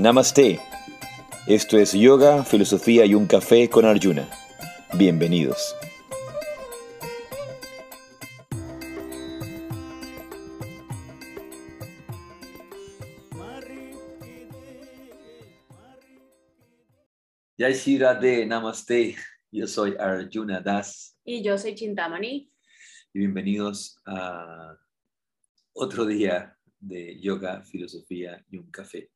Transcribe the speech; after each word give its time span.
Namaste. 0.00 0.58
Esto 1.46 1.76
es 1.76 1.92
Yoga, 1.92 2.42
Filosofía 2.42 3.04
y 3.04 3.14
un 3.14 3.26
Café 3.26 3.68
con 3.68 3.84
Arjuna. 3.84 4.26
Bienvenidos. 4.94 5.76
Jai 17.58 17.98
Radhe, 17.98 18.46
Namaste. 18.46 19.16
Yo 19.52 19.66
soy 19.66 19.96
Arjuna 19.98 20.62
Das 20.62 21.18
Y 21.24 21.42
yo 21.42 21.58
soy 21.58 21.74
Chintamani. 21.74 22.50
y 23.12 23.18
bienvenidos 23.18 24.00
a 24.06 24.78
otro 25.74 26.06
día 26.06 26.56
de 26.78 27.20
yoga, 27.20 27.62
filosofía 27.64 28.42
y 28.48 28.56
un 28.56 28.70
café. 28.70 29.10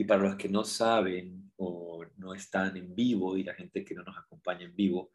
Y 0.00 0.04
para 0.04 0.22
los 0.22 0.36
que 0.36 0.48
no 0.48 0.64
saben 0.64 1.52
o 1.56 2.02
no 2.16 2.32
están 2.32 2.74
en 2.74 2.94
vivo 2.94 3.36
y 3.36 3.42
la 3.42 3.52
gente 3.52 3.84
que 3.84 3.94
no 3.94 4.02
nos 4.02 4.16
acompaña 4.16 4.64
en 4.64 4.74
vivo, 4.74 5.10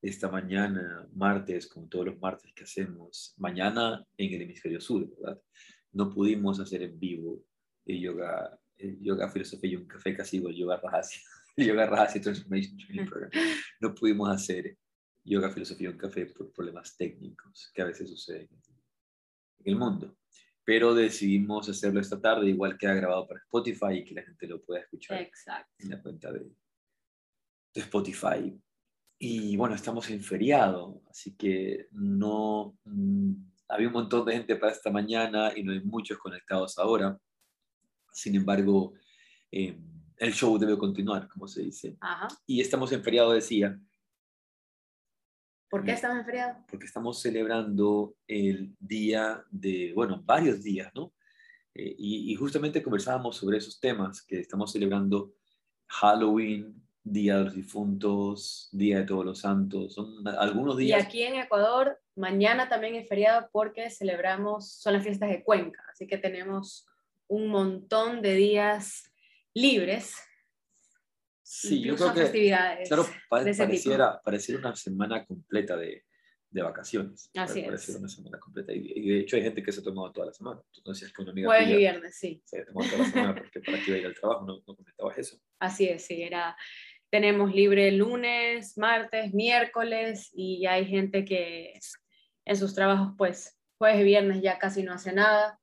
esta 0.00 0.30
mañana, 0.30 1.06
martes, 1.12 1.66
como 1.66 1.86
todos 1.86 2.06
los 2.06 2.18
martes 2.18 2.50
que 2.54 2.64
hacemos, 2.64 3.34
mañana 3.36 4.02
en 4.16 4.32
el 4.32 4.40
hemisferio 4.40 4.80
sur, 4.80 5.06
¿verdad? 5.06 5.38
No 5.92 6.08
pudimos 6.08 6.58
hacer 6.60 6.80
en 6.82 6.98
vivo 6.98 7.44
el 7.84 8.00
yoga, 8.00 8.58
el 8.78 8.98
yoga, 9.02 9.30
filosofía 9.30 9.72
y 9.72 9.76
un 9.76 9.86
café, 9.86 10.16
casi 10.16 10.38
igual 10.38 10.54
yoga 10.54 10.80
Rajasi, 10.82 11.20
el 11.58 11.66
yoga 11.66 11.84
Rajasi 11.84 12.20
Transformation 12.20 12.78
Training 12.78 13.04
Program. 13.04 13.30
No 13.80 13.94
pudimos 13.94 14.30
hacer 14.30 14.78
yoga, 15.24 15.50
filosofía 15.50 15.90
y 15.90 15.92
un 15.92 15.98
café 15.98 16.24
por 16.24 16.50
problemas 16.54 16.96
técnicos 16.96 17.70
que 17.74 17.82
a 17.82 17.84
veces 17.84 18.08
suceden 18.08 18.48
en 19.58 19.72
el 19.72 19.76
mundo. 19.76 20.16
Pero 20.64 20.94
decidimos 20.94 21.68
hacerlo 21.68 22.00
esta 22.00 22.20
tarde, 22.20 22.48
igual 22.48 22.78
queda 22.78 22.94
grabado 22.94 23.26
para 23.26 23.40
Spotify 23.40 23.94
y 23.94 24.04
que 24.04 24.14
la 24.14 24.22
gente 24.22 24.46
lo 24.46 24.62
pueda 24.62 24.80
escuchar 24.80 25.20
Exacto. 25.20 25.72
en 25.78 25.90
la 25.90 26.00
cuenta 26.00 26.32
de, 26.32 26.40
de 26.40 27.80
Spotify. 27.80 28.56
Y 29.18 29.56
bueno, 29.56 29.74
estamos 29.74 30.08
en 30.10 30.20
feriado, 30.20 31.02
así 31.08 31.36
que 31.36 31.86
no 31.92 32.76
mm, 32.84 33.32
había 33.68 33.86
un 33.86 33.92
montón 33.94 34.24
de 34.26 34.34
gente 34.34 34.56
para 34.56 34.72
esta 34.72 34.90
mañana 34.90 35.52
y 35.56 35.62
no 35.62 35.72
hay 35.72 35.80
muchos 35.80 36.18
conectados 36.18 36.78
ahora. 36.78 37.18
Sin 38.12 38.34
embargo, 38.34 38.94
eh, 39.50 39.78
el 40.18 40.32
show 40.32 40.58
debe 40.58 40.76
continuar, 40.76 41.28
como 41.28 41.48
se 41.48 41.62
dice. 41.62 41.96
Ajá. 42.00 42.28
Y 42.46 42.60
estamos 42.60 42.92
en 42.92 43.02
feriado, 43.02 43.32
decía, 43.32 43.80
¿Por 45.72 45.84
qué 45.84 45.92
estamos 45.92 46.18
en 46.18 46.24
feriado? 46.26 46.58
porque 46.68 46.84
estamos 46.84 47.22
celebrando 47.22 48.14
el 48.26 48.76
día 48.78 49.42
de, 49.50 49.92
bueno, 49.94 50.20
varios 50.22 50.62
días, 50.62 50.92
¿no? 50.94 51.14
Eh, 51.74 51.94
y, 51.96 52.30
y 52.30 52.34
justamente 52.34 52.82
conversábamos 52.82 53.36
sobre 53.36 53.56
esos 53.56 53.80
temas, 53.80 54.20
que 54.22 54.38
estamos 54.38 54.70
celebrando 54.70 55.32
Halloween, 55.86 56.78
Día 57.02 57.38
de 57.38 57.44
los 57.44 57.54
Difuntos, 57.54 58.68
Día 58.70 58.98
de 58.98 59.04
Todos 59.06 59.24
los 59.24 59.38
Santos, 59.40 59.94
son 59.94 60.28
algunos 60.38 60.78
Y 60.78 60.84
días. 60.84 61.02
aquí 61.04 61.22
en 61.22 61.36
Ecuador, 61.36 61.98
mañana 62.16 62.68
también 62.68 62.94
es 62.94 63.08
feriado 63.08 63.48
porque 63.50 63.88
celebramos, 63.88 64.70
son 64.74 64.92
las 64.92 65.02
fiestas 65.02 65.30
de 65.30 65.42
Cuenca, 65.42 65.82
así 65.90 66.06
que 66.06 66.18
tenemos 66.18 66.86
un 67.28 67.48
montón 67.48 68.20
de 68.20 68.34
días 68.34 69.10
libres, 69.54 70.16
Sí, 71.54 71.82
yo 71.82 71.96
creo 71.96 72.14
que, 72.14 72.48
claro, 72.88 73.06
pareciera, 73.28 74.22
pareciera 74.22 74.58
una 74.58 74.74
semana 74.74 75.26
completa 75.26 75.76
de, 75.76 76.06
de 76.48 76.62
vacaciones. 76.62 77.30
Así 77.34 77.60
Pare- 77.60 77.60
es. 77.60 77.66
Pareciera 77.66 78.00
una 78.00 78.08
semana 78.08 78.38
completa. 78.38 78.72
Y, 78.72 78.90
y 78.96 79.08
de 79.10 79.20
hecho 79.20 79.36
hay 79.36 79.42
gente 79.42 79.62
que 79.62 79.70
se 79.70 79.80
ha 79.80 79.84
tomado 79.84 80.10
toda 80.12 80.28
la 80.28 80.32
semana. 80.32 80.62
Tú 80.72 80.90
decías 80.90 81.12
que 81.12 81.20
una 81.20 81.32
amiga 81.32 81.48
Jueves 81.48 81.68
y 81.68 81.76
viernes, 81.76 82.16
sí. 82.16 82.42
se 82.46 82.56
había 82.56 82.72
tomado 82.72 82.90
toda 82.90 83.02
la 83.04 83.10
semana 83.10 83.34
porque 83.34 83.60
para 83.60 83.78
qué 83.78 83.84
iba 83.88 83.96
a 83.96 84.00
ir 84.00 84.06
al 84.06 84.14
trabajo, 84.14 84.46
no, 84.46 84.62
no 84.66 84.76
comentabas 84.76 85.18
eso. 85.18 85.36
Así 85.58 85.88
es, 85.88 86.06
sí, 86.06 86.22
era, 86.22 86.56
tenemos 87.10 87.54
libre 87.54 87.92
lunes, 87.92 88.78
martes, 88.78 89.34
miércoles 89.34 90.30
y 90.32 90.62
ya 90.62 90.72
hay 90.72 90.86
gente 90.86 91.26
que 91.26 91.74
en 92.46 92.56
sus 92.56 92.74
trabajos 92.74 93.12
pues 93.18 93.58
jueves 93.76 94.00
y 94.00 94.04
viernes 94.04 94.40
ya 94.40 94.58
casi 94.58 94.82
no 94.82 94.94
hace 94.94 95.12
nada, 95.12 95.60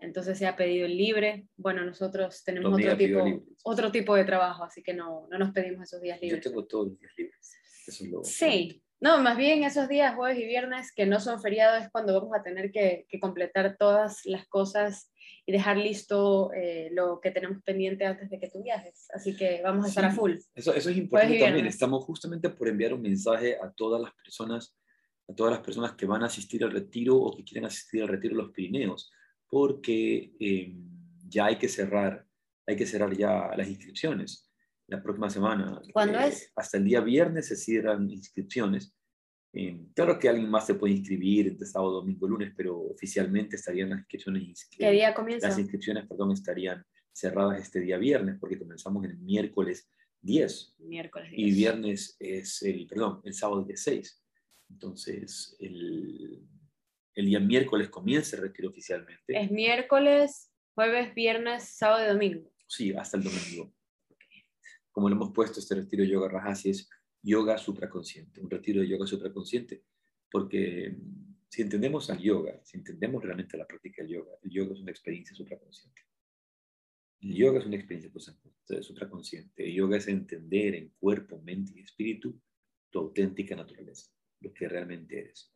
entonces 0.00 0.38
se 0.38 0.46
ha 0.46 0.56
pedido 0.56 0.86
el 0.86 0.96
libre. 0.96 1.46
Bueno, 1.56 1.84
nosotros 1.84 2.42
tenemos 2.44 2.72
otro 2.72 2.96
tipo, 2.96 3.24
libre. 3.24 3.42
otro 3.64 3.92
tipo 3.92 4.14
de 4.14 4.24
trabajo, 4.24 4.64
así 4.64 4.82
que 4.82 4.94
no, 4.94 5.26
no 5.30 5.38
nos 5.38 5.52
pedimos 5.52 5.82
esos 5.82 6.00
días 6.00 6.18
Yo 6.20 6.26
libres. 6.26 6.44
tengo 6.44 6.64
todos 6.66 6.88
los 6.88 6.98
días 7.00 7.12
libres. 7.16 7.56
Eso 7.86 8.04
es 8.04 8.10
lo 8.10 8.24
Sí, 8.24 8.82
no, 9.00 9.20
más 9.20 9.36
bien 9.36 9.62
esos 9.62 9.88
días 9.88 10.14
jueves 10.16 10.38
y 10.38 10.46
viernes 10.46 10.92
que 10.92 11.06
no 11.06 11.20
son 11.20 11.40
feriados 11.40 11.82
es 11.84 11.90
cuando 11.90 12.14
vamos 12.14 12.36
a 12.36 12.42
tener 12.42 12.72
que, 12.72 13.06
que 13.08 13.20
completar 13.20 13.76
todas 13.78 14.24
las 14.24 14.46
cosas 14.48 15.12
y 15.46 15.52
dejar 15.52 15.76
listo 15.76 16.52
eh, 16.52 16.90
lo 16.92 17.20
que 17.20 17.30
tenemos 17.30 17.62
pendiente 17.62 18.04
antes 18.04 18.28
de 18.28 18.38
que 18.38 18.50
tú 18.50 18.62
viajes. 18.62 19.06
Así 19.14 19.36
que 19.36 19.62
vamos 19.62 19.86
a 19.86 19.88
estar 19.88 20.04
a 20.04 20.10
full. 20.10 20.34
Eso, 20.54 20.74
eso 20.74 20.90
es 20.90 20.96
importante 20.96 21.38
también. 21.38 21.66
Estamos 21.66 22.04
justamente 22.04 22.50
por 22.50 22.68
enviar 22.68 22.92
un 22.92 23.00
mensaje 23.00 23.56
a 23.56 23.70
todas 23.72 24.00
las 24.00 24.12
personas, 24.14 24.76
a 25.28 25.34
todas 25.34 25.52
las 25.52 25.62
personas 25.62 25.92
que 25.92 26.06
van 26.06 26.22
a 26.22 26.26
asistir 26.26 26.64
al 26.64 26.72
retiro 26.72 27.16
o 27.16 27.36
que 27.36 27.44
quieren 27.44 27.64
asistir 27.64 28.02
al 28.02 28.08
retiro 28.08 28.36
de 28.36 28.42
los 28.42 28.52
Pirineos, 28.52 29.10
porque 29.48 30.34
eh, 30.40 30.74
ya 31.28 31.46
hay 31.46 31.56
que 31.58 31.68
cerrar, 31.68 32.26
hay 32.66 32.76
que 32.76 32.86
cerrar 32.86 33.16
ya 33.16 33.50
las 33.56 33.68
inscripciones 33.68 34.50
la 34.86 35.02
próxima 35.02 35.28
semana. 35.30 35.80
¿Cuándo 35.92 36.18
Eh, 36.18 36.28
es? 36.28 36.52
Hasta 36.56 36.78
el 36.78 36.84
día 36.84 37.00
viernes 37.00 37.48
se 37.48 37.56
cierran 37.56 38.10
inscripciones. 38.10 38.94
Eh, 39.52 39.86
claro 39.94 40.18
que 40.18 40.28
alguien 40.28 40.48
más 40.50 40.66
se 40.66 40.74
puede 40.74 40.94
inscribir 40.94 41.48
entre 41.48 41.66
sábado, 41.66 41.92
domingo, 41.92 42.28
lunes, 42.28 42.52
pero 42.56 42.78
oficialmente 42.78 43.56
estarían 43.56 43.90
las 43.90 44.00
inscripciones. 44.00 44.68
¿Qué 44.70 44.90
día 44.90 45.14
comienza? 45.14 45.48
Las 45.48 45.58
inscripciones, 45.58 46.06
perdón, 46.06 46.32
estarían 46.32 46.84
cerradas 47.12 47.60
este 47.60 47.80
día 47.80 47.96
viernes, 47.98 48.36
porque 48.38 48.58
comenzamos 48.58 49.04
el 49.04 49.18
miércoles 49.18 49.90
10 50.20 50.74
Miércoles. 50.80 51.30
y 51.32 51.44
10. 51.44 51.56
viernes 51.56 52.16
es 52.18 52.62
el, 52.62 52.86
perdón, 52.86 53.20
el 53.24 53.32
sábado 53.34 53.64
día 53.64 53.76
6. 53.76 54.22
Entonces, 54.70 55.56
el, 55.60 56.46
el 57.18 57.26
día 57.26 57.40
miércoles 57.40 57.88
comienza 57.88 58.36
el 58.36 58.42
retiro 58.42 58.68
oficialmente. 58.70 59.24
Es 59.26 59.50
miércoles, 59.50 60.52
jueves, 60.74 61.14
viernes, 61.14 61.64
sábado 61.64 62.04
y 62.04 62.08
domingo. 62.08 62.52
Sí, 62.66 62.92
hasta 62.92 63.16
el 63.16 63.24
domingo. 63.24 63.74
Como 64.92 65.08
lo 65.08 65.16
hemos 65.16 65.32
puesto, 65.32 65.58
este 65.60 65.74
retiro 65.74 66.02
de 66.04 66.10
yoga 66.10 66.28
Rajasi 66.28 66.70
es 66.70 66.88
yoga 67.22 67.58
supraconsciente, 67.58 68.40
un 68.40 68.48
retiro 68.50 68.80
de 68.80 68.88
yoga 68.88 69.06
supraconsciente, 69.06 69.82
porque 70.30 70.90
mm, 70.96 71.34
si 71.48 71.62
entendemos 71.62 72.08
al 72.10 72.18
yoga, 72.20 72.60
si 72.64 72.76
entendemos 72.78 73.22
realmente 73.24 73.56
la 73.56 73.66
práctica 73.66 74.02
del 74.02 74.12
yoga, 74.12 74.32
el 74.42 74.50
yoga 74.50 74.74
es 74.74 74.80
una 74.80 74.90
experiencia 74.92 75.34
supraconsciente. 75.34 76.02
El 77.20 77.34
yoga 77.34 77.58
es 77.58 77.66
una 77.66 77.76
experiencia 77.76 78.12
supra- 78.12 78.82
supraconsciente. 78.82 79.64
El 79.64 79.74
yoga 79.74 79.96
es 79.96 80.06
entender 80.06 80.76
en 80.76 80.90
cuerpo, 81.00 81.40
mente 81.42 81.72
y 81.74 81.80
espíritu 81.82 82.40
tu 82.90 83.00
auténtica 83.00 83.56
naturaleza, 83.56 84.08
lo 84.40 84.52
que 84.54 84.68
realmente 84.68 85.18
eres. 85.18 85.52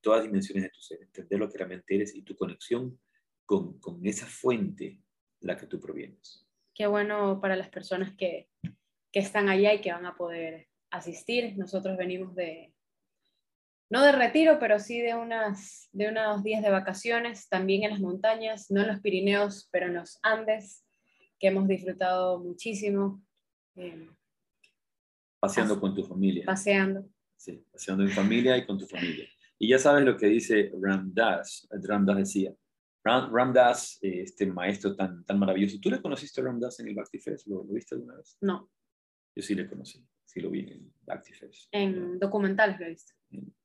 Todas 0.00 0.22
dimensiones 0.24 0.64
de 0.64 0.70
tu 0.70 0.80
ser, 0.80 1.02
entender 1.02 1.38
lo 1.38 1.48
que 1.50 1.58
realmente 1.58 1.94
eres 1.94 2.14
y 2.14 2.22
tu 2.22 2.36
conexión 2.36 2.98
con, 3.44 3.78
con 3.80 4.04
esa 4.06 4.26
fuente 4.26 5.02
de 5.40 5.46
la 5.46 5.56
que 5.56 5.66
tú 5.66 5.80
provienes. 5.80 6.46
Qué 6.74 6.86
bueno 6.86 7.40
para 7.40 7.56
las 7.56 7.68
personas 7.68 8.14
que, 8.16 8.48
que 9.10 9.18
están 9.20 9.48
allá 9.48 9.74
y 9.74 9.80
que 9.80 9.92
van 9.92 10.06
a 10.06 10.16
poder 10.16 10.68
asistir. 10.90 11.56
Nosotros 11.58 11.96
venimos 11.96 12.34
de, 12.36 12.72
no 13.90 14.02
de 14.02 14.12
retiro, 14.12 14.58
pero 14.60 14.78
sí 14.78 15.00
de, 15.00 15.14
unas, 15.14 15.88
de 15.92 16.08
unos 16.08 16.42
días 16.44 16.62
de 16.62 16.70
vacaciones, 16.70 17.48
también 17.48 17.82
en 17.84 17.90
las 17.90 18.00
montañas, 18.00 18.70
no 18.70 18.82
en 18.82 18.88
los 18.88 19.00
Pirineos, 19.00 19.68
pero 19.72 19.86
en 19.86 19.94
los 19.94 20.18
Andes, 20.22 20.84
que 21.40 21.48
hemos 21.48 21.66
disfrutado 21.68 22.38
muchísimo 22.42 23.22
eh, 23.76 24.08
Paseando 25.40 25.76
Pas- 25.76 25.80
con 25.80 25.94
tu 25.94 26.04
familia. 26.04 26.44
paseando. 26.46 27.08
Sí, 27.36 27.64
paseando 27.72 28.02
en 28.04 28.10
familia 28.10 28.56
y 28.56 28.66
con 28.66 28.76
tu 28.78 28.86
familia. 28.86 29.28
Y 29.58 29.68
ya 29.68 29.78
sabes 29.78 30.04
lo 30.04 30.16
que 30.16 30.26
dice 30.26 30.72
Ram 30.80 31.12
Dass. 31.12 31.66
Ram 31.82 32.04
Dass 32.06 32.16
decía, 32.18 32.54
Ram, 33.04 33.32
Ram 33.34 33.52
Dass, 33.52 33.98
eh, 34.02 34.22
este 34.22 34.46
maestro 34.46 34.94
tan, 34.94 35.24
tan 35.24 35.38
maravilloso. 35.38 35.78
¿Tú 35.80 35.90
le 35.90 36.00
conociste 36.00 36.40
a 36.40 36.44
Ram 36.44 36.60
Dass 36.60 36.78
en 36.80 36.88
el 36.88 36.94
Bhakti 36.94 37.18
Fest? 37.18 37.46
¿Lo, 37.48 37.64
lo 37.64 37.72
viste 37.72 37.94
alguna 37.94 38.16
vez? 38.16 38.36
No, 38.40 38.70
Yo 39.34 39.42
sí 39.42 39.54
le 39.54 39.68
conocí, 39.68 40.04
sí 40.24 40.40
lo 40.40 40.50
vi 40.50 40.60
en 40.60 40.68
el 40.70 40.92
Bhakti 41.06 41.32
Fest. 41.32 41.68
en 41.72 42.18
documentales 42.18 42.78
lo 42.80 42.86
he 42.86 42.90
visto. 42.90 43.12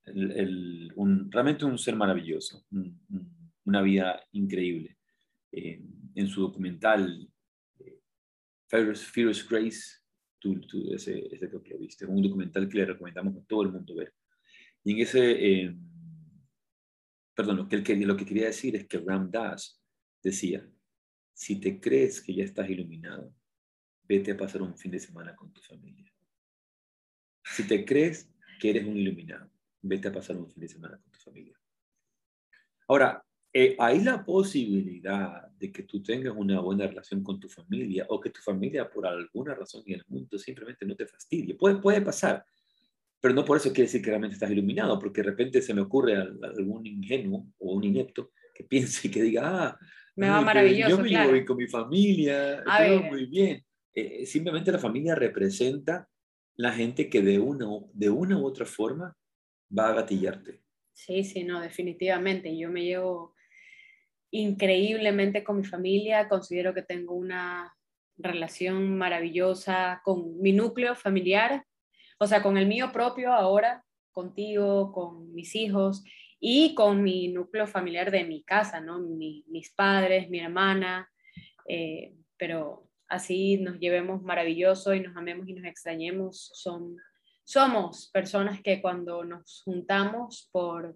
El- 0.05 0.31
el- 0.31 0.93
un- 0.95 1.31
realmente 1.31 1.65
un 1.65 1.77
ser 1.77 1.95
maravilloso, 1.95 2.65
un- 2.71 2.99
un- 3.09 3.51
una 3.65 3.81
vida 3.81 4.21
increíble. 4.33 4.97
Eh, 5.51 5.81
en 6.15 6.27
su 6.27 6.41
documental, 6.41 7.27
eh, 7.79 7.99
Fearless, 8.67 9.03
Fearless 9.05 9.47
Grace, 9.49 9.81
tú, 10.39 10.59
tú 10.61 10.93
ese, 10.93 11.27
ese 11.33 11.49
que 11.49 11.69
lo 11.73 11.79
viste, 11.79 12.05
un 12.05 12.21
documental 12.21 12.67
que 12.67 12.77
le 12.79 12.85
recomendamos 12.85 13.37
a 13.37 13.45
todo 13.45 13.63
el 13.63 13.71
mundo 13.71 13.95
ver. 13.95 14.13
Y 14.83 14.93
en 14.93 14.99
ese, 14.99 15.31
eh, 15.31 15.75
perdón, 17.35 17.57
lo 17.57 17.67
que, 17.69 17.83
quería- 17.83 18.47
decir 18.47 18.75
es 18.75 18.87
que 18.87 18.99
Ram 18.99 19.31
Dass 19.31 19.81
decía, 20.21 20.69
si 21.33 21.59
te 21.59 21.79
crees 21.79 22.21
que 22.21 22.33
ya 22.33 22.43
estás 22.43 22.69
iluminado, 22.69 23.33
vete 24.03 24.31
a 24.31 24.37
pasar 24.37 24.61
un 24.61 24.77
fin 24.77 24.91
de 24.91 24.99
semana 24.99 25.35
con 25.35 25.51
tu 25.51 25.61
familia. 25.61 26.13
Si 27.43 27.67
te 27.67 27.85
crees 27.85 28.29
que 28.59 28.69
eres 28.69 28.85
un 28.85 28.97
iluminado, 28.97 29.49
vete 29.81 30.07
a 30.07 30.11
pasar 30.11 30.37
un 30.37 30.49
fin 30.49 30.61
de 30.61 30.67
semana 30.67 30.97
con 30.97 31.11
tu 31.11 31.19
familia. 31.19 31.57
Ahora, 32.87 33.23
eh, 33.53 33.75
hay 33.79 34.01
la 34.01 34.25
posibilidad 34.25 35.47
de 35.51 35.71
que 35.71 35.83
tú 35.83 36.01
tengas 36.01 36.33
una 36.35 36.59
buena 36.59 36.87
relación 36.87 37.23
con 37.23 37.39
tu 37.39 37.47
familia 37.47 38.05
o 38.09 38.19
que 38.19 38.29
tu 38.31 38.41
familia 38.41 38.89
por 38.89 39.05
alguna 39.05 39.55
razón 39.55 39.83
en 39.85 39.95
el 39.95 40.05
mundo 40.07 40.37
simplemente 40.37 40.85
no 40.85 40.95
te 40.95 41.05
fastidie. 41.05 41.55
Puede, 41.55 41.75
puede 41.77 42.01
pasar, 42.01 42.45
pero 43.23 43.35
no 43.35 43.45
por 43.45 43.55
eso 43.55 43.69
quiere 43.69 43.83
decir 43.83 44.01
que 44.01 44.09
realmente 44.09 44.33
estás 44.33 44.51
iluminado, 44.51 44.99
porque 44.99 45.21
de 45.21 45.29
repente 45.29 45.61
se 45.61 45.73
me 45.73 45.79
ocurre 45.79 46.17
a, 46.17 46.23
algún 46.57 46.85
ingenuo 46.85 47.47
o 47.57 47.71
un 47.71 47.85
inepto 47.85 48.31
que 48.53 48.65
piense 48.65 49.07
y 49.07 49.11
que 49.11 49.21
diga, 49.21 49.43
ah, 49.45 49.79
me 50.17 50.27
va 50.27 50.41
maravilloso. 50.41 50.89
Yo 50.89 51.01
me 51.01 51.07
llevo 51.07 51.31
bien 51.31 51.45
con 51.45 51.55
mi 51.55 51.67
familia, 51.67 52.61
todo 52.65 53.03
muy 53.03 53.27
bien. 53.27 53.63
Eh, 53.95 54.25
simplemente 54.25 54.73
la 54.73 54.77
familia 54.77 55.15
representa 55.15 56.05
la 56.55 56.73
gente 56.73 57.09
que 57.09 57.21
de 57.21 57.39
una, 57.39 57.65
de 57.93 58.09
una 58.09 58.37
u 58.37 58.45
otra 58.45 58.65
forma 58.65 59.15
va 59.75 59.87
a 59.87 59.93
gatillarte. 59.93 60.61
Sí, 60.91 61.23
sí, 61.23 61.45
no, 61.45 61.61
definitivamente. 61.61 62.57
Yo 62.57 62.69
me 62.69 62.83
llevo 62.83 63.35
increíblemente 64.31 65.45
con 65.45 65.59
mi 65.59 65.63
familia, 65.63 66.27
considero 66.27 66.73
que 66.73 66.81
tengo 66.81 67.15
una 67.15 67.73
relación 68.17 68.97
maravillosa 68.97 70.01
con 70.03 70.41
mi 70.41 70.51
núcleo 70.51 70.93
familiar, 70.93 71.65
o 72.23 72.27
sea, 72.27 72.41
con 72.41 72.57
el 72.57 72.67
mío 72.67 72.91
propio 72.93 73.33
ahora, 73.33 73.83
contigo, 74.13 74.93
con 74.93 75.33
mis 75.33 75.55
hijos 75.55 76.03
y 76.39 76.73
con 76.73 77.03
mi 77.03 77.27
núcleo 77.27 77.67
familiar 77.67 78.11
de 78.11 78.23
mi 78.23 78.43
casa, 78.43 78.79
¿no? 78.79 78.99
mis 78.99 79.73
padres, 79.75 80.29
mi 80.29 80.39
hermana, 80.39 81.09
eh, 81.67 82.15
pero 82.37 82.87
así 83.09 83.57
nos 83.57 83.77
llevemos 83.77 84.23
maravilloso 84.23 84.93
y 84.93 85.01
nos 85.01 85.17
amemos 85.17 85.49
y 85.49 85.53
nos 85.53 85.65
extrañemos, 85.65 86.51
son, 86.53 86.95
somos 87.43 88.09
personas 88.13 88.61
que 88.61 88.81
cuando 88.81 89.25
nos 89.25 89.61
juntamos 89.65 90.49
por 90.53 90.95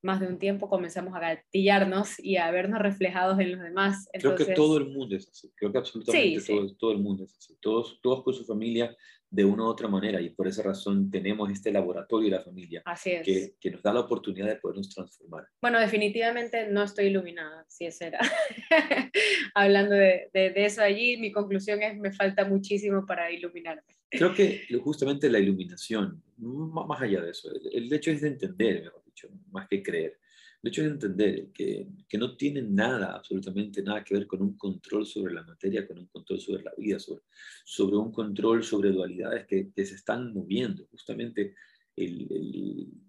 más 0.00 0.20
de 0.20 0.28
un 0.28 0.38
tiempo 0.38 0.68
comenzamos 0.68 1.14
a 1.14 1.20
gatillarnos 1.20 2.18
y 2.20 2.36
a 2.36 2.50
vernos 2.52 2.80
reflejados 2.80 3.38
en 3.40 3.52
los 3.52 3.60
demás. 3.60 4.08
Creo 4.12 4.36
que 4.36 4.46
todo 4.46 4.78
el 4.78 4.88
mundo 4.88 5.16
es 5.16 5.28
así, 5.28 5.52
creo 5.56 5.72
que 5.72 5.78
absolutamente 5.78 6.40
todo, 6.46 6.76
todo, 6.76 6.92
el 6.92 6.98
mundo 6.98 7.24
es 7.24 7.36
así, 7.36 7.56
todos, 7.60 8.00
todos 8.00 8.22
con 8.22 8.34
su 8.34 8.44
familia 8.44 8.96
de 9.32 9.46
una 9.46 9.62
u 9.62 9.66
otra 9.66 9.88
manera 9.88 10.20
y 10.20 10.28
por 10.28 10.46
esa 10.46 10.62
razón 10.62 11.10
tenemos 11.10 11.50
este 11.50 11.72
laboratorio 11.72 12.28
de 12.30 12.36
la 12.36 12.42
familia 12.42 12.82
Que, 13.02 13.54
que, 13.58 13.70
nos 13.70 13.82
da 13.82 13.94
la 13.94 14.00
oportunidad 14.00 14.46
de 14.46 14.56
podernos 14.56 14.90
transformar. 14.90 15.48
Bueno, 15.62 15.80
definitivamente 15.80 16.68
no 16.68 16.82
estoy 16.82 17.06
iluminada, 17.06 17.64
si 17.66 17.86
es 17.86 17.98
era. 18.02 18.20
Hablando 19.54 19.94
de, 19.94 20.28
de, 20.34 20.52
eso 20.56 20.82
allí, 20.82 21.16
mi 21.16 21.32
conclusión 21.32 21.82
es 21.82 21.96
me 21.96 22.12
falta 22.12 22.44
muchísimo 22.44 23.06
para 23.06 23.32
iluminarme. 23.32 23.82
Creo 24.10 24.34
que 24.34 24.66
justamente 24.84 25.30
la 25.30 25.38
iluminación, 25.38 26.22
más 26.36 27.00
allá 27.00 27.22
de 27.22 27.30
eso, 27.30 27.48
el, 27.72 27.90
hecho 27.90 28.10
es 28.10 28.20
de 28.20 28.28
entender, 28.28 28.82
mejor 28.82 29.02
dicho, 29.06 29.30
más 29.50 29.66
que 29.66 29.82
creer. 29.82 30.18
El 30.62 30.68
hecho 30.68 30.82
es 30.82 30.88
entender 30.88 31.48
que, 31.54 31.88
que, 32.06 32.18
no 32.18 32.36
tiene 32.36 32.60
nada, 32.60 33.14
absolutamente 33.16 33.82
nada 33.82 34.04
que 34.04 34.14
ver 34.14 34.26
con 34.26 34.42
un 34.42 34.58
control 34.58 35.06
sobre 35.06 35.32
la 35.32 35.42
materia, 35.42 35.86
con 35.86 35.98
un 35.98 36.06
sobre 36.26 36.62
la 36.62 36.72
vida, 36.76 36.98
sobre, 36.98 37.96
un 37.96 38.12
control 38.12 38.62
sobre 38.64 38.90
dualidades 38.90 39.46
que, 39.46 39.70
se 39.84 39.94
están 39.94 40.32
moviendo. 40.32 40.86
Justamente 40.86 41.54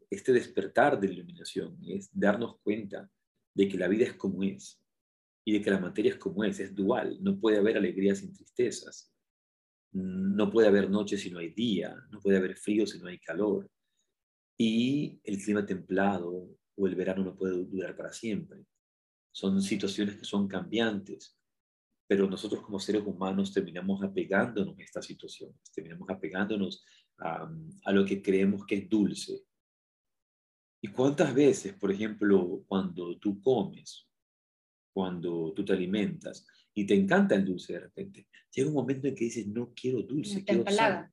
este 0.10 0.33
despertar 0.33 1.00
de 1.00 1.07
la 1.07 1.13
iluminación 1.13 1.77
es 1.88 2.10
darnos 2.12 2.60
cuenta 2.60 3.10
de 3.54 3.68
que 3.68 3.77
la 3.77 3.88
vida 3.88 4.06
es 4.06 4.13
como 4.13 4.44
es 4.44 4.81
y 5.45 5.54
de 5.54 5.62
que 5.62 5.71
la 5.71 5.80
materia 5.80 6.12
es 6.12 6.18
como 6.18 6.44
es, 6.44 6.60
es 6.60 6.74
dual, 6.74 7.18
no 7.21 7.39
puede 7.39 7.57
haber 7.57 7.77
alegrías 7.77 8.19
sin 8.19 8.33
tristezas, 8.33 9.13
no 9.94 10.50
puede 10.50 10.68
haber 10.68 10.89
noche 10.89 11.18
si 11.18 11.30
no 11.30 11.39
hay 11.39 11.50
día, 11.50 11.95
no 12.09 12.19
puede 12.19 12.38
haber 12.38 12.56
frío 12.56 12.88
si 12.88 13.00
no 13.00 13.07
hay 13.07 13.19
calor. 13.19 13.69
Y 14.57 15.19
el 15.24 15.38
clima 15.38 15.66
templado 15.66 16.50
o 16.75 16.88
el 16.88 16.95
verano 16.95 17.24
no 17.24 17.36
puede 17.36 17.63
durar 17.66 17.95
para 17.95 18.12
siempre. 18.12 18.66
Son 19.31 19.62
situaciones 19.62 20.18
que 20.18 20.25
son 20.25 20.48
cambiantes, 20.48 21.38
pero 22.13 22.30
nosotros 22.30 22.62
como 22.62 22.80
seres 22.80 23.01
humanos 23.04 23.51
terminamos 23.51 24.04
apegándonos 24.04 24.77
a 24.77 24.83
estas 24.83 25.04
situaciones, 25.04 25.57
terminamos 25.74 26.07
apegándonos 26.07 26.86
a, 27.18 27.51
a 27.86 27.92
lo 27.92 28.06
que 28.06 28.21
creemos 28.21 28.68
que 28.68 28.75
es 28.75 28.88
dulce. 28.88 29.42
¿Y 30.80 30.89
cuántas 30.89 31.33
veces, 31.33 31.74
por 31.74 31.92
ejemplo, 31.92 32.63
cuando 32.68 33.18
tú 33.18 33.42
comes, 33.42 34.07
cuando 34.94 35.54
tú 35.56 35.65
te 35.65 35.74
alimentas 35.74 36.45
y 36.75 36.86
te 36.86 36.94
encanta 36.94 37.33
el 37.33 37.45
dulce 37.45 37.74
de 37.74 37.80
repente, 37.80 38.27
llega 38.51 38.69
un 38.69 38.75
momento 38.75 39.07
en 39.07 39.16
que 39.16 39.25
dices, 39.25 39.48
no 39.48 39.74
quiero 39.74 40.04
dulce, 40.04 40.45
quiero 40.45 40.69
sal. 40.69 41.12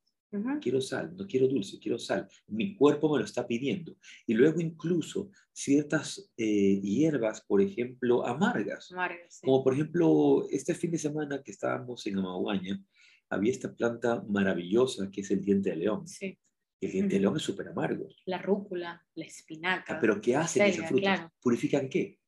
Quiero 0.61 0.81
sal, 0.81 1.17
no 1.17 1.27
quiero 1.27 1.49
dulce, 1.49 1.79
quiero 1.81 1.99
sal. 1.99 2.29
Mi 2.47 2.77
cuerpo 2.77 3.13
me 3.13 3.19
lo 3.19 3.25
está 3.25 3.47
pidiendo. 3.47 3.97
Y 4.27 4.35
luego 4.35 4.61
incluso 4.61 5.31
ciertas 5.53 6.31
eh, 6.37 6.81
hierbas, 6.81 7.41
por 7.41 7.61
ejemplo, 7.61 8.25
amargas. 8.25 8.95
Como 9.43 9.65
por 9.65 9.75
ejemplo, 9.75 10.47
este 10.51 10.75
fin 10.75 10.93
de 10.93 10.99
semana 10.99 11.43
que 11.43 11.51
estábamos 11.51 12.07
en 12.07 12.19
Amaguaña, 12.19 12.81
había 13.29 13.53
esta 13.53 13.75
planta 13.75 14.23
maravillosa 14.29 15.11
que 15.11 15.23
es 15.23 15.31
el 15.33 15.45
diente 15.45 15.71
de 15.71 15.77
león. 15.77 16.07
Sí. 16.07 16.39
El 16.81 16.93
diente 16.93 17.17
de 17.17 17.21
león 17.23 17.37
es 17.37 17.43
súper 17.43 17.69
amargo. 17.69 18.09
La 18.27 18.39
rúcula, 18.39 19.05
la 19.15 19.25
espinaca. 19.25 19.97
Ah, 19.97 19.99
pero 20.01 20.21
¿qué 20.21 20.37
hacen 20.37 20.67
esas 20.67 20.89
frutas? 20.89 21.29
¿Purifican 21.41 21.89
qué? 21.89 22.19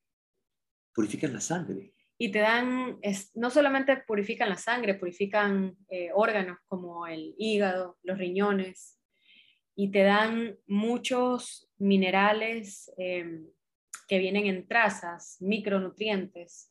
Purifican 0.92 1.32
la 1.32 1.40
sangre 1.40 1.94
y 2.18 2.30
te 2.30 2.38
dan, 2.38 2.98
no 3.34 3.50
solamente 3.50 3.96
purifican 4.06 4.48
la 4.48 4.56
sangre, 4.56 4.94
purifican 4.94 5.76
eh, 5.88 6.10
órganos 6.14 6.58
como 6.66 7.06
el 7.06 7.34
hígado, 7.38 7.98
los 8.02 8.18
riñones, 8.18 8.98
y 9.74 9.90
te 9.90 10.02
dan 10.02 10.56
muchos 10.66 11.70
minerales 11.78 12.92
em, 12.96 13.48
que 14.06 14.18
vienen 14.18 14.46
en 14.46 14.68
trazas, 14.68 15.38
micronutrientes, 15.40 16.70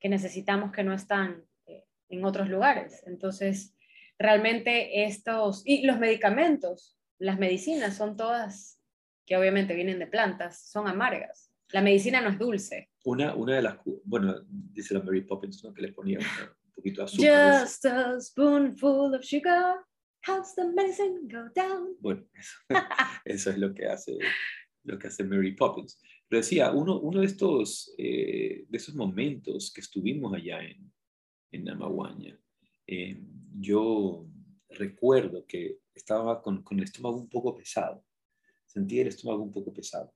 que 0.00 0.08
necesitamos 0.08 0.72
que 0.72 0.82
no 0.82 0.92
están 0.92 1.44
eh, 1.66 1.84
en 2.08 2.24
otros 2.24 2.48
lugares. 2.48 3.02
Entonces, 3.06 3.76
realmente 4.18 5.04
estos, 5.04 5.62
y 5.64 5.86
los 5.86 5.98
medicamentos, 5.98 6.98
las 7.18 7.38
medicinas 7.38 7.96
son 7.96 8.16
todas, 8.16 8.82
que 9.24 9.36
obviamente 9.36 9.74
vienen 9.74 9.98
de 9.98 10.06
plantas, 10.06 10.60
son 10.68 10.88
amargas. 10.88 11.49
La 11.72 11.82
medicina 11.82 12.20
no 12.20 12.30
es 12.30 12.38
dulce. 12.38 12.90
Una, 13.04 13.34
una 13.34 13.56
de 13.56 13.62
las, 13.62 13.78
bueno, 14.04 14.34
dice 14.48 14.94
la 14.94 15.02
Mary 15.02 15.22
Poppins, 15.22 15.62
¿no? 15.64 15.72
que 15.72 15.82
le 15.82 15.92
ponía 15.92 16.18
un 16.18 16.72
poquito 16.74 17.02
de 17.02 17.04
azúcar. 17.04 17.60
Just 17.60 17.84
a 17.86 18.20
spoonful 18.20 19.14
of 19.14 19.24
sugar 19.24 19.76
helps 20.26 20.54
the 20.54 20.68
medicine 20.68 21.28
go 21.28 21.48
down. 21.54 21.96
Bueno, 22.00 22.26
eso, 23.24 23.50
es 23.50 23.58
lo 23.58 23.72
que 23.72 23.86
hace, 23.86 24.18
lo 24.84 24.98
que 24.98 25.06
hace 25.06 25.24
Mary 25.24 25.54
Poppins. 25.54 26.00
Pero 26.28 26.42
decía, 26.42 26.72
uno, 26.72 27.00
uno 27.00 27.20
de, 27.20 27.26
estos, 27.26 27.94
eh, 27.98 28.64
de 28.68 28.76
esos 28.76 28.94
momentos 28.94 29.72
que 29.72 29.80
estuvimos 29.80 30.34
allá 30.34 30.62
en, 30.62 30.92
en 31.52 31.68
Amaguaña, 31.68 32.38
eh, 32.86 33.20
yo 33.58 34.26
recuerdo 34.68 35.46
que 35.46 35.78
estaba 35.94 36.42
con, 36.42 36.62
con 36.62 36.78
el 36.78 36.84
estómago 36.84 37.16
un 37.16 37.28
poco 37.28 37.54
pesado. 37.54 38.04
Sentía 38.66 39.02
el 39.02 39.08
estómago 39.08 39.42
un 39.42 39.52
poco 39.52 39.72
pesado 39.72 40.12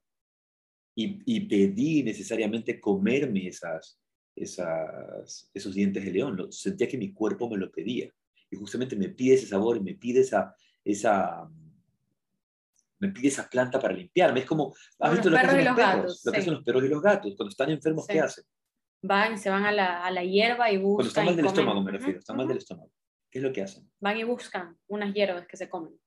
y, 0.95 1.41
pedí 1.41 2.03
necesariamente 2.03 2.81
comerme 2.81 3.49
esas, 3.49 4.01
esas, 4.37 5.51
esos 5.53 5.75
dientes 5.75 6.05
de 6.05 6.13
león. 6.13 6.53
sentía 6.53 6.89
que 6.89 6.99
mi 6.99 7.13
cuerpo 7.13 7.49
me 7.49 7.57
lo 7.57 7.71
pedía. 7.71 8.13
Y 8.51 8.57
justamente 8.57 8.95
me 8.95 9.09
pide 9.09 9.35
ese 9.35 9.47
sabor, 9.47 9.81
me 9.81 9.95
pide 9.95 10.21
esa, 10.21 10.55
esa, 10.85 11.49
me 13.01 13.09
pide 13.09 13.29
esa 13.29 13.49
planta 13.49 13.81
para 13.81 13.95
limpiarme. 13.95 14.41
Es 14.41 14.47
como, 14.47 14.75
¿has 15.01 15.13
visto 15.13 15.31
lo 15.31 15.37
que 15.37 15.43
hacen 15.43 15.65
los, 15.65 15.77
perros? 15.77 16.23
Lo 16.25 16.33
que 16.33 16.39
hacen 16.39 16.55
los 16.55 16.65
perros 16.65 16.85
y 16.85 16.89
los 16.89 17.03
gatos. 17.03 17.35
Cuando 17.37 17.51
están 17.51 17.71
enfermos, 17.71 18.07
¿qué 18.07 18.21
hacen? 18.21 18.45
Van, 19.03 19.37
se 19.37 19.51
van 19.51 19.65
a 19.67 19.73
la, 19.73 20.05
a 20.05 20.11
la 20.11 20.25
hierba 20.25 20.71
y 20.71 20.79
buscan. 20.79 20.95
Cuando 20.95 21.09
están 21.09 21.25
mal 21.27 21.37
del 21.37 21.47
estómago, 21.47 21.83
me 21.83 21.93
refiero. 21.93 22.19
Están 22.21 22.37
mal 22.37 22.49
del 22.49 22.59
estómago. 22.59 22.91
¿Qué 23.31 23.39
es 23.39 23.43
lo 23.43 23.53
que 23.53 23.63
hacen? 23.63 23.91
Van 23.99 24.17
y 24.17 24.23
buscan 24.23 24.79
unas 24.87 25.13
hierbas 25.13 25.47
que 25.49 25.57
se 25.57 25.69
comen. 25.69 25.99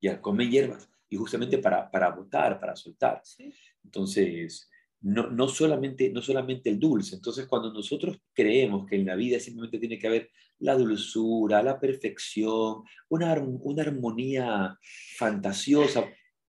Ya, 0.00 0.20
comen 0.20 0.50
hierbas. 0.50 0.88
Y 1.12 1.16
justamente 1.16 1.58
para, 1.58 1.90
para 1.90 2.08
botar, 2.08 2.58
para 2.58 2.74
soltar. 2.74 3.20
¿Sí? 3.22 3.52
Entonces, 3.84 4.70
no, 5.02 5.28
no, 5.28 5.46
solamente, 5.46 6.08
no 6.08 6.22
solamente 6.22 6.70
el 6.70 6.78
dulce. 6.80 7.16
Entonces, 7.16 7.46
cuando 7.46 7.70
nosotros 7.70 8.18
creemos 8.32 8.86
que 8.86 8.96
en 8.96 9.04
la 9.04 9.14
vida 9.14 9.38
simplemente 9.38 9.78
tiene 9.78 9.98
que 9.98 10.06
haber 10.06 10.30
la 10.60 10.74
dulzura, 10.74 11.62
la 11.62 11.78
perfección, 11.78 12.84
una, 13.10 13.34
una 13.34 13.82
armonía 13.82 14.78
fantasiosa, 15.18 16.06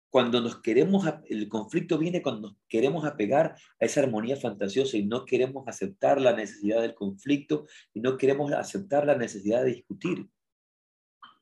cuando 0.10 0.40
nos 0.40 0.62
queremos, 0.62 1.06
el 1.28 1.50
conflicto 1.50 1.98
viene 1.98 2.22
cuando 2.22 2.50
nos 2.50 2.58
queremos 2.70 3.04
apegar 3.04 3.56
a 3.82 3.86
esa 3.86 4.00
armonía 4.00 4.38
fantasiosa 4.38 4.96
y 4.96 5.04
no 5.04 5.26
queremos 5.26 5.68
aceptar 5.68 6.22
la 6.22 6.34
necesidad 6.34 6.82
del 6.82 6.96
conflicto 6.96 7.66
y 7.94 8.00
no 8.00 8.16
queremos 8.16 8.54
aceptar 8.54 9.06
la 9.06 9.18
necesidad 9.18 9.62
de 9.62 9.74
discutir. 9.74 10.30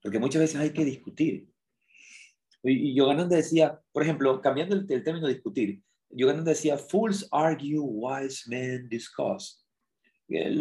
Porque 0.01 0.17
muchas 0.17 0.41
veces 0.41 0.59
hay 0.59 0.71
que 0.71 0.85
discutir. 0.85 1.50
Y, 2.63 2.93
Yogananda 2.93 3.35
decía, 3.35 3.79
por 3.91 4.03
ejemplo, 4.03 4.39
cambiando 4.41 4.75
el, 4.75 5.03
término 5.03 5.27
discutir, 5.27 5.81
Yogananda 6.09 6.51
decía, 6.51 6.77
fools 6.77 7.27
argue, 7.31 7.79
wise 7.79 8.49
men 8.49 8.87
discuss. 8.89 9.65
Eh, 10.27 10.55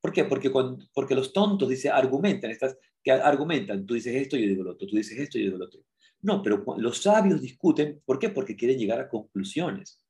¿Por 0.00 0.12
qué? 0.12 0.24
Porque, 0.24 1.14
los 1.14 1.32
tontos, 1.32 1.68
dice, 1.68 1.90
argumentan, 1.90 2.50
estas, 2.50 2.76
que 3.02 3.12
argumentan, 3.12 3.86
tú 3.86 3.94
dices 3.94 4.14
esto, 4.14 4.36
yo 4.36 4.46
digo 4.46 4.64
lo 4.64 4.72
otro, 4.72 4.86
tú 4.86 4.96
dices 4.96 5.18
esto, 5.18 5.38
yo 5.38 5.44
digo 5.46 5.58
lo 5.58 5.66
otro. 5.66 5.80
No, 6.22 6.42
pero 6.42 6.64
los 6.78 7.02
sabios 7.02 7.40
discuten, 7.40 8.00
¿por 8.04 8.18
qué? 8.18 8.30
Porque 8.30 8.56
quieren 8.56 8.78
llegar 8.78 9.00
a 9.00 9.08
conclusiones. 9.08 10.03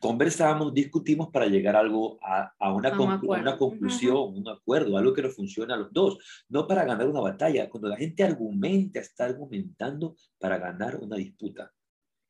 Conversamos, 0.00 0.72
discutimos 0.74 1.28
para 1.30 1.46
llegar 1.46 1.74
a 1.76 1.80
algo, 1.80 2.18
a, 2.22 2.52
a 2.58 2.72
una, 2.72 2.90
A 2.90 2.92
un 2.92 2.98
conclu- 2.98 3.14
acuerdo. 3.16 3.42
una 3.42 3.58
conclusión, 3.58 4.16
un 4.36 4.48
acuerdo, 4.48 4.96
algo 4.96 5.12
que 5.14 5.22
nos 5.22 5.34
funcione 5.34 5.72
a 5.72 5.76
los 5.76 5.92
dos, 5.92 6.18
no 6.48 6.66
para 6.66 6.84
ganar 6.84 7.08
una 7.08 7.20
batalla. 7.20 7.68
Cuando 7.68 7.88
la 7.88 7.96
gente 7.96 8.22
argumenta, 8.22 9.00
está 9.00 9.24
argumentando 9.24 10.14
para 10.38 10.58
ganar 10.58 10.96
una 10.96 11.16
disputa. 11.16 11.72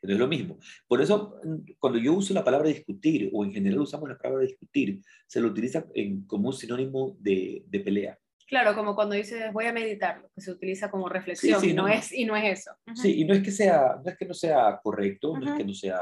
Que 0.01 0.07
no 0.07 0.13
es 0.15 0.21
lo 0.21 0.29
mismo. 0.29 0.59
Por 0.87 1.03
eso, 1.03 1.37
mm, 1.43 1.73
cuando 1.79 1.99
yo 1.99 2.15
uso 2.15 2.33
la 2.33 2.45
palabra 2.45 2.69
discutir, 2.69 3.31
o 3.33 3.45
en 3.45 3.53
general 3.53 3.81
usamos 3.81 4.09
la 4.09 4.17
palabra 4.17 4.45
discutir, 4.45 5.03
se 5.27 5.41
lo 5.41 5.49
utiliza 5.49 5.85
en- 5.95 6.25
como 6.27 6.49
un 6.49 6.55
sinónimo 6.55 7.17
de, 7.19 7.65
de 7.67 7.81
pelea. 7.81 8.19
Claro, 8.47 8.75
como 8.75 8.95
cuando 8.95 9.15
dices 9.15 9.53
voy 9.53 9.67
a 9.67 9.73
meditarlo, 9.75 10.31
que 10.35 10.41
se 10.41 10.53
utiliza 10.53 10.91
como 10.91 11.09
reflexión 11.09 11.61
sí, 11.61 11.71
y, 11.71 11.75
no 11.75 11.83
no. 11.83 11.89
es, 11.89 12.13
y 12.13 12.25
no 12.25 12.35
es 12.35 12.61
eso. 12.61 12.71
Sí, 12.95 13.21
y 13.21 13.25
no 13.27 13.35
es 13.35 13.43
que 13.43 13.51
sea, 13.51 14.01
no 14.03 14.11
es 14.11 14.17
que 14.17 14.25
no 14.25 14.33
sea 14.33 14.81
correcto, 14.83 15.37
no 15.37 15.51
es 15.53 15.59
que 15.59 15.65
no 15.65 15.75
sea 15.75 16.01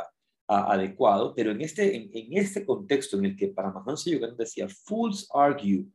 a- 0.49 0.73
adecuado, 0.75 1.35
pero 1.35 1.51
en 1.51 1.61
este, 1.61 1.97
en, 1.97 2.11
en 2.13 2.37
este 2.39 2.65
contexto 2.65 3.19
en 3.19 3.27
el 3.27 3.37
que 3.37 3.49
Paramahansa 3.49 4.11
Yogananda 4.11 4.45
decía, 4.45 4.69
fools 4.69 5.29
argue, 5.33 5.87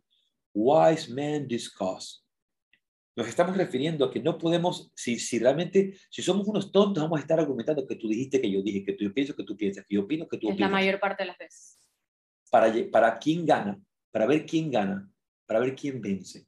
wise 0.54 1.12
men 1.14 1.48
discuss. 1.48 2.26
Nos 3.16 3.28
estamos 3.28 3.58
refiriendo 3.58 4.06
a 4.06 4.12
que 4.12 4.22
no 4.22 4.38
podemos, 4.38 4.92
si, 4.96 5.20
si 5.20 5.38
realmente, 5.40 5.98
si 6.10 6.22
somos 6.22 6.48
unos 6.48 6.72
tontos, 6.72 7.04
vamos 7.04 7.20
a 7.20 7.22
estar 7.22 7.40
argumentando 7.40 7.86
que 7.86 7.96
tú 7.96 8.08
dijiste, 8.08 8.40
que 8.42 8.50
yo 8.50 8.62
dije, 8.62 8.86
que 8.86 8.94
tú, 8.94 9.14
pienso, 9.14 9.36
que 9.36 9.44
tú 9.44 9.56
piensas, 9.58 9.86
que 9.88 9.96
yo 9.96 10.04
opino, 10.04 10.28
que 10.28 10.38
tú 10.38 10.48
Es 10.50 10.52
la 10.60 10.68
opinas. 10.68 10.72
mayor 10.72 11.00
parte 11.00 11.24
de 11.24 11.28
las 11.28 11.38
veces. 11.38 11.78
Para, 12.50 12.74
para 12.92 13.20
quién 13.20 13.46
gana, 13.46 13.80
para 14.12 14.26
ver 14.26 14.46
quién 14.46 14.72
gana, 14.72 15.10
para 15.46 15.60
ver 15.60 15.76
quién 15.76 16.02
vence. 16.02 16.48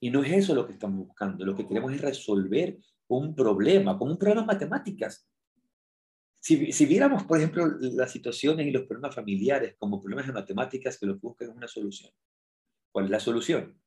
Y 0.00 0.10
no 0.10 0.22
es 0.22 0.32
eso 0.32 0.54
lo 0.54 0.66
que 0.66 0.72
estamos 0.72 1.06
buscando. 1.06 1.44
Lo 1.44 1.54
que 1.54 1.66
queremos 1.66 1.92
es 1.92 2.00
resolver 2.00 2.78
un 3.08 3.34
problema, 3.34 3.98
como 3.98 4.12
un 4.12 4.18
problema 4.18 4.42
de 4.42 4.46
matemáticas. 4.46 5.28
Si, 6.48 6.72
si 6.72 6.86
viéramos, 6.86 7.24
por 7.24 7.36
ejemplo, 7.36 7.66
las 7.78 8.10
situaciones 8.10 8.66
y 8.66 8.70
los 8.70 8.84
problemas 8.86 9.14
familiares 9.14 9.74
como 9.76 10.00
problemas 10.00 10.26
de 10.28 10.32
matemáticas 10.32 10.98
que 10.98 11.04
lo 11.04 11.12
que 11.12 11.26
buscan 11.26 11.50
es 11.50 11.54
una 11.54 11.68
solución. 11.68 12.10
¿Cuál 12.90 13.04
es 13.04 13.10
la 13.10 13.20
solución? 13.20 13.78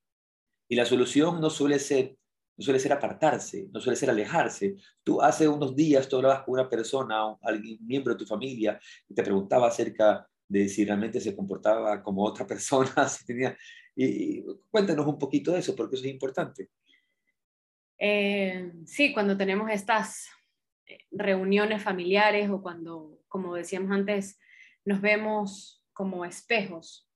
Y 0.69 0.75
la 0.75 0.85
solución 0.85 1.41
no 1.41 1.49
suele 1.49 1.79
ser, 1.79 2.15
no 2.55 2.63
suele 2.63 2.79
ser 2.79 2.93
apartarse, 2.93 3.67
no 3.73 3.79
suele 3.79 3.95
ser 3.97 4.11
alejarse. 4.11 4.75
Tú 5.03 5.19
hace 5.23 5.47
unos 5.47 5.75
días 5.75 6.07
tú 6.07 6.17
hablabas 6.17 6.43
con 6.43 6.53
una 6.53 6.69
persona, 6.69 7.25
un- 7.29 7.37
alguien, 7.41 7.79
miembro 7.83 8.13
de 8.13 8.19
tu 8.19 8.27
familia, 8.27 8.79
y 9.09 9.15
te 9.15 9.23
preguntaba 9.23 9.67
acerca 9.67 10.29
de 10.47 10.69
si 10.69 10.85
realmente 10.85 11.19
se 11.19 11.35
comportaba 11.35 12.03
como 12.03 12.23
otra 12.23 12.45
persona, 12.53 13.07
si 13.09 13.25
tenía... 13.25 13.57
Y, 13.95 14.05
y 14.05 14.45
cuéntanos 14.69 15.07
un 15.07 15.17
poquito 15.17 15.51
de 15.51 15.61
eso, 15.61 15.75
porque 15.75 15.95
eso 15.95 16.05
es 16.05 16.11
importante. 16.11 16.69
Eh, 17.97 18.71
sí, 18.85 19.13
cuando 19.15 19.35
tenemos 19.35 19.67
estas 19.71 20.27
reuniones 21.11 21.81
familiares 21.83 22.49
o 22.49 22.61
cuando, 22.61 23.19
como 23.27 23.55
decíamos 23.55 23.91
antes, 23.91 24.39
nos 24.85 25.01
vemos 25.01 25.83
como 25.93 26.25
espejos 26.25 27.07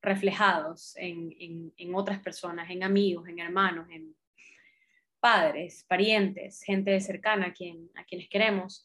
reflejados 0.00 0.96
en, 0.96 1.34
en- 1.76 1.94
otras 1.94 2.18
personas, 2.20 2.70
en 2.70 2.82
amigos, 2.82 3.28
en 3.28 3.38
hermanos, 3.38 3.86
en 3.90 4.14
padres, 5.20 5.84
parientes, 5.88 6.62
gente 6.62 6.98
cercana 7.00 7.48
a, 7.48 7.52
quien, 7.52 7.88
a 7.94 8.04
quienes 8.04 8.28
queremos. 8.28 8.84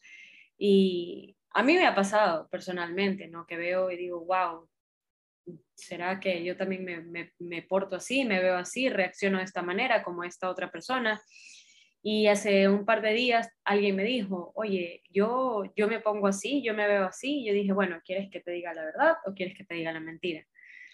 Y 0.57 1.35
a 1.51 1.63
mí 1.63 1.73
me 1.73 1.87
ha 1.87 1.95
pasado 1.95 2.47
personalmente, 2.49 3.27
¿no? 3.27 3.47
Que 3.47 3.57
veo 3.57 3.89
y 3.89 3.97
digo, 3.97 4.23
wow, 4.25 4.69
¿será 5.75 6.19
que 6.19 6.43
yo 6.43 6.55
también 6.57 6.83
me, 6.83 7.01
me, 7.01 7.33
me 7.39 7.61
porto 7.63 7.95
así, 7.95 8.25
me 8.25 8.39
veo 8.41 8.55
así, 8.57 8.89
reacciono 8.89 9.39
de 9.39 9.45
esta 9.45 9.61
manera 9.63 10.03
como 10.03 10.23
esta 10.23 10.49
otra 10.49 10.71
persona? 10.71 11.19
Y 12.09 12.27
hace 12.27 12.69
un 12.69 12.85
par 12.85 13.01
de 13.01 13.11
días 13.11 13.49
alguien 13.65 13.93
me 13.97 14.05
dijo, 14.05 14.53
oye, 14.55 15.03
yo, 15.09 15.65
yo 15.75 15.89
me 15.89 15.99
pongo 15.99 16.27
así, 16.27 16.63
yo 16.63 16.73
me 16.73 16.87
veo 16.87 17.03
así. 17.03 17.41
Y 17.41 17.47
yo 17.47 17.53
dije, 17.53 17.73
bueno, 17.73 17.99
¿quieres 18.05 18.29
que 18.29 18.39
te 18.39 18.51
diga 18.51 18.73
la 18.73 18.85
verdad 18.85 19.17
o 19.25 19.33
quieres 19.33 19.57
que 19.57 19.65
te 19.65 19.75
diga 19.75 19.91
la 19.91 19.99
mentira? 19.99 20.47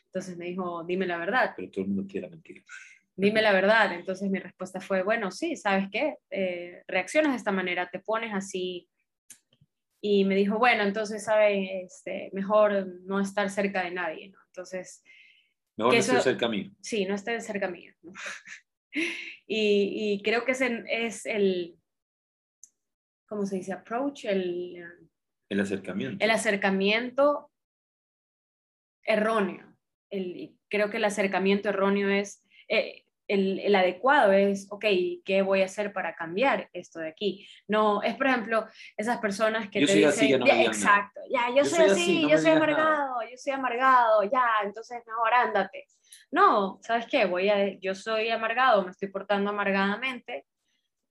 Entonces 0.05 0.35
me 0.37 0.45
dijo, 0.45 0.83
dime 0.83 1.05
la 1.05 1.19
verdad, 1.19 1.53
Pero 1.55 1.69
todo 1.69 1.83
el 1.83 1.91
mundo 1.91 2.11
quiere 2.11 2.25
la 2.25 2.31
mentira. 2.31 2.63
dime 3.15 3.41
la 3.43 3.51
verdad. 3.51 3.93
Entonces 3.93 4.27
mi 4.31 4.39
respuesta 4.39 4.79
fue, 4.81 5.03
bueno, 5.03 5.29
sí, 5.29 5.55
¿sabes 5.55 5.85
qué? 5.91 6.15
Eh, 6.31 6.81
reaccionas 6.87 7.33
de 7.33 7.37
esta 7.37 7.51
manera, 7.51 7.87
te 7.91 7.99
pones 7.99 8.33
así. 8.33 8.89
Y 10.01 10.25
me 10.25 10.33
dijo, 10.33 10.57
bueno, 10.57 10.81
entonces, 10.81 11.23
¿sabes? 11.23 11.69
Este, 11.85 12.31
mejor 12.33 12.87
no 13.03 13.19
estar 13.19 13.51
cerca 13.51 13.83
de 13.83 13.91
nadie, 13.91 14.29
¿no? 14.29 14.39
Entonces, 14.47 15.03
Mejor 15.77 15.93
no 15.93 15.99
estés 15.99 16.23
cerca 16.23 16.49
mío. 16.49 16.71
sí, 16.81 17.05
no 17.05 17.13
esté 17.13 17.39
cerca 17.39 17.69
mío. 17.69 17.93
¿no? 18.01 18.13
y, 19.47 20.13
y 20.13 20.21
creo 20.23 20.45
que 20.45 20.51
ese 20.53 20.83
es 20.87 21.25
el, 21.25 21.77
¿cómo 23.27 23.45
se 23.45 23.57
dice? 23.57 23.73
Approach, 23.73 24.25
el, 24.25 24.83
El 25.49 25.59
acercamiento. 25.59 26.23
el 26.23 26.31
acercamiento 26.31 27.51
erróneo. 29.03 29.75
El, 30.09 30.55
creo 30.69 30.89
que 30.89 30.97
el 30.97 31.05
acercamiento 31.05 31.69
erróneo 31.69 32.09
es, 32.09 32.43
eh, 32.69 33.02
el, 33.27 33.59
el 33.59 33.75
adecuado 33.75 34.31
es, 34.33 34.67
ok, 34.69 34.85
¿qué 35.23 35.41
voy 35.41 35.61
a 35.61 35.65
hacer 35.65 35.93
para 35.93 36.15
cambiar 36.15 36.69
esto 36.73 36.99
de 36.99 37.09
aquí? 37.09 37.47
No, 37.67 38.03
es 38.03 38.15
por 38.15 38.27
ejemplo 38.27 38.67
esas 38.97 39.19
personas 39.19 39.69
que 39.69 39.79
Yo 39.81 39.87
te 39.87 39.93
soy 39.93 40.01
dicen, 40.03 40.19
así, 40.25 40.29
ya 40.29 40.37
no 40.37 40.45
"Ya, 40.45 40.53
digan 40.55 40.65
nada". 40.65 40.73
exacto, 40.73 41.21
ya, 41.31 41.49
yo, 41.49 41.55
Yo 41.57 41.65
soy 41.65 41.79
soy 41.79 41.85
así, 41.89 42.01
así, 42.01 42.21
no 42.23 42.29
yo 42.29 42.37
soy 42.37 42.51
digas 42.51 42.67
nada. 42.67 42.73
amargado, 42.83 43.21
yo 43.31 43.37
soy 43.37 43.53
amargado, 43.53 44.23
ya, 44.23 44.45
entonces 44.63 45.01
mejor 45.07 45.33
ándate. 45.33 45.85
No, 46.31 46.79
¿sabes 46.83 47.05
qué? 47.07 47.25
Voy 47.25 47.49
a, 47.49 47.79
yo 47.79 47.95
soy 47.95 48.29
amargado, 48.29 48.83
me 48.83 48.91
estoy 48.91 49.07
portando 49.09 49.49
amargadamente, 49.51 50.45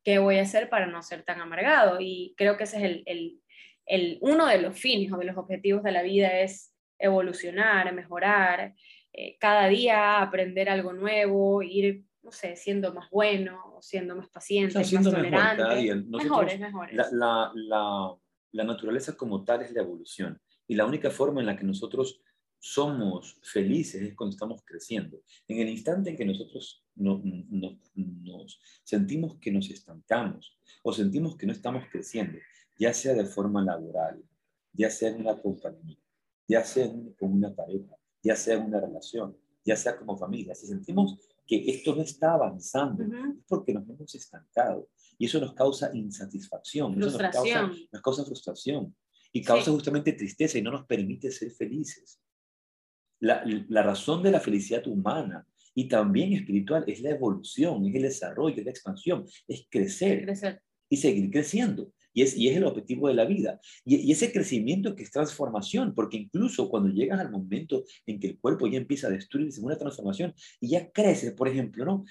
¿qué 0.04 0.18
voy 0.18 0.38
a 0.38 0.42
hacer 0.42 0.68
para 0.68 0.86
no 0.86 1.02
ser 1.02 1.22
tan 1.24 1.40
amargado? 1.40 1.98
Y 2.00 2.34
creo 2.36 2.56
que 2.56 2.64
ese 2.64 2.76
es 2.78 2.82
el, 2.84 3.02
el, 3.06 3.40
el, 3.86 4.18
uno 4.20 4.46
de 4.46 4.58
los 4.60 4.78
fines 4.78 5.12
o 5.12 5.16
de 5.16 5.24
los 5.24 5.36
objetivos 5.36 5.82
de 5.82 5.92
la 5.92 6.02
vida 6.02 6.40
es 6.40 6.74
evolucionar, 6.98 7.92
mejorar, 7.92 8.74
eh, 9.12 9.36
cada 9.38 9.68
día 9.68 10.20
aprender 10.22 10.68
algo 10.68 10.92
nuevo, 10.92 11.62
ir, 11.62 12.04
no 12.22 12.30
sé, 12.32 12.56
siendo 12.56 12.92
más 12.94 13.10
bueno, 13.10 13.78
siendo 13.80 14.14
más 14.16 14.28
paciente, 14.28 14.80
Está 14.80 14.96
más 14.96 15.04
mejor 15.06 15.14
tolerante. 15.22 15.76
día. 15.76 15.94
Nosotros- 15.96 16.22
mejores, 16.24 16.60
mejores. 16.60 16.94
La, 16.96 17.08
la, 17.12 17.52
la, 17.54 18.16
la 18.52 18.64
naturaleza 18.64 19.16
como 19.16 19.44
tal 19.44 19.62
es 19.62 19.72
la 19.72 19.82
evolución. 19.82 20.40
Y 20.68 20.74
la 20.76 20.86
única 20.86 21.10
forma 21.10 21.40
en 21.40 21.46
la 21.46 21.56
que 21.56 21.64
nosotros 21.64 22.20
somos 22.64 23.38
felices 23.42 24.00
es 24.02 24.14
cuando 24.14 24.34
estamos 24.34 24.62
creciendo. 24.64 25.20
En 25.48 25.58
el 25.58 25.68
instante 25.68 26.10
en 26.10 26.16
que 26.16 26.24
nosotros 26.24 26.84
no- 26.94 27.20
no- 27.24 27.78
nos 27.94 28.60
sentimos 28.84 29.36
que 29.40 29.50
nos 29.50 29.68
estancamos 29.68 30.56
o 30.84 30.92
sentimos 30.92 31.36
que 31.36 31.44
no 31.46 31.52
estamos 31.52 31.84
creciendo, 31.90 32.38
ya 32.78 32.94
sea 32.94 33.14
de 33.14 33.24
forma 33.24 33.64
laboral, 33.64 34.22
ya 34.72 34.90
sea 34.90 35.08
en 35.10 35.20
una 35.22 35.36
compañía, 35.42 35.98
ya 36.46 36.62
sea 36.64 36.86
con 37.18 37.32
una 37.32 37.52
pareja, 37.52 37.96
ya 38.22 38.36
sea 38.36 38.56
en 38.56 38.64
una 38.64 38.80
relación, 38.80 39.36
ya 39.64 39.76
sea 39.76 39.96
como 39.96 40.16
familia, 40.16 40.54
si 40.54 40.66
sentimos 40.66 41.18
que 41.46 41.64
esto 41.70 41.94
no 41.94 42.02
está 42.02 42.34
avanzando, 42.34 43.04
Ujú. 43.04 43.14
es 43.38 43.44
porque 43.48 43.74
nos 43.74 43.88
hemos 43.88 44.14
estancado. 44.14 44.88
Y 45.18 45.26
eso 45.26 45.40
nos 45.40 45.54
causa 45.54 45.90
insatisfacción, 45.94 46.92
eso 46.92 47.00
nos 47.00 47.16
causa, 47.18 47.30
Frustración. 47.40 47.88
nos 47.92 48.02
causa 48.02 48.24
frustración 48.24 48.96
y 49.32 49.42
causa 49.42 49.66
Sí. 49.66 49.70
justamente 49.72 50.12
tristeza 50.12 50.58
y 50.58 50.62
no 50.62 50.70
nos 50.70 50.86
permite 50.86 51.30
ser 51.30 51.50
felices. 51.52 52.20
La, 53.20 53.44
la 53.68 53.82
razón 53.82 54.22
de 54.22 54.30
la 54.32 54.40
felicidad 54.40 54.86
humana 54.88 55.46
y 55.74 55.88
también 55.88 56.32
espiritual 56.32 56.84
es 56.86 57.00
la 57.02 57.10
evolución, 57.10 57.86
es 57.86 57.94
el 57.94 58.02
desarrollo, 58.02 58.56
es 58.58 58.64
la 58.64 58.70
expansión, 58.70 59.24
es 59.46 59.66
crecer 59.70 60.24
Crecer. 60.24 60.62
y 60.88 60.96
seguir 60.96 61.30
creciendo. 61.30 61.92
Y 62.14 62.22
es, 62.22 62.36
y 62.36 62.48
es 62.48 62.56
el 62.56 62.64
objetivo 62.64 63.08
de 63.08 63.14
la 63.14 63.24
vida. 63.24 63.60
Y, 63.84 63.96
y 63.96 64.12
ese 64.12 64.32
crecimiento 64.32 64.94
que 64.94 65.02
es 65.02 65.10
transformación, 65.10 65.94
porque 65.94 66.16
incluso 66.18 66.68
cuando 66.68 66.88
llegas 66.90 67.20
al 67.20 67.30
momento 67.30 67.84
en 68.06 68.20
que 68.20 68.28
el 68.28 68.38
cuerpo 68.38 68.66
ya 68.66 68.78
empieza 68.78 69.06
a 69.06 69.10
destruirse 69.10 69.60
en 69.60 69.66
una 69.66 69.78
transformación 69.78 70.34
y 70.60 70.68
ya 70.68 70.90
crece, 70.90 71.32
por 71.32 71.48
ejemplo, 71.48 71.84
¿no? 71.84 72.04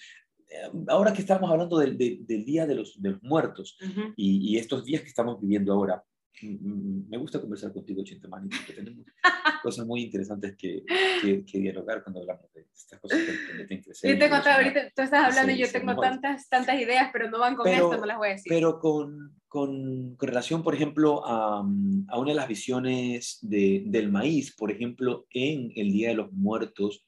Eh, 0.50 0.70
Ahora 0.88 1.14
que 1.14 1.22
estamos 1.22 1.50
hablando 1.50 1.78
del, 1.80 1.98
del- 1.98 2.26
del 2.26 2.44
Día 2.46 2.66
de 2.68 2.76
los, 2.76 3.02
de 3.02 3.12
los 3.12 3.24
Muertos 3.24 3.78
y, 4.18 4.54
y 4.54 4.58
estos 4.58 4.84
días 4.86 5.02
que 5.02 5.08
estamos 5.08 5.40
viviendo 5.40 5.72
ahora, 5.74 6.04
me 6.42 7.18
gusta 7.18 7.40
conversar 7.40 7.72
contigo, 7.74 8.04
Chintamani, 8.04 8.50
porque 8.50 8.74
tenemos 8.74 9.06
cosas 9.64 9.86
muy 9.86 10.04
interesantes 10.04 10.56
que, 10.58 10.84
que, 11.22 11.46
que 11.46 11.60
dialogar 11.60 12.04
cuando 12.04 12.22
hablamos 12.22 12.52
de 12.54 12.68
estas 12.74 13.00
cosas 13.00 13.20
que 13.20 13.34
permiten 13.48 13.82
crecer. 13.82 14.12
Yo 14.14 14.20
tengo, 14.20 14.36
ahorita 14.36 14.90
tú 14.96 15.02
estás 15.04 15.26
hablando 15.26 15.52
y 15.52 15.58
yo 15.60 15.72
tengo 15.72 15.96
tantas, 16.00 16.50
tantas 16.50 16.80
ideas, 16.82 17.10
pero 17.14 17.30
no 17.30 17.40
van 17.40 17.56
con 17.56 17.66
Pero- 17.66 17.86
esto, 17.92 18.00
no 18.00 18.06
las 18.06 18.18
voy 18.18 18.30
a 18.30 18.32
decir. 18.32 18.50
Pero 18.50 18.80
con, 18.80 19.36
con, 19.48 20.16
con 20.16 20.28
relación, 20.28 20.64
por 20.64 20.74
ejemplo, 20.74 21.26
a, 21.28 21.62
mm, 21.64 22.06
a 22.10 22.20
una 22.20 22.30
de 22.32 22.36
las 22.36 22.48
visiones 22.48 23.38
de- 23.42 23.84
del 23.86 24.12
maíz, 24.12 24.56
por 24.56 24.72
ejemplo, 24.72 25.28
en 25.32 25.72
el 25.76 25.92
Día 25.92 26.10
de 26.10 26.16
los 26.16 26.32
Muertos 26.32 27.06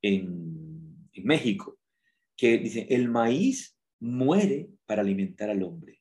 en, 0.00 1.06
en 1.12 1.24
México, 1.24 1.78
que 2.36 2.58
dice, 2.58 2.86
el 2.90 3.08
maíz 3.08 3.76
muere 4.00 4.68
para 4.86 5.02
alimentar 5.02 5.48
al 5.50 5.62
hombre 5.62 6.00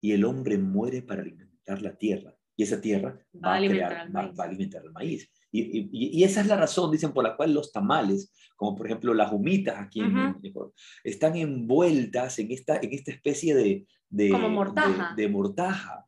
y 0.00 0.12
el 0.12 0.24
hombre 0.24 0.56
muere 0.56 1.02
para 1.02 1.20
alimentar 1.20 1.41
la 1.66 1.96
tierra 1.96 2.34
y 2.56 2.64
esa 2.64 2.80
tierra 2.80 3.18
Va 3.34 3.48
va, 3.48 3.52
a 3.54 3.56
alimentar 3.56 3.88
crear, 3.88 4.00
al 4.16 4.38
va, 4.38 4.44
a 4.44 4.46
alimentar 4.46 4.82
al 4.82 4.92
maíz. 4.92 5.30
Y, 5.50 5.60
y- 5.62 5.88
y- 5.92 6.18
y 6.20 6.24
esa 6.24 6.40
es 6.40 6.46
la 6.46 6.56
razón, 6.56 6.90
dicen, 6.90 7.12
por 7.12 7.24
la 7.24 7.36
cual 7.36 7.52
los 7.54 7.72
tamales, 7.72 8.32
como 8.56 8.74
por 8.76 8.86
ejemplo 8.86 9.14
las 9.14 9.32
humitas 9.32 9.78
aquí 9.78 10.00
en 10.00 10.06
Ujú. 10.18 10.38
México, 10.40 10.74
están 11.04 11.36
envueltas 11.36 12.38
en 12.38 12.50
esta, 12.52 12.76
en 12.76 12.92
esta 12.92 13.10
especie 13.12 13.54
de, 13.54 13.86
de, 14.08 14.30
Como 14.30 14.48
mortaja. 14.50 15.14
de, 15.16 15.22
de 15.22 15.28
mortaja, 15.28 16.06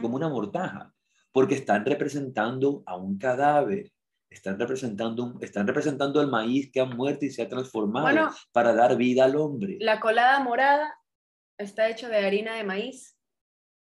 como 0.00 0.16
una 0.16 0.28
mortaja, 0.28 0.92
porque 1.32 1.54
están 1.54 1.84
representando 1.86 2.82
a 2.86 2.96
un 2.96 3.16
cadáver. 3.18 3.92
Están 4.30 4.58
representando, 4.58 5.38
están 5.40 5.66
representando 5.66 6.20
el 6.20 6.28
maíz 6.28 6.70
que 6.70 6.80
ha 6.80 6.84
muerto 6.84 7.24
y 7.24 7.30
se 7.30 7.40
ha 7.40 7.48
transformado 7.48 8.04
Bueno, 8.06 8.30
para 8.52 8.74
dar 8.74 8.94
vida 8.98 9.24
al 9.24 9.36
hombre. 9.36 9.78
La 9.80 10.00
colada 10.00 10.38
morada 10.40 10.92
está 11.56 11.88
hecha 11.88 12.08
de 12.10 12.18
harina 12.18 12.54
de 12.56 12.64
maíz 12.64 13.17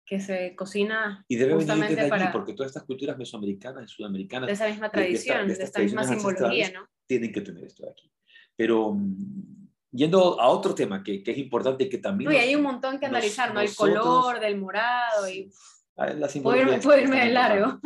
que 0.06 0.20
se 0.20 0.54
cocina 0.54 1.24
Y 1.28 1.36
debe 1.36 1.50
venir 1.54 1.60
justamente 1.62 1.94
desde 1.94 2.02
allí, 2.02 2.10
para 2.10 2.32
porque 2.32 2.52
todas 2.52 2.70
estas 2.70 2.84
culturas 2.84 3.16
mesoamericanas 3.16 3.84
y 3.90 3.94
sudamericanas 3.94 4.46
de 4.46 4.52
esa 4.52 4.68
misma 4.68 4.88
de- 4.88 5.00
de 5.00 5.12
esta- 5.12 5.24
tradición, 5.32 5.48
de 5.48 5.54
de, 5.54 5.64
esta 5.64 5.80
misma 5.80 6.04
simbología. 6.04 6.70
¿no? 6.72 6.86
tienen 7.06 7.32
que 7.32 7.40
tener 7.42 7.64
esto 7.64 7.84
de 7.84 7.90
aquí. 7.90 8.10
Pero 8.56 8.92
mm, 8.94 9.68
yendo 9.92 10.40
a 10.40 10.48
otro 10.48 10.74
tema 10.74 11.02
que, 11.02 11.22
que 11.22 11.30
es 11.32 11.38
importante 11.38 11.88
que 11.88 11.98
también... 11.98 12.30
No, 12.30 12.32
y 12.32 12.38
nos- 12.38 12.46
hay 12.46 12.54
un 12.56 12.62
montón 12.62 12.98
que 12.98 13.06
nos- 13.06 13.16
analizar, 13.16 13.52
¿no? 13.54 13.60
El 13.60 13.66
nosotros- 13.66 13.98
color 14.04 14.40
del 14.40 14.58
morado 14.58 15.28
y 15.28 15.50
Ah, 15.96 16.06
la 16.12 16.26
puedo 16.26 16.60
irme, 16.60 16.78
puedo 16.80 16.98
irme 17.00 17.24
de 17.24 17.30
largo. 17.32 17.78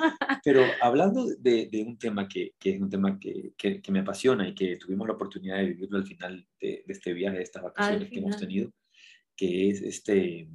Pero 0.43 0.63
hablando 0.81 1.27
de, 1.27 1.67
de 1.71 1.83
un 1.83 1.99
tema 1.99 2.27
que, 2.27 2.55
que 2.59 2.71
es 2.71 2.81
un 2.81 2.89
tema 2.89 3.19
que, 3.19 3.53
que, 3.55 3.83
me 3.93 3.99
apasiona 4.01 4.49
y 4.49 4.55
que 4.55 4.77
tuvimos 4.77 5.07
la 5.07 5.13
oportunidad 5.13 5.59
de 5.59 5.67
vivirlo 5.67 5.99
al 5.99 6.07
final 6.07 6.47
de, 6.59 6.85
de 6.87 6.93
este 6.95 7.13
viaje, 7.13 7.37
de 7.37 7.43
estas 7.43 7.63
vacaciones 7.65 8.09
que 8.09 8.19
hemos 8.21 8.39
tenido, 8.39 8.71
que 9.37 9.69
es 9.69 9.83
este, 9.83 10.49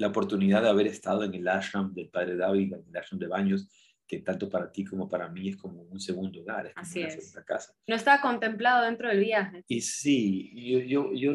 la 0.00 0.08
oportunidad 0.08 0.62
de 0.62 0.68
haber 0.70 0.86
estado 0.86 1.24
en 1.24 1.34
el 1.34 1.46
ashram 1.46 1.92
del 1.92 2.08
Padre 2.08 2.36
David, 2.36 2.72
en 2.72 2.84
el 2.88 2.96
ashram 2.96 3.18
de 3.18 3.26
Baños, 3.26 3.68
que 4.06 4.20
tanto 4.20 4.48
para 4.48 4.72
ti 4.72 4.84
como 4.84 5.08
para 5.08 5.28
mí 5.28 5.50
es 5.50 5.56
como 5.56 5.82
un 5.82 6.00
segundo 6.00 6.40
hogar, 6.40 6.66
es 6.66 6.74
como 6.74 6.86
Así 6.86 7.00
una 7.00 7.08
es. 7.08 7.14
segunda 7.14 7.44
casa. 7.44 7.74
No 7.86 7.94
estaba 7.94 8.22
contemplado 8.22 8.84
dentro 8.86 9.08
del 9.08 9.20
viaje. 9.20 9.62
Y 9.68 9.82
sí, 9.82 10.50
yo, 10.54 10.78
yo, 10.80 11.12
yo, 11.12 11.32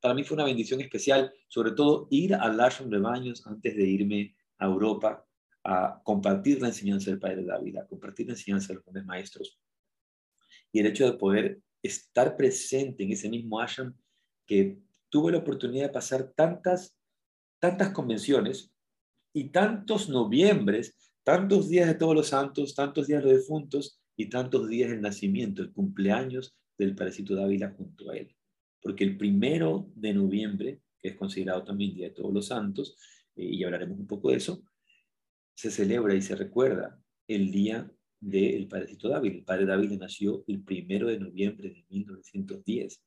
para 0.00 0.14
mí 0.14 0.22
fue 0.22 0.36
una 0.36 0.44
bendición 0.44 0.80
especial, 0.80 1.32
sobre 1.48 1.72
todo 1.72 2.06
ir 2.10 2.34
al 2.34 2.58
ashram 2.60 2.88
de 2.88 2.98
Baños 2.98 3.44
antes 3.46 3.76
de 3.76 3.84
irme 3.84 4.34
a 4.58 4.66
Europa 4.66 5.26
a 5.64 6.00
compartir 6.04 6.62
la 6.62 6.68
enseñanza 6.68 7.10
del 7.10 7.18
Padre 7.18 7.44
David, 7.44 7.78
a 7.78 7.86
compartir 7.86 8.26
la 8.28 8.34
enseñanza 8.34 8.68
de 8.68 8.74
los 8.74 8.84
grandes 8.84 9.06
maestros. 9.06 9.60
Y 10.70 10.78
el 10.78 10.86
hecho 10.86 11.04
de 11.04 11.18
poder 11.18 11.60
estar 11.82 12.36
presente 12.36 13.02
en 13.02 13.10
ese 13.10 13.28
mismo 13.28 13.60
ashram 13.60 13.92
que 14.46 14.78
tuve 15.10 15.32
la 15.32 15.38
oportunidad 15.38 15.86
de 15.86 15.92
pasar 15.92 16.32
tantas, 16.34 16.96
tantas 17.64 17.92
convenciones 17.92 18.70
y 19.32 19.44
tantos 19.44 20.10
noviembres, 20.10 20.94
tantos 21.22 21.70
días 21.70 21.88
de 21.88 21.94
todos 21.94 22.14
los 22.14 22.28
santos, 22.28 22.74
tantos 22.74 23.06
días 23.06 23.24
de 23.24 23.30
los 23.30 23.40
difuntos 23.40 24.02
y 24.14 24.28
tantos 24.28 24.68
días 24.68 24.90
del 24.90 25.00
nacimiento, 25.00 25.62
el 25.62 25.72
cumpleaños 25.72 26.54
del 26.76 26.94
Padrecito 26.94 27.34
Dávila 27.34 27.70
junto 27.70 28.10
a 28.10 28.18
él. 28.18 28.36
Porque 28.82 29.04
el 29.04 29.16
primero 29.16 29.90
de 29.94 30.12
noviembre, 30.12 30.82
que 31.00 31.08
es 31.08 31.16
considerado 31.16 31.64
también 31.64 31.94
Día 31.94 32.08
de 32.08 32.14
Todos 32.14 32.34
los 32.34 32.48
Santos, 32.48 32.98
eh, 33.34 33.46
y 33.46 33.64
hablaremos 33.64 33.98
un 33.98 34.06
poco 34.06 34.28
de 34.28 34.36
eso, 34.36 34.62
se 35.54 35.70
celebra 35.70 36.14
y 36.14 36.20
se 36.20 36.36
recuerda 36.36 37.00
el 37.26 37.50
día 37.50 37.90
del 38.20 38.68
Padrecito 38.68 39.08
Dávila. 39.08 39.36
El 39.36 39.44
Padre 39.44 39.64
Dávila 39.64 39.96
nació 39.96 40.44
el 40.48 40.62
primero 40.62 41.06
de 41.06 41.18
noviembre 41.18 41.70
de 41.70 41.86
1910 41.88 43.02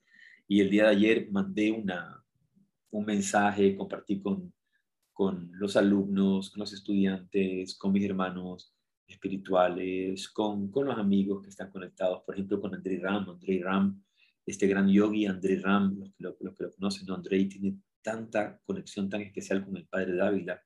y 0.47 0.61
el 0.61 0.71
día 0.71 0.85
de 0.85 0.89
ayer 0.89 1.27
mandé 1.29 1.69
una, 1.71 2.25
un 2.91 3.05
mensaje, 3.05 3.75
compartí 3.75 4.21
con, 4.21 4.53
con 5.13 5.49
los 5.53 5.75
alumnos, 5.75 6.51
con 6.51 6.59
los 6.61 6.73
estudiantes, 6.73 7.75
con 7.77 7.91
mis 7.91 8.05
hermanos 8.05 8.73
espirituales, 9.07 10.29
con, 10.29 10.69
con 10.69 10.85
los 10.85 10.97
amigos 10.97 11.41
que 11.41 11.49
están 11.49 11.71
conectados, 11.71 12.23
por 12.23 12.35
ejemplo, 12.35 12.59
con 12.59 12.75
André 12.75 12.99
Ram. 12.99 13.29
André 13.29 13.61
Ram, 13.63 14.03
este 14.45 14.67
gran 14.67 14.87
yogi, 14.89 15.25
André 15.25 15.59
Ram, 15.59 15.97
los 15.97 16.13
que 16.13 16.23
lo, 16.23 16.37
los 16.39 16.55
que 16.55 16.63
lo 16.63 16.71
conocen, 16.71 17.05
¿no? 17.07 17.15
André 17.15 17.45
tiene 17.45 17.77
tanta 18.01 18.59
conexión 18.65 19.09
tan 19.09 19.21
especial 19.21 19.65
con 19.65 19.75
el 19.77 19.87
Padre 19.87 20.15
Dávila 20.15 20.61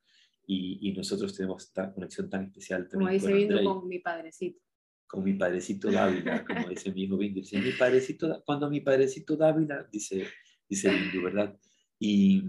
y, 0.46 0.88
y 0.88 0.92
nosotros 0.92 1.34
tenemos 1.34 1.64
esta 1.64 1.92
conexión 1.92 2.28
tan 2.28 2.44
especial 2.44 2.88
Como 2.88 3.06
también 3.06 3.20
dice 3.20 3.26
con 3.26 3.34
Bindu 3.34 3.54
Andrei 3.54 3.64
con 3.64 3.88
mi 3.88 3.98
padrecito. 3.98 4.60
con 5.06 5.24
mi 5.24 5.34
padrecito 5.34 5.90
Dávila, 5.90 6.44
como 6.44 6.68
dice 6.68 6.92
mi 6.92 7.02
hijo 7.04 7.16
Bindu, 7.16 7.40
dice, 7.40 7.58
mi 7.58 7.72
padrecito, 7.72 8.42
cuando 8.44 8.68
mi 8.70 8.80
padrecito 8.80 9.36
Dávila, 9.36 9.88
dice, 9.90 10.26
dice 10.68 10.90
Bindu, 10.90 11.22
¿verdad? 11.22 11.58
Y 12.04 12.42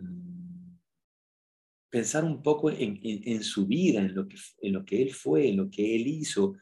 pensar 1.91 2.23
un 2.23 2.41
poco 2.41 2.71
en, 2.71 2.99
en- 3.03 3.21
en 3.23 3.43
su 3.43 3.67
vida, 3.67 3.99
en 4.01 4.15
lo, 4.15 4.27
que, 4.27 4.35
en 4.61 4.73
lo 4.73 4.83
que 4.83 5.01
él 5.01 5.13
fue, 5.13 5.49
en 5.49 5.57
lo 5.57 5.69
que 5.69 5.95
él 5.95 6.07
hizo 6.07 6.55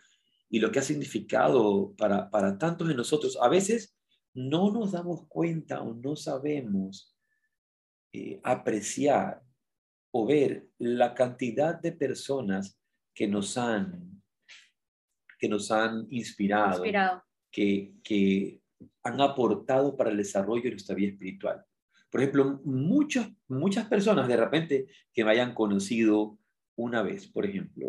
y 0.49 0.59
lo 0.59 0.69
que 0.71 0.79
ha 0.79 0.83
significado 0.83 1.93
para, 1.97 2.29
para 2.29 2.57
tantos 2.57 2.89
de 2.89 2.95
nosotros. 2.95 3.37
A 3.41 3.47
veces 3.47 3.97
no 4.33 4.71
nos 4.71 4.91
damos 4.91 5.25
cuenta 5.29 5.81
o 5.81 5.93
no 5.93 6.15
sabemos 6.17 7.15
eh, 8.11 8.41
apreciar 8.43 9.41
o 10.13 10.25
ver 10.25 10.67
la 10.77 11.13
cantidad 11.13 11.79
de 11.81 11.93
personas 11.93 12.77
que 13.15 13.25
nos 13.27 13.57
han, 13.57 14.21
que 15.39 15.47
nos 15.47 15.71
han 15.71 16.07
inspirado, 16.09 16.79
Inspirado. 16.79 17.23
que, 17.49 17.93
que 18.03 18.61
han 19.03 19.21
aportado 19.21 19.95
para 19.95 20.09
el 20.11 20.17
desarrollo 20.17 20.63
de 20.63 20.71
nuestra 20.71 20.95
vida 20.95 21.11
espiritual. 21.13 21.63
Por 22.11 22.21
ejemplo, 22.21 22.61
muchos, 22.65 23.27
muchas 23.47 23.87
personas 23.87 24.27
de 24.27 24.37
repente 24.37 24.85
que 25.13 25.23
me 25.23 25.31
hayan 25.31 25.53
conocido 25.53 26.37
una 26.75 27.01
vez, 27.01 27.27
por 27.27 27.45
ejemplo, 27.45 27.87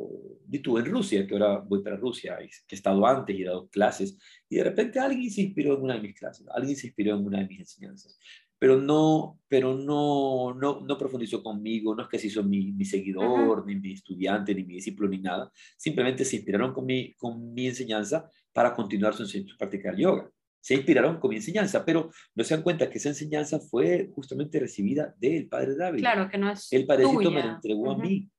y 0.51 0.59
tú 0.59 0.79
en 0.79 0.85
Rusia, 0.85 1.27
que 1.27 1.35
ahora 1.35 1.59
voy 1.59 1.83
para 1.83 1.97
Rusia, 1.97 2.37
que 2.39 2.75
he 2.75 2.77
estado 2.77 3.07
antes 3.07 3.37
y 3.37 3.43
he 3.43 3.47
dado 3.47 3.69
clases, 3.69 4.19
y 4.49 4.57
de 4.57 4.65
repente 4.65 4.99
alguien 4.99 5.31
se 5.31 5.43
inspiró 5.43 5.77
en 5.77 5.83
una 5.83 5.95
de 5.95 6.01
mis 6.01 6.15
clases, 6.15 6.47
alguien 6.49 6.77
se 6.77 6.89
inspiró 6.89 7.17
en 7.17 7.25
una 7.25 7.39
de 7.39 7.47
mis 7.47 7.61
enseñanzas, 7.61 8.19
pero 8.59 8.81
no, 8.81 9.41
pero 9.49 9.75
no, 9.75 10.55
no, 10.55 10.81
no 10.81 10.99
profundizó 10.99 11.43
conmigo, 11.43 11.95
no 11.95 12.03
es 12.03 12.09
que 12.09 12.19
se 12.19 12.29
hizo 12.29 12.45
mi, 12.45 12.73
mi 12.73 12.85
seguidor, 12.85 13.67
ni 13.67 13.77
mi 13.77 13.93
estudiante, 13.93 14.55
ni 14.55 14.63
mi 14.65 14.75
discípulo, 14.75 15.09
ni 15.09 15.19
nada, 15.19 15.51
simplemente 15.77 16.25
se 16.25 16.37
inspiraron 16.37 16.73
con 16.73 16.87
mi, 16.87 17.15
con 17.15 17.53
mi 17.55 17.67
enseñanza 17.67 18.29
para 18.53 18.75
continuar 18.75 19.15
su, 19.15 19.27
su 19.27 19.57
práctica 19.59 19.91
del 19.91 20.01
yoga. 20.01 20.31
Se 20.63 20.75
inspiraron 20.75 21.19
con 21.19 21.31
mi 21.31 21.37
enseñanza, 21.37 21.85
pero 21.85 22.13
no 22.37 22.45
se 22.45 22.55
dan 22.55 22.63
cuenta 22.63 22.89
que 22.89 22.99
esa 22.99 23.09
enseñanza 23.09 23.59
fue 23.59 24.11
justamente 24.15 24.61
recibida 24.61 25.13
del 25.19 25.49
Padre 25.49 25.75
David. 25.75 26.01
Claro 26.01 26.31
que 26.31 26.39
no 26.39 26.53
es 26.53 26.73
El 26.73 26.87
Padrecito 26.87 27.19
me 27.19 27.25
tuya. 27.25 27.47
la 27.47 27.53
entregó 27.55 27.91
a 27.91 27.99
mí. 27.99 28.31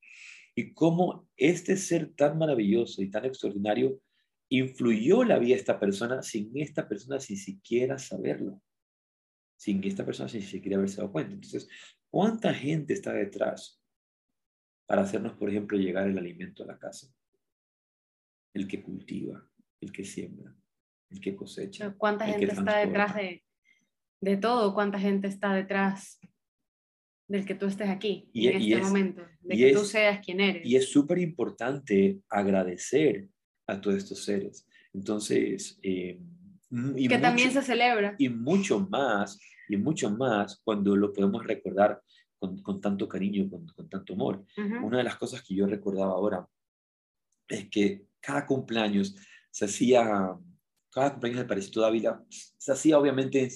Y 0.55 0.73
cómo 0.73 1.27
este 1.35 1.75
ser 1.75 2.13
tan 2.15 2.37
maravilloso 2.37 3.01
y 3.01 3.09
tan 3.09 3.25
extraordinario 3.25 3.99
influyó 4.47 5.25
la 5.25 5.37
vida 5.37 5.55
de 5.55 5.59
esta 5.59 5.79
persona 5.79 6.21
sin 6.21 6.51
esta 6.55 6.87
persona 6.87 7.19
sin 7.19 7.35
siquiera 7.35 7.97
saberlo. 7.97 8.61
Sin 9.57 9.83
esta 9.83 10.05
persona 10.05 10.29
sin 10.29 10.43
siquiera 10.43 10.77
haberse 10.77 10.97
dado 10.97 11.11
cuenta. 11.11 11.33
Entonces, 11.33 11.67
¿cuánta 12.09 12.53
gente 12.53 12.93
está 12.93 13.11
detrás 13.11 13.83
para 14.85 15.01
hacernos, 15.01 15.33
por 15.33 15.49
ejemplo, 15.49 15.77
llegar 15.77 16.07
el 16.07 16.17
alimento 16.17 16.63
a 16.63 16.67
la 16.67 16.79
casa? 16.79 17.13
El 18.53 18.65
que 18.65 18.81
cultiva, 18.81 19.45
el 19.81 19.91
que 19.91 20.05
siembra, 20.05 20.55
el 21.13 21.19
que 21.21 21.35
cosecha. 21.35 21.93
¿Cuánta 21.97 22.25
gente 22.25 22.45
está 22.53 22.77
detrás 22.79 23.15
de, 23.15 23.43
de 24.21 24.37
todo? 24.37 24.73
¿Cuánta 24.73 24.99
gente 24.99 25.27
está 25.27 25.53
detrás 25.53 26.19
del 27.27 27.45
que 27.45 27.55
tú 27.55 27.67
estés 27.67 27.89
aquí 27.89 28.29
Y- 28.33 28.47
en 28.47 28.61
y 28.61 28.73
este 28.73 28.81
es- 28.83 28.87
momento? 28.87 29.21
De 29.41 29.55
que 29.57 29.73
tú 29.73 29.81
es- 29.81 29.87
seas 29.89 30.25
quien 30.25 30.39
eres. 30.41 30.65
Y 30.65 30.75
es 30.75 30.89
súper 30.91 31.19
importante 31.19 32.19
agradecer 32.29 33.27
a 33.67 33.79
todos 33.79 33.97
estos 33.97 34.23
seres. 34.23 34.67
Entonces, 34.93 35.79
eh, 35.83 36.19
mm, 36.69 36.97
y 36.97 37.07
que 37.07 37.17
también 37.17 37.51
se 37.51 37.61
celebra. 37.61 38.15
y 38.17 38.29
mucho 38.29 38.79
más, 38.89 39.39
y 39.69 39.77
mucho 39.77 40.09
más 40.11 40.59
cuando 40.63 40.95
lo 40.95 41.11
podemos 41.13 41.45
recordar 41.45 42.01
con, 42.39 42.61
con 42.61 42.81
tanto 42.81 43.07
cariño, 43.07 43.49
con, 43.49 43.65
con 43.67 43.89
tanto 43.89 44.13
amor. 44.13 44.45
Una 44.57 44.97
de 44.97 45.03
las 45.05 45.15
cosas 45.15 45.41
que 45.41 45.55
yo 45.55 45.65
recordaba 45.65 46.11
ahora 46.11 46.45
es 47.47 47.69
que 47.69 48.05
cada 48.19 48.45
cumpleaños 48.45 49.15
se 49.49 49.65
hacía, 49.65 50.37
cada 50.93 51.11
cumpleaños 51.11 51.39
del 51.39 51.47
Parecito 51.47 51.81
Dávila, 51.81 52.23
se 52.29 52.71
hacía 52.71 52.97
obviamente, 52.97 53.49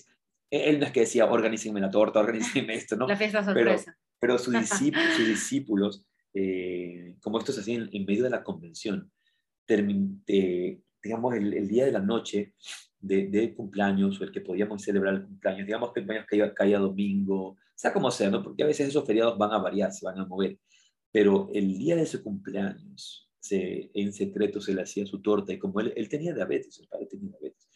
él 0.50 0.80
no 0.80 0.86
es 0.86 0.92
que 0.92 1.02
decía, 1.02 1.26
organícenme 1.26 1.80
la 1.82 1.90
torta, 1.92 2.20
organícenme 2.20 2.74
esto, 2.76 2.96
¿no? 2.96 3.08
La 3.08 3.16
fiesta 3.18 3.40
Pero- 3.54 3.72
sorpresa. 3.72 3.98
pero 4.20 4.38
sus 4.38 4.54
discípulos, 4.60 5.06
sus 5.16 5.28
discípulos 5.28 6.06
eh, 6.34 7.16
como 7.22 7.40
esto 7.40 7.52
se 7.52 7.62
hacía 7.62 7.76
en, 7.76 7.90
en 7.92 8.06
medio 8.06 8.24
de 8.24 8.30
la 8.30 8.44
convención, 8.44 9.12
termin- 9.68 10.22
eh, 10.28 10.80
digamos, 11.04 11.34
el, 11.36 11.54
el 11.54 11.68
día 11.68 11.86
de 11.86 11.92
la 11.92 12.00
noche 12.00 12.54
de, 13.00 13.28
de 13.28 13.54
cumpleaños 13.56 14.20
o 14.20 14.24
el 14.24 14.32
que 14.32 14.42
podíamos 14.42 14.82
celebrar 14.82 15.14
el 15.16 15.24
cumpleaños, 15.26 15.66
digamos 15.66 15.94
que 15.94 16.00
el 16.00 16.06
cumpleaños 16.06 16.28
caía, 16.30 16.54
caía 16.54 16.80
domingo, 16.80 17.58
sea 17.76 17.94
como 17.94 18.10
sea, 18.12 18.30
¿no? 18.30 18.44
porque 18.44 18.64
a 18.64 18.68
veces 18.68 18.88
esos 18.88 19.06
feriados 19.06 19.38
van 19.38 19.52
a 19.52 19.60
variar, 19.60 19.92
se 19.92 20.06
van 20.06 20.20
a 20.20 20.26
mover, 20.26 20.58
pero 21.12 21.50
el 21.54 21.78
día 21.78 21.96
de 21.96 22.06
su 22.06 22.24
cumpleaños, 22.24 23.27
se, 23.48 23.90
en 23.94 24.12
secreto 24.14 24.60
se 24.62 24.74
le 24.74 24.82
hacía 24.82 25.06
su 25.06 25.22
torta, 25.22 25.54
y 25.54 25.60
como 25.60 25.80
él, 25.82 25.94
él 25.96 26.08
tenía 26.10 26.34
diabetes, 26.34 26.80
el 26.80 26.88
padre 26.88 27.08
tenía 27.08 27.30
diabetes, 27.30 27.68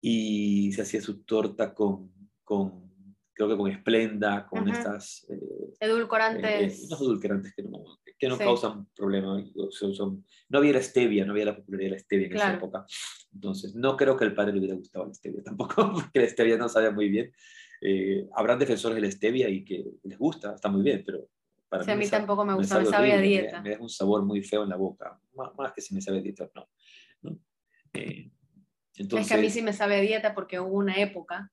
y 0.00 0.72
se 0.72 0.82
hacía 0.82 1.00
su 1.00 1.22
torta 1.24 1.74
con, 1.74 2.12
con 2.44 2.90
creo 3.32 3.48
que 3.48 3.56
con 3.56 3.70
esplenda, 3.70 4.46
con 4.46 4.68
estas... 4.68 5.24
eh, 5.30 5.34
eh, 5.34 5.74
Edulcorantes. 5.80 6.84
unos 6.84 7.00
edulcorantes 7.00 7.54
que 7.54 7.62
no, 7.62 7.84
que 8.18 8.28
no 8.28 8.36
Sí. 8.36 8.44
causan 8.44 8.86
problema. 8.94 9.42
Son, 9.70 9.94
son- 9.94 10.26
no 10.50 10.58
había 10.58 10.74
la 10.74 10.82
stevia, 10.82 11.24
no 11.24 11.32
había 11.32 11.46
la 11.46 11.56
popularidad 11.56 11.90
de 11.90 11.96
la 11.96 11.98
stevia 12.00 12.26
en 12.26 12.36
esa 12.36 12.54
época. 12.54 12.84
Entonces, 13.32 13.74
no 13.74 13.96
creo 13.96 14.14
que 14.16 14.24
al 14.24 14.34
padre 14.34 14.52
le 14.52 14.58
hubiera 14.58 14.74
gustado 14.74 15.06
la 15.06 15.14
stevia 15.14 15.42
tampoco, 15.42 15.74
porque 15.94 16.20
la 16.20 16.28
stevia 16.28 16.56
no 16.58 16.68
sabía 16.68 16.90
muy 16.90 17.08
bien. 17.08 17.32
Eh, 17.80 18.26
habrán 18.34 18.58
defensores 18.58 18.96
de 18.96 19.00
la 19.02 19.10
stevia 19.10 19.48
y 19.48 19.64
que 19.64 19.86
les 20.02 20.18
gusta, 20.18 20.54
está 20.54 20.68
muy 20.68 20.82
bien, 20.82 21.02
pero 21.06 21.26
para 21.70 21.84
Sí, 21.84 21.90
a 21.92 21.96
mí 21.96 22.04
sa- 22.04 22.18
tampoco 22.18 22.44
me 22.44 22.54
gusta, 22.54 22.74
me 22.78 22.84
sabe 22.84 22.90
sabe 22.90 23.12
a 23.12 23.16
horrible, 23.16 23.36
me- 23.36 23.40
dieta. 23.42 23.62
Me, 23.62 23.68
deja 23.70 23.82
un 23.82 23.88
sabor 23.88 24.22
muy 24.24 24.42
feo 24.42 24.64
en 24.64 24.68
la 24.68 24.76
boca, 24.76 25.18
más, 25.34 25.54
más 25.56 25.72
que 25.72 25.80
si 25.80 25.94
me 25.94 26.02
sabe 26.02 26.18
a 26.18 26.22
dieta, 26.22 26.50
no. 26.54 26.68
¿no? 27.22 27.38
Eh, 27.94 28.30
entonces, 28.96 29.26
es 29.26 29.28
que 29.32 29.38
a 29.38 29.42
mí 29.42 29.48
sí 29.48 29.62
me 29.62 29.72
sabe 29.72 29.96
a 29.96 30.00
dieta 30.00 30.34
porque 30.34 30.60
hubo 30.60 30.76
una 30.76 30.96
época, 31.00 31.50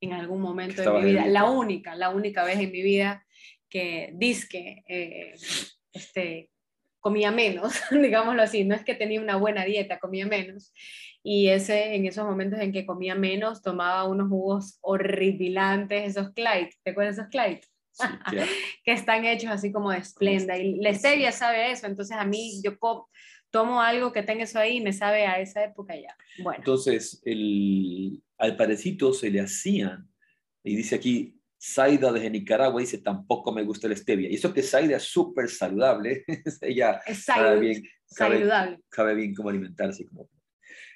en 0.00 0.12
algún 0.12 0.40
momento 0.40 0.80
de 0.82 0.90
mi 0.90 1.00
de 1.00 1.06
vida, 1.10 1.20
la 1.26 1.40
dieta. 1.40 1.50
única, 1.50 1.94
la 1.96 2.10
única 2.10 2.44
vez 2.44 2.58
en 2.58 2.70
mi 2.70 2.82
vida 2.82 3.26
que 3.68 4.12
disque 4.14 4.84
eh, 4.88 5.34
este, 5.92 6.50
comía 7.00 7.32
menos, 7.32 7.72
digámoslo 7.90 8.42
así, 8.42 8.64
no 8.64 8.74
es 8.74 8.84
que 8.84 8.94
tenía 8.94 9.20
una 9.20 9.36
buena 9.36 9.64
dieta, 9.64 9.98
comía 9.98 10.26
menos. 10.26 10.72
Y 11.22 11.48
ese, 11.48 11.96
en 11.96 12.06
esos 12.06 12.24
momentos 12.24 12.60
en 12.60 12.72
que 12.72 12.86
comía 12.86 13.16
menos, 13.16 13.60
tomaba 13.60 14.04
unos 14.04 14.28
jugos 14.28 14.78
horripilantes, 14.82 16.10
esos 16.16 16.32
Clyde, 16.34 16.70
¿te 16.84 16.90
acuerdas 16.92 17.16
de 17.16 17.22
esos 17.22 17.30
Clyde? 17.32 17.62
Sí, 17.96 18.04
que 18.84 18.92
están 18.92 19.24
hechos 19.24 19.50
así 19.50 19.72
como 19.72 19.90
de 19.90 19.98
esplenda. 19.98 20.56
Y 20.58 20.76
la 20.76 20.94
stevia 20.94 21.32
sabe 21.32 21.58
a 21.58 21.70
eso, 21.70 21.86
entonces 21.86 22.16
a 22.16 22.24
mí 22.24 22.60
yo 22.62 22.76
tomo 23.50 23.80
algo 23.80 24.12
que 24.12 24.22
tenga 24.22 24.44
eso 24.44 24.58
ahí 24.58 24.78
y 24.78 24.80
me 24.80 24.92
sabe 24.92 25.26
a 25.26 25.40
esa 25.40 25.64
época 25.64 25.94
ya. 25.94 26.16
Bueno, 26.42 26.58
Entonces, 26.58 27.22
el, 27.24 28.22
al 28.38 28.56
parecito 28.56 29.12
se 29.12 29.30
le 29.30 29.40
hacían, 29.40 30.08
y 30.62 30.76
dice 30.76 30.96
aquí, 30.96 31.40
Zaida 31.60 32.12
desde 32.12 32.30
Nicaragua 32.30 32.80
dice, 32.80 32.98
tampoco 32.98 33.52
me 33.52 33.62
gusta 33.62 33.88
la 33.88 33.96
stevia. 33.96 34.28
Y 34.28 34.34
eso 34.34 34.52
que 34.52 34.62
Zaida 34.62 34.96
es 34.96 35.04
súper 35.04 35.48
saludable, 35.48 36.24
ella 36.60 37.00
es 37.06 37.24
sabe 37.24 37.58
bien, 37.60 37.82
sabe, 38.04 38.78
sabe 38.90 39.14
bien 39.14 39.34
cómo 39.34 39.48
alimentarse. 39.48 40.06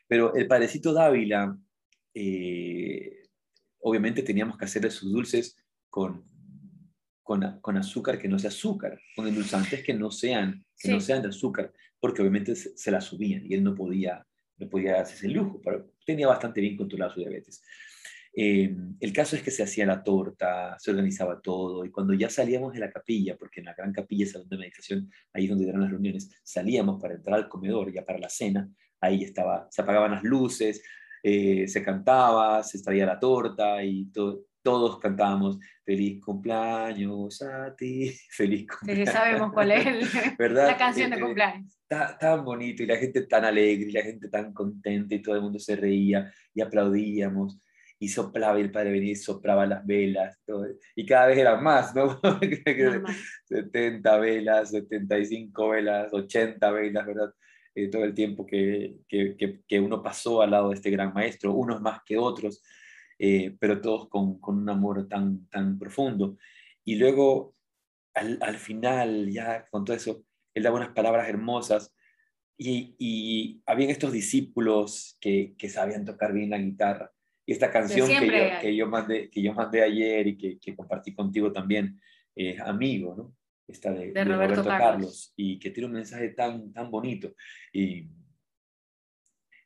Pero 0.06 0.34
el 0.34 0.46
parecito 0.46 0.92
Dávila, 0.92 1.56
eh, 2.14 3.22
obviamente 3.78 4.22
teníamos 4.22 4.58
que 4.58 4.64
hacerle 4.64 4.90
sus 4.90 5.12
dulces 5.12 5.56
con, 5.88 6.24
con, 7.60 7.76
azúcar 7.76 8.18
que 8.18 8.26
no 8.26 8.40
sea 8.40 8.48
azúcar, 8.48 9.00
con 9.14 9.28
endulzantes 9.28 9.84
que 9.84 9.94
no 9.94 10.10
sean, 10.10 10.64
que 10.76 10.90
no 10.90 11.00
sean 11.00 11.22
de 11.22 11.28
azúcar, 11.28 11.72
porque 12.00 12.22
obviamente 12.22 12.56
se, 12.56 12.76
se 12.76 12.90
la 12.90 13.00
subían 13.00 13.46
y 13.46 13.54
él 13.54 13.62
no 13.62 13.72
podía, 13.72 14.26
no 14.58 14.68
podía 14.68 15.00
hacerse 15.00 15.26
el 15.28 15.34
lujo, 15.34 15.60
pero 15.64 15.92
tenía 16.04 16.26
bastante 16.26 16.60
bien 16.60 16.76
controlado 16.76 17.12
su 17.12 17.20
diabetes. 17.20 17.62
Eh, 18.34 18.74
el 18.98 19.12
caso 19.12 19.36
es 19.36 19.42
que 19.42 19.52
se 19.52 19.62
hacía 19.62 19.86
la 19.86 20.02
torta, 20.02 20.76
se 20.80 20.90
organizaba 20.90 21.40
todo, 21.40 21.84
y 21.84 21.90
cuando 21.92 22.14
ya 22.14 22.28
salíamos 22.28 22.72
de 22.72 22.80
la 22.80 22.90
capilla, 22.90 23.36
porque 23.36 23.60
en 23.60 23.66
la 23.66 23.74
gran 23.74 23.92
capilla, 23.92 24.26
salón 24.26 24.48
de 24.48 24.58
meditación, 24.58 25.08
ahí 25.32 25.44
es 25.44 25.50
donde 25.50 25.68
eran 25.68 25.82
las 25.82 25.90
reuniones, 25.90 26.30
salíamos 26.42 27.00
para 27.00 27.14
entrar 27.14 27.36
al 27.36 27.48
comedor, 27.48 27.92
ya 27.92 28.04
para 28.04 28.18
la 28.18 28.28
cena, 28.28 28.68
ahí 29.00 29.22
estaba, 29.22 29.68
se 29.70 29.82
apagaban 29.82 30.10
las 30.12 30.24
luces, 30.24 30.82
eh, 31.22 31.68
se 31.68 31.82
cantaba, 31.84 32.62
se 32.64 32.82
traía 32.82 33.06
la 33.06 33.20
torta 33.20 33.84
y 33.84 34.06
to- 34.06 34.46
todos 34.62 34.98
cantábamos 34.98 35.58
feliz 35.84 36.20
cumpleaños 36.22 37.42
a 37.42 37.74
ti, 37.74 38.12
feliz 38.30 38.66
cumpleaños. 38.68 39.08
sí 39.08 39.12
sabemos 39.12 39.52
cuál 39.52 39.70
es 39.72 39.86
el- 39.86 40.00
¿Verdad? 40.38 40.66
la 40.68 40.76
canción 40.76 41.10
de 41.10 41.16
eh, 41.16 41.20
cumpleaños. 41.20 41.78
ta- 41.88 42.16
tan 42.18 42.44
bonito 42.44 42.82
y 42.82 42.86
la 42.86 42.96
gente 42.96 43.22
tan 43.22 43.44
alegre 43.44 43.88
y 43.88 43.92
la 43.92 44.02
gente 44.02 44.28
tan 44.28 44.52
contenta 44.52 45.14
y 45.14 45.22
todo 45.22 45.34
el 45.36 45.42
mundo 45.42 45.58
se 45.58 45.76
reía 45.76 46.32
y 46.54 46.60
aplaudíamos 46.60 47.58
y 48.02 48.08
soplaba 48.08 48.58
y 48.58 48.62
el 48.62 48.70
padre 48.72 48.92
venía 48.92 49.12
y 49.12 49.16
soplaba 49.16 49.66
las 49.66 49.86
velas 49.86 50.38
todo, 50.46 50.66
y 50.96 51.04
cada 51.04 51.26
vez 51.26 51.36
eran 51.38 51.62
más, 51.62 51.94
¿no? 51.94 52.18
Normal. 52.22 53.14
70 53.44 54.16
velas, 54.18 54.70
75 54.70 55.68
velas, 55.68 56.12
80 56.12 56.70
velas, 56.70 57.06
¿verdad? 57.06 57.34
Eh, 57.74 57.88
todo 57.88 58.04
el 58.04 58.14
tiempo 58.14 58.46
que, 58.46 58.96
que, 59.06 59.36
que- 59.36 59.60
que 59.68 59.80
uno 59.80 60.02
pasó 60.02 60.40
al 60.42 60.50
lado 60.52 60.70
de 60.70 60.76
este 60.76 60.90
gran 60.90 61.12
maestro, 61.12 61.52
unos 61.52 61.80
más 61.82 62.00
que 62.06 62.16
otros, 62.16 62.62
eh, 63.22 63.54
pero 63.60 63.82
todos 63.82 64.08
con, 64.08 64.40
con 64.40 64.56
un 64.56 64.70
amor 64.70 65.06
tan, 65.06 65.46
tan 65.50 65.78
profundo. 65.78 66.38
Y 66.86 66.94
luego, 66.94 67.54
al, 68.14 68.38
al 68.40 68.56
final, 68.56 69.30
ya 69.30 69.66
con 69.70 69.84
todo 69.84 69.94
eso, 69.94 70.24
él 70.54 70.62
daba 70.62 70.78
unas 70.78 70.94
palabras 70.94 71.28
hermosas 71.28 71.94
y, 72.56 72.96
y 72.98 73.62
habían 73.66 73.90
estos 73.90 74.12
discípulos 74.12 75.18
que, 75.20 75.54
que 75.58 75.68
sabían 75.68 76.06
tocar 76.06 76.32
bien 76.32 76.48
la 76.48 76.56
guitarra. 76.56 77.12
Y 77.44 77.52
esta 77.52 77.70
canción 77.70 78.08
que 78.08 78.26
yo, 78.26 78.60
que, 78.62 78.76
yo 78.76 78.86
mandé, 78.86 79.28
que 79.28 79.42
yo 79.42 79.52
mandé 79.52 79.82
ayer 79.82 80.26
y 80.26 80.38
que, 80.38 80.58
que 80.58 80.74
compartí 80.74 81.12
contigo 81.12 81.52
también, 81.52 82.00
eh, 82.34 82.56
Amigo, 82.64 83.14
¿no? 83.14 83.36
Esta 83.68 83.92
de, 83.92 84.12
de 84.12 84.24
Roberto 84.24 84.64
Carlos. 84.64 85.34
y 85.36 85.58
que 85.58 85.70
tiene 85.70 85.88
un 85.88 85.92
mensaje 85.92 86.30
tan, 86.30 86.72
tan 86.72 86.90
bonito. 86.90 87.34
Y 87.70 88.08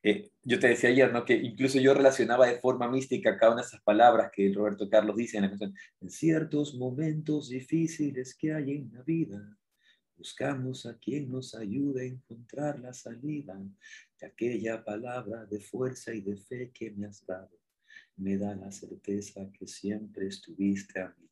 eh, 0.05 0.31
yo 0.43 0.59
te 0.61 0.69
decía 0.69 0.91
ayer, 0.91 1.13
¿no? 1.13 1.25
Que 1.25 1.35
incluso 1.35 1.81
yo 1.81 1.95
relacionaba 1.95 2.47
de 2.47 2.61
forma 2.61 2.89
mística 2.91 3.37
cada 3.39 3.53
una 3.53 3.63
de 3.63 3.69
esas 3.69 3.81
palabras 3.83 4.31
que 4.33 4.53
Roberto 4.55 4.89
Carlos 4.89 5.17
dice 5.17 5.39
en 5.39 5.45
la 5.45 5.49
canción. 5.49 5.75
En 6.01 6.11
ciertos 6.11 6.75
momentos 6.75 7.49
difíciles 7.49 8.37
que 8.37 8.53
hay 8.53 8.73
en 8.73 8.93
la 8.93 9.03
vida, 9.03 9.41
buscamos 10.17 10.87
a 10.87 10.97
quien 10.99 11.31
nos 11.31 11.55
ayude 11.55 12.03
a 12.03 12.07
encontrar 12.07 12.79
la 12.79 12.93
salida 12.93 13.59
de 14.21 14.27
aquella 14.27 14.85
palabra 14.85 15.45
de 15.47 15.59
fuerza 15.61 16.13
y 16.15 16.21
de 16.21 16.37
fe 16.37 16.71
que 16.73 16.91
me 16.93 17.07
has 17.07 17.25
dado. 17.27 17.51
Me 18.17 18.37
da 18.37 18.55
la 18.55 18.71
certeza 18.71 19.41
que 19.59 19.67
siempre 19.67 20.27
estuviste 20.29 21.01
a 21.01 21.15
mi. 21.19 21.29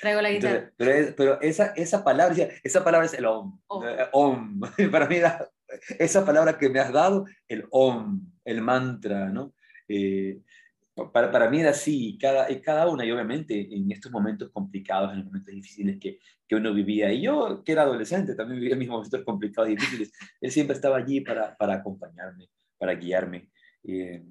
Traigo 0.00 0.20
la 0.22 0.30
guitarra. 0.30 0.54
Entonces, 0.58 0.74
pero 0.76 0.90
es- 0.92 1.14
pero 1.14 1.40
esa, 1.40 1.66
esa, 1.74 2.04
palabra, 2.04 2.36
esa 2.62 2.84
palabra 2.84 3.06
es 3.06 3.14
el 3.14 3.26
om. 3.26 3.60
Om. 3.66 3.84
eh, 3.86 4.06
om. 4.12 4.60
Para 4.92 5.08
mí, 5.08 5.18
la- 5.18 5.50
esa 5.98 6.24
palabra 6.24 6.58
que 6.58 6.68
me 6.68 6.80
has 6.80 6.92
dado, 6.92 7.24
el 7.48 7.66
om, 7.70 8.30
el 8.44 8.60
mantra, 8.60 9.30
¿no? 9.30 9.54
Eh, 9.88 10.40
para, 11.12 11.30
para 11.30 11.48
mí 11.48 11.60
era 11.60 11.70
así, 11.70 12.10
y 12.10 12.18
cada, 12.18 12.50
y 12.50 12.60
cada 12.60 12.88
una, 12.88 13.04
y 13.04 13.10
obviamente 13.10 13.74
en 13.74 13.90
estos 13.90 14.12
momentos 14.12 14.50
complicados, 14.50 15.12
en 15.12 15.18
los 15.18 15.26
momentos 15.26 15.54
difíciles 15.54 15.98
que, 15.98 16.18
que 16.46 16.54
uno 16.54 16.74
vivía, 16.74 17.12
y 17.12 17.22
yo 17.22 17.62
que 17.64 17.72
era 17.72 17.82
adolescente 17.82 18.34
también 18.34 18.60
vivía 18.60 18.76
mis 18.76 18.88
momentos 18.88 19.22
complicados 19.24 19.70
y 19.70 19.76
difíciles, 19.76 20.12
él 20.40 20.50
siempre 20.50 20.76
estaba 20.76 20.98
allí 20.98 21.22
para, 21.22 21.56
para 21.56 21.74
acompañarme, 21.74 22.48
para 22.78 22.94
guiarme. 22.94 23.48
Eh, 23.84 24.22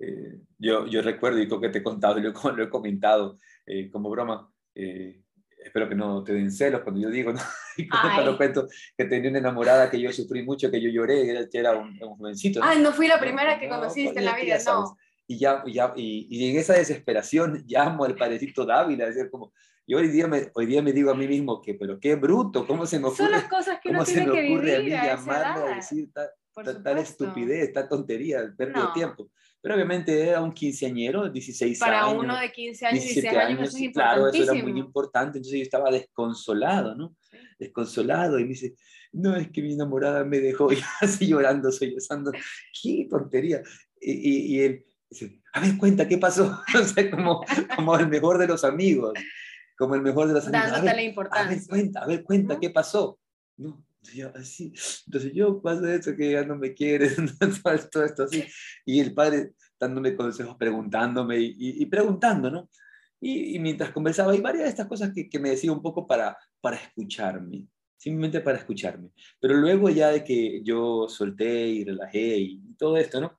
eh, 0.00 0.40
yo, 0.58 0.86
yo 0.86 1.02
recuerdo, 1.02 1.40
y 1.40 1.46
creo 1.46 1.60
que 1.60 1.68
te 1.68 1.78
he 1.78 1.82
contado, 1.82 2.18
lo, 2.20 2.32
lo 2.32 2.64
he 2.64 2.70
comentado 2.70 3.38
eh, 3.66 3.90
como 3.90 4.08
broma, 4.08 4.50
eh, 4.74 5.20
espero 5.68 5.88
que 5.88 5.94
no 5.94 6.22
te 6.24 6.32
den 6.32 6.50
celos 6.50 6.80
cuando 6.82 7.00
yo 7.00 7.10
digo, 7.10 7.32
¿no? 7.32 7.40
Y 7.76 7.88
cuando, 7.88 8.36
cuento 8.36 8.66
que 8.96 9.04
tenía 9.04 9.30
una 9.30 9.38
enamorada 9.38 9.88
que 9.88 10.00
yo 10.00 10.12
sufrí 10.12 10.42
mucho, 10.42 10.68
que 10.70 10.80
yo 10.80 10.90
lloré, 10.90 11.48
que 11.48 11.58
era, 11.58 11.72
que 11.72 11.78
un, 11.78 11.96
un 12.02 12.16
jovencito. 12.16 12.58
¿no? 12.60 12.66
Ay, 12.66 12.80
no 12.82 12.92
fui 12.92 13.06
la 13.06 13.14
No, 13.16 13.20
primera 13.20 13.58
que 13.60 13.68
no, 13.68 13.76
conociste 13.76 14.14
pues 14.14 14.16
en 14.18 14.24
la 14.24 14.34
vida, 14.36 14.58
sabes. 14.58 14.90
no. 14.90 14.96
Y, 15.28 15.38
ya, 15.38 15.62
ya, 15.66 15.92
y, 15.94 16.26
y 16.30 16.50
en 16.50 16.56
esa 16.58 16.72
desesperación 16.74 17.64
llamo 17.68 18.04
al 18.04 18.16
padrecito 18.16 18.64
Dávila, 18.66 19.06
es 19.06 19.14
decir, 19.14 19.30
como, 19.30 19.52
yo 19.86 19.98
hoy 19.98 20.08
día, 20.08 20.26
me, 20.26 20.50
hoy 20.54 20.66
día 20.66 20.82
me 20.82 20.92
digo 20.92 21.10
a 21.10 21.14
mí 21.14 21.28
mismo 21.28 21.62
que, 21.62 21.74
pero 21.74 22.00
qué 22.00 22.16
bruto, 22.16 22.66
¿cómo 22.66 22.84
se 22.84 22.98
me 22.98 23.04
Son 23.04 23.12
ocurre, 23.14 23.30
las 23.30 23.44
cosas 23.44 23.78
que 23.80 23.90
uno 23.90 24.04
tiene 24.04 24.24
que 24.24 24.30
ocurre 24.52 24.74
a 24.74 24.78
mí 24.78 24.84
vivir 24.86 24.96
a 24.98 25.04
esa 25.04 25.16
llamarle 25.16 25.72
a 25.72 25.76
decir 25.76 26.12
ta- 26.12 26.30
por 26.52 26.64
ta- 26.64 26.72
tal 26.72 26.82
supuesto. 27.06 27.24
estupidez, 27.24 27.72
tal 27.72 27.88
tontería, 27.88 28.42
de 28.42 28.66
tiempo? 28.92 29.30
Pero 29.60 29.74
obviamente 29.74 30.28
era 30.28 30.40
un 30.40 30.52
quinceañero, 30.52 31.28
16 31.28 31.78
Para 31.78 32.04
años. 32.04 32.22
uno 32.22 32.38
de 32.38 32.52
15 32.52 32.86
años, 32.86 33.02
17 33.02 33.28
16 33.28 33.44
años, 33.44 33.58
años, 33.58 33.68
eso 33.74 33.84
es 33.84 33.92
claro, 33.92 34.28
eso 34.28 34.42
era 34.52 34.54
muy 34.62 34.78
importante, 34.78 35.38
entonces 35.38 35.58
yo 35.58 35.62
estaba 35.62 35.90
desconsolado, 35.90 36.94
¿no? 36.94 37.16
Desconsolado, 37.58 38.38
y 38.38 38.42
me 38.44 38.50
dice, 38.50 38.74
no, 39.12 39.34
es 39.36 39.50
que 39.50 39.62
mi 39.62 39.72
enamorada 39.72 40.24
me 40.24 40.38
dejó, 40.38 40.72
y 40.72 40.78
así 41.00 41.26
llorando, 41.26 41.72
sollozando, 41.72 42.30
qué 42.82 43.06
tontería. 43.10 43.62
Y, 44.00 44.12
y, 44.12 44.56
y 44.56 44.60
él 44.60 44.84
dice, 45.10 45.40
a 45.52 45.60
ver, 45.60 45.76
cuenta, 45.76 46.06
¿qué 46.06 46.18
pasó? 46.18 46.62
O 46.80 46.84
sea, 46.84 47.10
como, 47.10 47.44
como 47.74 47.98
el 47.98 48.08
mejor 48.08 48.38
de 48.38 48.46
los 48.46 48.62
amigos, 48.64 49.14
como 49.76 49.94
el 49.96 50.02
mejor 50.02 50.28
de 50.28 50.34
los 50.34 50.46
amigos. 50.46 50.66
A 50.66 50.70
Dándote 50.70 50.86
ver, 50.86 50.86
la 50.86 50.92
a 50.92 50.96
ver, 50.96 51.08
importancia. 51.08 51.62
cuenta, 51.68 52.00
a 52.00 52.06
ver, 52.06 52.22
cuenta. 52.24 52.60
¿qué 52.60 52.70
pasó? 52.70 53.18
No, 53.56 53.84
yo, 54.14 54.30
así, 54.34 54.72
entonces 55.06 55.32
yo 55.34 55.60
paso 55.60 55.86
eso 55.86 56.14
que 56.16 56.32
ya 56.32 56.44
no 56.44 56.56
me 56.56 56.74
quieres, 56.74 57.16
todo, 57.62 57.74
esto- 57.74 58.04
esto 58.04 58.22
así. 58.24 58.44
Y 58.86 59.00
el 59.00 59.14
padre 59.14 59.52
dándome 59.78 60.16
consejos, 60.16 60.56
preguntándome 60.56 61.38
y, 61.40 61.46
y- 61.58 61.82
y 61.82 61.86
preguntando, 61.86 62.50
¿no? 62.50 62.70
Y, 63.20 63.56
y 63.56 63.58
mientras 63.58 63.90
conversaba, 63.90 64.32
hay 64.32 64.40
varias 64.40 64.64
de 64.64 64.70
estas 64.70 64.86
cosas 64.86 65.12
que, 65.14 65.28
que 65.28 65.38
me 65.38 65.50
decía 65.50 65.72
un 65.72 65.82
poco 65.82 66.06
para, 66.06 66.36
para 66.60 66.76
escucharme, 66.76 67.66
simplemente 67.96 68.40
para 68.40 68.58
escucharme. 68.58 69.10
Pero 69.40 69.54
luego 69.56 69.90
ya 69.90 70.10
de 70.10 70.22
que 70.24 70.62
yo 70.62 71.08
solté 71.08 71.68
y 71.68 71.84
relajé 71.84 72.38
y, 72.38 72.62
todo 72.78 72.96
esto, 72.96 73.20
¿no? 73.20 73.38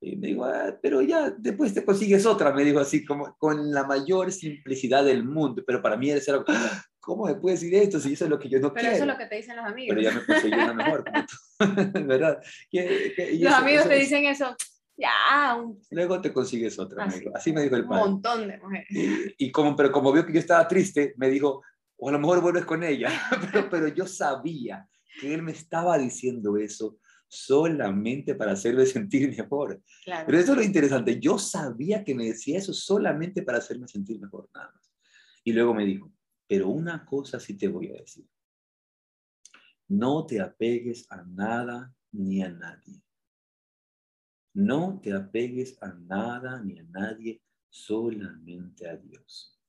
Y 0.00 0.16
me 0.16 0.28
dijo, 0.28 0.44
"Ah, 0.44 0.78
pero 0.82 1.00
ya 1.02 1.30
después 1.30 1.72
te 1.74 1.84
consigues 1.84 2.26
otra, 2.26 2.52
me 2.52 2.64
dijo 2.64 2.78
así, 2.80 3.04
como 3.04 3.34
con 3.38 3.72
la 3.72 3.84
mayor 3.84 4.30
simplicidad 4.32 5.04
del 5.04 5.24
mundo. 5.24 5.62
Pero 5.66 5.80
para 5.82 5.96
mí 5.96 6.10
era 6.10 6.20
algo, 6.28 6.44
"Ah, 6.48 6.84
¿cómo 7.06 7.26
me 7.26 7.36
puedes 7.36 7.60
decir 7.60 7.72
esto 7.76 8.00
si 8.00 8.14
eso 8.14 8.24
es 8.24 8.30
lo 8.30 8.38
que 8.38 8.48
yo 8.48 8.58
no 8.58 8.72
Pero 8.74 8.80
quiero? 8.80 8.94
eso 8.96 9.04
es 9.04 9.08
lo 9.08 9.16
que 9.16 9.26
te 9.26 9.36
dicen 9.36 9.54
los 9.56 9.64
amigos. 9.64 9.94
Pero 9.96 10.10
ya 10.10 10.18
me 10.18 10.26
conseguí 10.26 10.54
una 10.54 10.74
mejor, 10.74 11.04
¿verdad? 12.04 12.42
Que- 12.68 13.30
y 13.32 13.38
los 13.38 13.52
eso- 13.52 13.62
amigos 13.62 13.80
eso 13.82 13.88
te 13.88 13.94
dicen 13.94 14.24
eso. 14.26 14.56
Ya, 14.98 15.54
un 15.56 15.78
Luego 15.90 16.20
te 16.20 16.32
consigues 16.32 16.78
otra, 16.78 17.04
Así. 17.04 17.20
dijo. 17.20 17.30
Así 17.36 17.52
me 17.52 17.62
dijo 17.62 17.76
el 17.76 17.82
un 17.82 17.88
padre. 17.88 18.02
montón 18.02 18.48
de 18.48 18.58
mujeres. 18.58 18.86
Y, 18.90 19.46
y 19.46 19.52
como, 19.52 19.76
pero 19.76 19.92
como 19.92 20.12
vio 20.12 20.26
que 20.26 20.32
yo 20.32 20.40
estaba 20.40 20.66
triste, 20.66 21.14
me 21.18 21.28
dijo, 21.28 21.62
o 21.98 22.08
a 22.08 22.12
lo 22.12 22.18
mejor 22.18 22.40
vuelves 22.40 22.64
con 22.64 22.82
ella. 22.82 23.10
pero, 23.52 23.70
pero 23.70 23.88
yo 23.88 24.06
sabía 24.06 24.88
que 25.20 25.32
él 25.32 25.42
me 25.42 25.52
estaba 25.52 25.96
diciendo 25.98 26.56
eso 26.56 26.98
solamente 27.28 28.34
para 28.34 28.52
hacerme 28.52 28.86
sentir 28.86 29.28
mejor. 29.36 29.80
Claro. 30.04 30.24
Pero 30.26 30.38
eso 30.38 30.52
es 30.52 30.58
lo 30.58 30.64
interesante. 30.64 31.20
Yo 31.20 31.38
sabía 31.38 32.02
que 32.02 32.14
me 32.14 32.24
decía 32.24 32.58
eso 32.58 32.72
solamente 32.72 33.42
para 33.42 33.58
hacerme 33.58 33.86
sentir 33.88 34.18
mejor, 34.18 34.48
nada 34.54 34.70
más. 34.74 34.90
Y 35.44 35.52
luego 35.52 35.74
me 35.74 35.84
dijo, 35.84 36.10
Pero 36.46 36.68
una 36.68 37.04
cosa 37.04 37.40
sí 37.40 37.56
te 37.56 37.68
voy 37.68 37.90
a 37.90 38.00
decir. 38.00 38.28
No 39.88 40.26
te 40.26 40.40
apegues 40.40 41.06
a 41.10 41.22
nada 41.22 41.94
ni 42.12 42.42
a 42.42 42.50
nadie. 42.50 43.02
No 44.54 45.00
te 45.00 45.12
apegues 45.12 45.76
a 45.82 45.92
nada 45.92 46.62
ni 46.62 46.78
a 46.78 46.84
nadie, 46.84 47.42
solamente 47.68 48.88
a 48.88 48.96
Dios. 48.96 49.60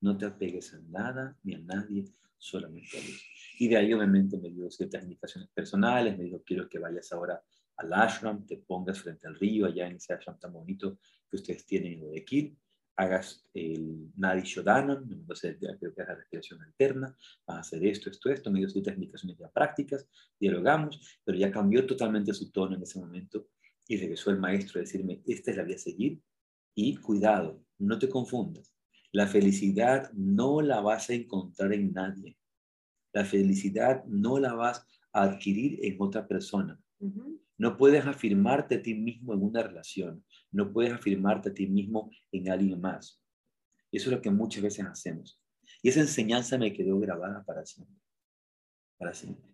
No 0.00 0.16
te 0.16 0.26
apegues 0.26 0.74
a 0.74 0.78
nada 0.78 1.36
ni 1.42 1.54
a 1.54 1.58
nadie, 1.58 2.04
solamente 2.36 2.98
a 2.98 3.00
Dios. 3.00 3.24
Y 3.58 3.68
de 3.68 3.76
ahí 3.76 3.92
obviamente 3.92 4.38
me 4.38 4.50
dio 4.50 4.70
ciertas 4.70 5.02
indicaciones 5.02 5.48
personales, 5.50 6.16
me 6.16 6.24
dijo, 6.24 6.42
quiero 6.44 6.68
que 6.68 6.78
vayas 6.78 7.10
ahora 7.12 7.42
al 7.76 7.92
ashram, 7.92 8.44
te 8.46 8.58
pongas 8.58 9.00
frente 9.00 9.26
al 9.26 9.36
río, 9.36 9.66
allá 9.66 9.86
en 9.86 9.96
ese 9.96 10.12
ashram 10.12 10.38
tan 10.38 10.52
bonito 10.52 10.98
que 11.28 11.36
ustedes 11.36 11.64
tienen 11.64 11.94
en 11.94 12.00
Guayaquil, 12.00 12.58
hagas 12.98 13.46
el 13.54 14.10
Nadi 14.16 14.42
Shodanan, 14.42 15.06
creo 15.06 15.94
que 15.94 16.02
es 16.02 16.08
la 16.08 16.16
respiración 16.16 16.60
alterna, 16.62 17.16
vas 17.46 17.56
a 17.56 17.60
hacer 17.60 17.86
esto, 17.86 18.10
esto, 18.10 18.28
esto, 18.28 18.50
me 18.50 18.58
dio 18.58 18.68
ciertas 18.68 18.94
indicaciones 18.94 19.38
ya 19.38 19.48
prácticas, 19.48 20.08
dialogamos, 20.38 21.20
pero 21.24 21.38
ya 21.38 21.52
cambió 21.52 21.86
totalmente 21.86 22.34
su 22.34 22.50
tono 22.50 22.74
en 22.74 22.82
ese 22.82 22.98
momento 22.98 23.46
y 23.86 23.98
regresó 23.98 24.30
el 24.30 24.38
maestro 24.38 24.80
a 24.80 24.82
decirme, 24.82 25.22
esta 25.26 25.52
es 25.52 25.56
la 25.56 25.62
vía 25.62 25.76
a 25.76 25.78
seguir 25.78 26.20
y 26.74 26.96
cuidado, 26.96 27.64
no 27.78 28.00
te 28.00 28.08
confundas, 28.08 28.74
la 29.12 29.28
felicidad 29.28 30.10
no 30.12 30.60
la 30.60 30.80
vas 30.80 31.08
a 31.10 31.14
encontrar 31.14 31.72
en 31.72 31.92
nadie, 31.92 32.36
la 33.12 33.24
felicidad 33.24 34.04
no 34.06 34.40
la 34.40 34.54
vas 34.54 34.84
a 35.12 35.22
adquirir 35.22 35.78
en 35.82 35.96
otra 36.00 36.26
persona. 36.26 36.78
No 37.56 37.76
puedes 37.76 38.04
afirmarte 38.04 38.76
a 38.76 38.82
ti 38.82 38.94
mismo 38.94 39.34
en 39.34 39.42
una 39.42 39.62
relación, 39.62 40.24
no 40.50 40.72
puedes 40.72 40.92
afirmarte 40.92 41.50
a 41.50 41.54
ti 41.54 41.66
mismo 41.66 42.10
en 42.32 42.50
alguien 42.50 42.80
más. 42.80 43.22
Eso 43.90 44.10
es 44.10 44.16
lo 44.16 44.22
que 44.22 44.30
muchas 44.30 44.62
veces 44.62 44.86
hacemos. 44.86 45.40
Y 45.82 45.88
esa 45.88 46.00
enseñanza 46.00 46.58
me 46.58 46.72
quedó 46.72 46.98
grabada 46.98 47.44
para 47.44 47.64
siempre. 47.64 47.96
Para 48.98 49.14
siempre. 49.14 49.48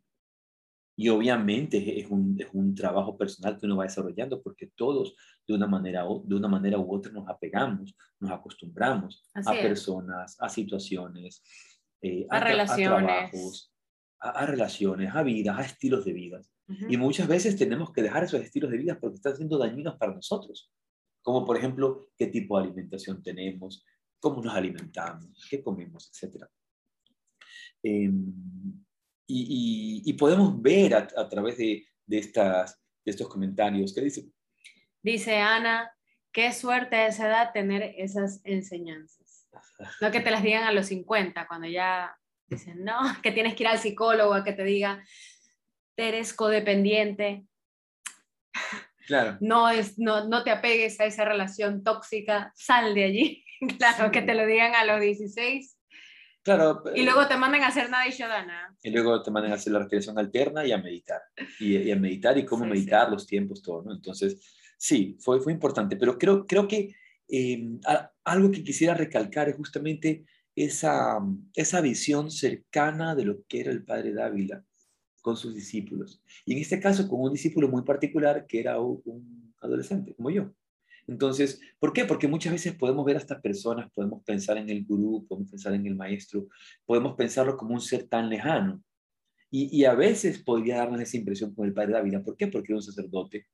Y 0.96 1.09
obviamente 1.09 2.00
es 2.00 2.09
un, 2.09 2.37
es 2.38 2.48
un 2.52 2.74
trabajo 2.74 3.18
personal 3.18 3.59
que 3.59 3.66
uno 3.66 3.76
va 3.76 3.85
desarrollando 3.85 4.40
porque 4.40 4.70
todos 4.76 5.16
de 5.46 5.54
una 5.54 5.66
manera, 5.66 6.04
de 6.24 6.35
una 6.35 6.48
manera 6.48 6.78
u 6.78 6.94
otra 6.94 7.11
nos 7.11 7.28
apegamos, 7.28 7.96
nos 8.20 8.30
acostumbramos 8.30 9.28
a 9.35 9.52
personas, 9.52 10.37
a 10.38 10.48
situaciones, 10.48 11.42
eh, 12.00 12.26
a, 12.30 12.38
relaciones. 12.38 13.02
a 13.02 13.07
trabajos, 13.07 13.74
a, 14.20 14.46
relaciones, 14.46 15.14
a 15.14 15.22
vidas, 15.24 15.59
a 15.59 15.62
estilos 15.62 16.04
de 16.04 16.12
vida. 16.12 16.40
Y 16.88 16.96
muchas 16.96 17.28
veces 17.28 17.57
tenemos 17.57 17.92
que 17.92 18.00
dejar 18.00 18.24
esos 18.24 18.40
estilos 18.40 18.70
de 18.70 18.78
vida 18.78 18.98
porque 18.98 19.16
están 19.16 19.37
siendo 19.37 19.59
dañinos 19.59 19.96
para 19.96 20.14
nosotros. 20.14 20.72
Como 21.24 21.42
por 21.44 21.56
ejemplo, 21.56 22.10
qué 22.18 22.26
tipo 22.26 22.58
de 22.58 22.66
alimentación 22.66 23.22
tenemos, 23.22 23.82
cómo 24.20 24.42
nos 24.42 24.54
alimentamos, 24.54 25.46
qué 25.48 25.62
comemos, 25.62 26.12
etc. 26.12 26.44
Em, 27.82 28.30
y, 29.26 30.12
podemos 30.18 30.60
ver 30.60 30.94
a, 30.94 31.28
través 31.28 31.56
de, 31.56 31.87
estas, 32.10 32.78
de 33.04 33.10
estos 33.10 33.26
comentarios. 33.26 33.94
¿Qué 33.94 34.02
dice? 34.02 34.28
Dice 35.02 35.37
Ana, 35.37 35.90
qué 36.30 36.52
suerte 36.52 36.96
a 36.96 37.06
esa 37.06 37.26
edad 37.28 37.52
tener 37.54 37.94
esas 37.96 38.42
enseñanzas. 38.44 39.48
No 40.02 40.10
que 40.10 40.20
te 40.20 40.30
las 40.30 40.42
digan 40.42 40.64
a 40.64 40.72
los 40.72 40.87
50, 40.87 41.46
cuando 41.46 41.66
ya 41.68 42.14
dicen, 42.46 42.84
no, 42.84 42.98
que 43.22 43.32
tienes 43.32 43.54
que 43.54 43.62
ir 43.62 43.68
al 43.68 43.78
psicólogo 43.78 44.34
a 44.34 44.44
que 44.44 44.52
te 44.52 44.64
diga, 44.64 45.02
eres 45.96 46.34
codependiente. 46.34 47.46
Claro. 49.06 49.36
No, 49.40 49.68
es, 49.68 49.98
no, 49.98 50.28
no 50.28 50.44
te 50.44 50.50
apegues 50.50 50.98
a 51.00 51.04
esa 51.04 51.24
relación 51.24 51.82
tóxica, 51.82 52.52
sal 52.54 52.94
de 52.94 53.04
allí. 53.04 53.44
claro, 53.78 54.10
que 54.10 54.22
te 54.22 54.34
lo 54.34 54.46
digan 54.46 54.74
a 54.74 54.84
los 54.84 55.00
16. 55.00 55.76
Claro. 56.42 56.82
Y 56.94 57.04
luego 57.04 57.26
te 57.26 57.36
mandan 57.36 57.62
a 57.62 57.68
hacer 57.68 57.88
nada 57.88 58.06
y 58.06 58.10
shodana. 58.10 58.76
Y 58.82 58.90
luego 58.90 59.22
te 59.22 59.30
mandan 59.30 59.52
a 59.52 59.54
hacer 59.54 59.72
la 59.72 59.78
respiración 59.78 60.18
alterna 60.18 60.66
y 60.66 60.72
a 60.72 60.78
meditar. 60.78 61.22
Y, 61.58 61.90
a 61.90 61.96
meditar 61.96 62.36
y 62.36 62.44
cómo 62.44 62.66
meditar, 62.66 63.10
los 63.10 63.26
tiempos, 63.26 63.62
todo, 63.62 63.82
¿no? 63.82 63.92
Entonces, 63.92 64.40
sí, 64.76 65.16
fue, 65.20 65.40
fue 65.40 65.52
importante. 65.52 65.96
Pero 65.96 66.18
creo, 66.18 66.46
creo 66.46 66.68
que 66.68 66.94
em, 67.28 67.80
algo 68.24 68.50
que 68.50 68.62
quisiera 68.62 68.92
recalcar 68.92 69.48
es 69.48 69.56
justamente 69.56 70.26
esa, 70.54 71.18
esa 71.54 71.80
visión 71.80 72.30
cercana 72.30 73.14
de 73.14 73.24
lo 73.24 73.42
que 73.48 73.60
era 73.60 73.70
el 73.70 73.82
padre 73.82 74.12
Dávila 74.12 74.62
con 75.24 75.38
sus 75.38 75.54
discípulos. 75.54 76.22
Y 76.44 76.52
en 76.52 76.58
este 76.58 76.78
caso, 76.78 77.08
con 77.08 77.18
un 77.18 77.32
discípulo 77.32 77.66
muy 77.66 77.80
particular 77.80 78.46
que 78.46 78.60
era 78.60 78.78
un 78.78 79.54
adolescente, 79.58 80.14
como 80.14 80.28
yo. 80.28 80.52
Entonces, 81.06 81.62
¿por 81.78 81.94
qué? 81.94 82.04
Porque 82.04 82.28
muchas 82.28 82.52
veces 82.52 82.74
podemos 82.74 83.06
ver 83.06 83.16
a 83.16 83.20
estas 83.20 83.40
personas, 83.40 83.90
podemos 83.94 84.22
pensar 84.22 84.58
en 84.58 84.68
el 84.68 84.84
gurú, 84.84 85.26
podemos 85.26 85.50
pensar 85.50 85.72
en 85.72 85.87
el 85.87 85.96
maestro, 85.96 86.46
podemos 86.84 87.14
pensarlo 87.14 87.56
como 87.56 87.72
un 87.72 87.80
ser 87.80 88.06
tan 88.06 88.28
lejano. 88.28 88.82
Y, 89.50 89.84
a 89.84 89.94
veces 89.94 90.42
podría 90.42 90.78
darnos 90.78 91.00
esa 91.00 91.16
impresión 91.16 91.54
con 91.54 91.64
el 91.64 91.72
padre 91.72 91.92
Dávila. 91.92 92.22
¿Por 92.22 92.37
qué? 92.37 92.48
Porque 92.48 92.72
era 92.72 92.78
un 92.78 92.82
sacerdote, 92.82 93.46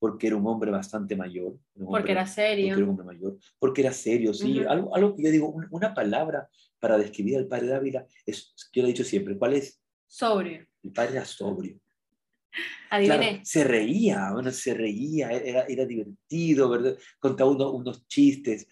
porque 0.00 0.26
era 0.26 0.36
un 0.36 0.46
hombre 0.46 0.70
bastante 0.72 1.14
mayor. 1.14 1.58
porque 1.78 2.10
era 2.10 2.26
serio. 2.26 2.68
Porque 2.68 2.80
era 2.80 2.84
un 2.84 2.90
hombre 2.90 3.06
mayor, 3.06 3.38
porque 3.60 3.80
era 3.82 3.92
serio, 3.92 4.34
sí. 4.34 4.64
algo, 4.66 4.96
algo 4.96 5.14
que 5.14 5.22
yo 5.22 5.30
digo, 5.30 5.54
una 5.70 5.94
palabra 5.94 6.48
para 6.80 6.98
describir 6.98 7.36
al 7.36 7.46
padre 7.46 7.68
Dávila 7.68 8.06
es, 8.26 8.54
yo 8.72 8.82
lo 8.82 8.88
he 8.88 8.92
dicho 8.92 9.04
siempre, 9.04 9.36
¿cuál 9.36 9.52
es? 9.52 9.80
Sobrio. 10.06 10.66
El 10.82 10.92
padre 10.92 11.12
era 11.12 11.24
sobrio. 11.24 11.78
Adiviné. 12.90 13.40
se 13.44 13.64
reía, 13.64 14.30
bueno, 14.32 14.50
se 14.50 14.74
reía, 14.74 15.30
era, 15.30 15.62
era 15.62 15.86
divertido, 15.86 16.68
¿verdad? 16.68 16.98
Contaba 17.18 17.50
unos 17.50 18.06
chistes. 18.06 18.68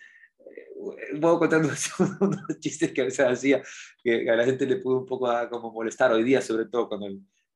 Puedo 1.21 1.39
contar 1.39 1.61
unos, 2.21 2.61
chistes 2.61 2.93
que 2.93 3.01
a 3.01 3.05
veces 3.05 3.27
hacía, 3.27 3.63
que 4.03 4.29
a 4.29 4.37
la 4.37 4.45
gente 4.45 4.67
le 4.67 4.77
pudo 4.77 4.99
un 4.99 5.07
poco 5.07 5.27
a, 5.27 5.49
como 5.49 5.73
molestar 5.73 6.13
hoy 6.13 6.23
día, 6.23 6.43
sobre 6.43 6.67
todo 6.67 6.89
cuando, 6.89 7.07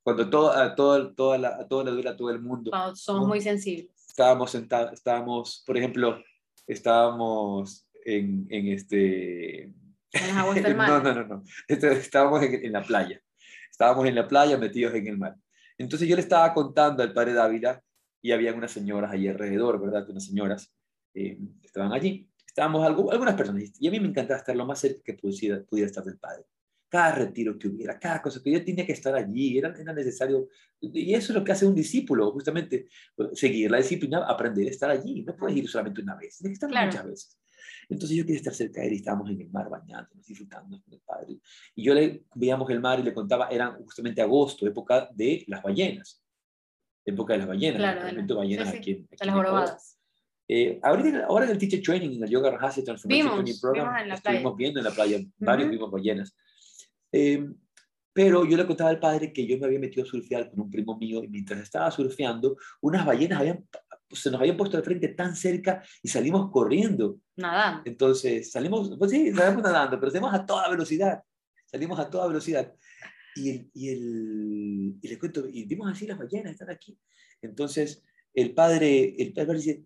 cuando 0.02 0.30
todo, 0.30 0.52
a, 0.52 0.74
todo, 0.74 1.14
toda 1.14 1.38
la, 1.38 1.48
a 1.48 1.68
todo 1.68 1.84
le 1.84 1.90
duele 1.90 2.08
a 2.08 2.16
todo 2.16 2.30
el 2.30 2.40
mundo. 2.40 2.70
somos 2.94 3.28
muy 3.28 3.40
sensibles. 3.40 3.90
Estábamos 4.08 4.50
sentados, 4.50 4.92
estábamos, 4.92 5.62
por 5.66 5.76
ejemplo, 5.76 6.22
estábamos 6.66 7.86
en, 8.06 8.46
en 8.48 8.68
este... 8.68 9.64
¿En 9.64 10.28
las 10.28 10.36
aguas 10.36 10.62
mar? 10.76 10.88
no, 10.88 11.00
no, 11.02 11.14
no, 11.14 11.24
no. 11.26 11.42
Estábamos 11.68 12.42
en, 12.42 12.64
en 12.64 12.72
la 12.72 12.82
playa 12.82 13.23
Estábamos 13.74 14.06
en 14.06 14.14
la 14.14 14.28
playa 14.28 14.56
metidos 14.56 14.94
en 14.94 15.08
el 15.08 15.18
mar. 15.18 15.34
Entonces 15.76 16.08
yo 16.08 16.14
le 16.14 16.22
estaba 16.22 16.54
contando 16.54 17.02
al 17.02 17.12
padre 17.12 17.32
Dávila 17.32 17.82
y 18.22 18.30
había 18.30 18.54
unas 18.54 18.70
señoras 18.70 19.10
allí 19.10 19.26
alrededor, 19.26 19.80
¿verdad? 19.80 20.08
Unas 20.08 20.26
señoras 20.26 20.72
eh, 21.12 21.36
estaban 21.60 21.92
allí. 21.92 22.30
Estábamos 22.46 22.86
algo, 22.86 23.10
algunas 23.10 23.34
personas 23.34 23.72
y 23.80 23.88
a 23.88 23.90
mí 23.90 23.98
me 23.98 24.06
encantaba 24.06 24.38
estar 24.38 24.54
lo 24.54 24.64
más 24.64 24.78
cerca 24.78 25.02
que 25.02 25.14
pudiera, 25.14 25.60
pudiera 25.64 25.88
estar 25.88 26.04
del 26.04 26.18
padre. 26.18 26.44
Cada 26.88 27.16
retiro 27.16 27.58
que 27.58 27.66
hubiera, 27.66 27.98
cada 27.98 28.22
cosa 28.22 28.40
que 28.40 28.52
yo 28.52 28.64
tenía 28.64 28.86
que 28.86 28.92
estar 28.92 29.12
allí, 29.12 29.58
era, 29.58 29.74
era 29.76 29.92
necesario. 29.92 30.48
Y 30.80 31.12
eso 31.12 31.32
es 31.32 31.36
lo 31.36 31.42
que 31.42 31.50
hace 31.50 31.66
un 31.66 31.74
discípulo, 31.74 32.30
justamente, 32.30 32.86
seguir 33.32 33.72
la 33.72 33.78
disciplina, 33.78 34.24
aprender 34.24 34.68
a 34.68 34.70
estar 34.70 34.88
allí. 34.88 35.24
No 35.24 35.34
puedes 35.34 35.56
ir 35.56 35.68
solamente 35.68 36.00
una 36.00 36.14
vez, 36.14 36.38
tienes 36.38 36.60
que 36.60 36.66
estar 36.66 36.86
muchas 36.86 37.04
veces. 37.04 37.38
Entonces 37.88 38.16
yo 38.16 38.24
quería 38.24 38.38
estar 38.38 38.54
cerca 38.54 38.80
de 38.80 38.88
él 38.88 38.92
y 38.94 38.96
estábamos 38.96 39.30
en 39.30 39.40
el 39.40 39.50
mar 39.50 39.68
bañándonos, 39.68 40.26
disfrutando 40.26 40.80
con 40.82 40.94
el 40.94 41.00
padre. 41.00 41.38
Y 41.74 41.84
yo 41.84 41.94
le 41.94 42.24
veíamos 42.34 42.68
el 42.70 42.80
mar 42.80 43.00
y 43.00 43.02
le 43.02 43.14
contaba, 43.14 43.48
era 43.48 43.72
justamente 43.72 44.22
agosto, 44.22 44.66
época 44.66 45.08
de 45.12 45.44
las 45.48 45.62
ballenas. 45.62 46.22
Época 47.04 47.34
de 47.34 47.40
las 47.40 47.48
ballenas, 47.48 47.76
claro, 47.76 48.36
ballenas 48.36 48.68
aquí 48.68 48.92
en, 48.92 49.08
aquí 49.12 49.26
las 49.26 49.34
jorobadas. 49.34 49.98
Eh, 50.48 50.78
ahora, 50.82 51.26
ahora 51.26 51.44
en 51.46 51.50
el 51.52 51.58
Teacher 51.58 51.82
Training, 51.82 52.16
en 52.16 52.24
el 52.24 52.30
Yoga 52.30 52.50
Rajasya 52.50 52.84
Transformation 52.84 53.34
Training 53.34 53.60
Program, 53.60 53.96
en 53.96 54.08
la 54.08 54.14
estuvimos 54.14 54.56
viendo 54.56 54.80
en 54.80 54.84
la 54.84 54.90
playa 54.90 55.18
varios 55.38 55.70
vimos 55.70 55.90
ballenas. 55.90 56.36
Eh, 57.12 57.46
pero 58.14 58.46
yo 58.46 58.56
le 58.56 58.64
contaba 58.64 58.90
al 58.90 59.00
padre 59.00 59.32
que 59.32 59.44
yo 59.44 59.58
me 59.58 59.66
había 59.66 59.80
metido 59.80 60.04
a 60.04 60.06
surfear 60.06 60.48
con 60.48 60.60
un 60.60 60.70
primo 60.70 60.96
mío 60.96 61.24
y 61.24 61.28
mientras 61.28 61.60
estaba 61.60 61.90
surfeando, 61.90 62.56
unas 62.80 63.04
ballenas 63.04 63.40
habían 63.40 63.66
se 64.14 64.30
nos 64.30 64.40
habían 64.40 64.56
puesto 64.56 64.76
al 64.76 64.84
frente 64.84 65.08
tan 65.08 65.34
cerca 65.36 65.82
y 66.02 66.08
salimos 66.08 66.50
corriendo. 66.50 67.18
Nadando. 67.36 67.82
Entonces, 67.84 68.50
salimos, 68.50 68.96
pues 68.98 69.10
sí, 69.10 69.32
salimos 69.32 69.62
nadando, 69.62 69.98
pero 69.98 70.10
salimos 70.10 70.34
a 70.34 70.46
toda 70.46 70.68
velocidad. 70.68 71.22
Salimos 71.66 71.98
a 71.98 72.08
toda 72.08 72.28
velocidad. 72.28 72.72
Y, 73.36 73.50
el, 73.50 73.70
y, 73.74 73.88
el, 73.88 74.98
y 75.02 75.08
le 75.08 75.18
cuento, 75.18 75.46
y 75.48 75.64
vimos 75.64 75.90
así 75.90 76.06
las 76.06 76.18
ballenas, 76.18 76.52
están 76.52 76.70
aquí. 76.70 76.96
Entonces, 77.42 78.02
el 78.32 78.54
padre, 78.54 79.14
el 79.18 79.32
padre 79.32 79.54
dice, 79.54 79.84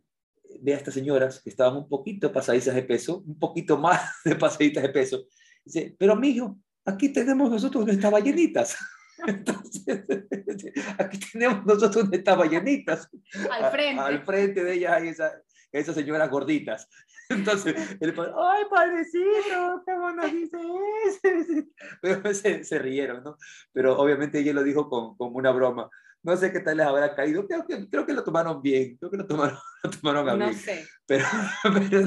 ve 0.60 0.74
a 0.74 0.76
estas 0.76 0.94
señoras 0.94 1.40
que 1.42 1.50
estaban 1.50 1.76
un 1.76 1.88
poquito 1.88 2.32
pasaditas 2.32 2.74
de 2.74 2.82
peso, 2.82 3.22
un 3.26 3.38
poquito 3.38 3.78
más 3.78 4.00
de 4.24 4.36
pasaditas 4.36 4.82
de 4.82 4.88
peso. 4.90 5.26
Dice, 5.64 5.94
pero 5.98 6.16
mijo, 6.16 6.58
aquí 6.84 7.12
tenemos 7.12 7.50
nosotros 7.50 7.84
nuestras 7.84 8.12
ballenitas. 8.12 8.76
Entonces, 9.26 10.04
aquí 10.98 11.18
tenemos 11.32 11.64
nosotros 11.66 12.08
estas 12.12 12.36
ballenitas. 12.36 13.08
Al 13.50 13.70
frente. 13.70 14.00
al 14.02 14.24
frente 14.24 14.64
de 14.64 14.74
ellas 14.74 14.92
hay 14.92 15.08
esa, 15.08 15.32
esas 15.72 15.94
señoras 15.94 16.30
gorditas. 16.30 16.88
Entonces, 17.30 17.74
el 18.00 18.14
padre, 18.14 18.32
¡ay, 18.36 18.64
padrecito! 18.70 19.82
¿Cómo 19.84 20.12
nos 20.12 20.32
dice 20.32 20.56
eso? 21.06 21.66
Pero 22.00 22.34
se, 22.34 22.64
se, 22.64 22.78
rieron, 22.78 23.22
¿no? 23.22 23.36
Pero 23.72 23.98
obviamente 23.98 24.38
ella 24.38 24.54
lo 24.54 24.62
dijo 24.62 24.88
con, 24.88 25.14
como 25.16 25.36
una 25.36 25.50
broma. 25.50 25.90
no 26.22 26.36
sé 26.36 26.52
qué 26.52 26.60
tal 26.60 26.78
les 26.78 26.86
habrá 26.86 27.14
caído. 27.14 27.46
Creo 27.46 27.66
que, 27.66 27.86
creo 27.90 28.06
que 28.06 28.14
lo 28.14 28.24
tomaron 28.24 28.62
bien. 28.62 28.96
Creo 28.96 29.10
que 29.10 29.18
lo 29.18 29.26
tomaron, 29.26 29.58
lo 29.82 29.90
tomaron 29.90 30.28
a 30.28 30.36
No 30.36 30.46
bien. 30.46 30.54
sé. 30.58 30.86
Pero, 31.06 31.26
pero 31.62 32.00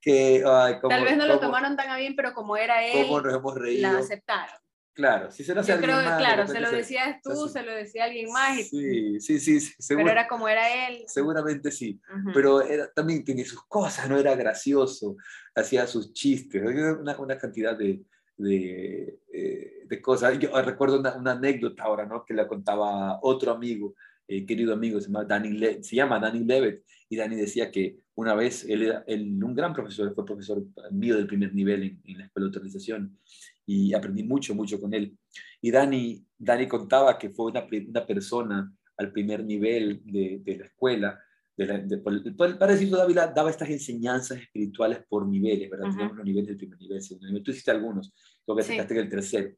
que, 0.00 0.44
ay, 0.46 0.74
cómo- 0.80 0.88
Tal 0.94 1.04
vez 1.04 1.16
no 1.16 1.26
lo 1.26 1.34
cómo- 1.34 1.46
tomaron 1.48 1.76
tan 1.76 1.90
a 1.90 1.96
bien, 1.96 2.14
pero 2.14 2.32
como 2.32 2.56
era 2.56 2.84
él, 2.86 3.06
cómo 3.08 3.22
nos 3.22 3.34
hemos 3.34 3.54
reído. 3.56 3.90
la 3.90 3.98
aceptaron. 3.98 4.54
Claro, 4.92 5.30
si 5.30 5.44
se 5.44 5.54
lo 5.54 5.60
hace 5.60 5.68
Yo 5.68 5.74
alguien 5.76 5.90
creo 5.90 6.02
que, 6.02 6.08
más, 6.08 6.18
de 6.18 6.24
claro, 6.24 6.46
se 6.48 6.60
lo 6.60 6.68
se- 6.70 6.76
decías 6.76 7.20
tú, 7.22 7.46
se- 7.46 7.52
se 7.60 7.62
lo 7.64 7.72
decía 7.72 8.04
alguien 8.04 8.30
más, 8.32 8.58
y- 8.58 8.64
Sí, 8.64 9.20
sí, 9.20 9.38
sí, 9.40 9.60
sí, 9.60 9.72
pero 9.76 9.86
seguro- 9.86 10.10
era 10.10 10.28
como 10.28 10.48
era 10.48 10.88
él. 10.88 11.04
seguramente 11.06 11.70
sí. 11.70 12.00
Pero 12.34 12.60
era, 12.62 12.90
también 12.92 13.24
tenía 13.24 13.44
sus 13.44 13.64
cosas, 13.66 14.08
no 14.08 14.18
era 14.18 14.34
gracioso, 14.34 15.16
hacía 15.54 15.86
sus 15.86 16.12
chistes, 16.12 16.62
una, 16.62 17.18
una 17.18 17.38
cantidad 17.38 17.78
de, 17.78 18.02
de, 18.36 19.20
eh, 19.32 19.72
de 19.86 20.02
cosas. 20.02 20.38
Yo 20.38 20.50
recuerdo 20.60 20.98
una, 20.98 21.14
una 21.16 21.32
anécdota 21.32 21.84
ahora, 21.84 22.04
¿no? 22.06 22.24
Que 22.24 22.34
la 22.34 22.48
contaba 22.48 23.20
otro 23.22 23.52
amigo, 23.52 23.94
eh, 24.26 24.44
querido 24.44 24.72
amigo, 24.74 25.00
se 25.00 25.06
llama, 25.06 25.24
Danny 25.24 25.50
Le- 25.50 25.82
se 25.82 25.96
llama 25.96 26.18
Danny 26.18 26.40
Levitt, 26.44 26.82
y 27.08 27.16
Danny 27.16 27.36
decía 27.36 27.70
que 27.70 27.96
una 28.14 28.34
vez 28.34 28.64
él 28.68 28.82
era 28.82 29.02
él, 29.06 29.42
un 29.42 29.54
gran 29.54 29.72
profesor, 29.72 30.14
fue 30.14 30.24
profesor 30.26 30.62
mío 30.90 31.16
del 31.16 31.26
primer 31.26 31.54
nivel 31.54 31.82
en, 31.84 32.00
en 32.04 32.18
la 32.18 32.24
escuela 32.26 32.44
de 32.46 32.48
autorización, 32.56 33.18
y 33.66 33.94
aprendí 33.94 34.22
mucho, 34.24 34.54
mucho 34.54 34.80
con 34.80 34.92
él. 34.94 35.16
Y 35.60 35.70
Dani, 35.70 36.24
Dani 36.38 36.66
contaba 36.66 37.18
que 37.18 37.30
fue 37.30 37.46
una, 37.52 37.66
una 37.88 38.06
persona 38.06 38.74
al 38.96 39.12
primer 39.12 39.44
nivel 39.44 40.02
de, 40.04 40.40
de 40.42 40.58
la 40.58 40.64
escuela, 40.66 41.18
de 41.56 41.66
la, 41.66 41.78
de- 41.78 41.98
Padre 41.98 42.76
Cito 42.76 42.96
Dávila 42.96 43.26
daba 43.28 43.50
estas 43.50 43.68
enseñanzas 43.70 44.38
espirituales 44.38 45.00
por 45.08 45.26
niveles, 45.28 45.68
¿verdad? 45.70 45.86
Ujú. 45.88 45.96
Teníamos 45.96 46.16
los 46.16 46.26
niveles 46.26 46.48
del 46.48 46.56
primer 46.56 46.78
nivel, 46.80 47.02
segundo 47.02 47.26
nivel. 47.28 47.42
Tú 47.42 47.50
hiciste 47.50 47.70
algunos, 47.70 48.12
creo 48.44 48.56
que 48.56 48.62
Sí. 48.62 48.72
sacaste 48.72 48.98
el 48.98 49.08
tercero. 49.08 49.54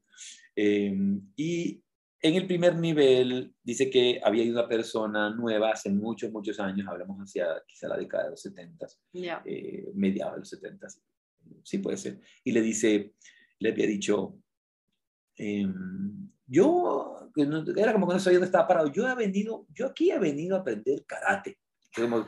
Eh, 0.56 0.94
y 1.36 1.82
en 2.20 2.34
el 2.34 2.46
primer 2.46 2.76
nivel 2.76 3.54
dice 3.62 3.88
que 3.90 4.20
había 4.22 4.50
una 4.50 4.68
persona 4.68 5.30
nueva 5.34 5.72
hace 5.72 5.90
muchos, 5.90 6.30
muchos 6.30 6.58
años, 6.60 6.86
hablamos 6.88 7.18
hacia 7.18 7.46
quizá 7.66 7.88
la 7.88 7.96
década 7.96 8.24
de 8.24 8.30
los 8.30 8.40
70, 8.42 8.86
Ya. 9.12 9.42
eh, 9.44 9.90
mediados 9.94 10.34
de 10.34 10.38
los 10.40 10.48
70, 10.50 10.86
sí 11.64 11.78
puede 11.78 11.96
ser, 11.96 12.20
y 12.44 12.52
le 12.52 12.60
dice, 12.62 13.14
le 13.62 13.70
había 13.70 13.86
dicho, 13.86 14.34
em, 15.36 16.28
yo, 16.46 17.30
era 17.76 17.92
como 17.92 18.06
que 18.08 18.14
no 18.14 18.20
sabía 18.20 18.38
dónde 18.38 18.46
estaba 18.46 18.66
parado, 18.68 18.92
yo 18.92 19.08
he 19.08 19.14
venido, 19.14 19.66
yo 19.74 19.86
aquí 19.86 20.10
he 20.10 20.18
venido 20.18 20.56
a 20.56 20.60
aprender 20.60 21.04
karate, 21.06 21.58
Como- 21.94 22.26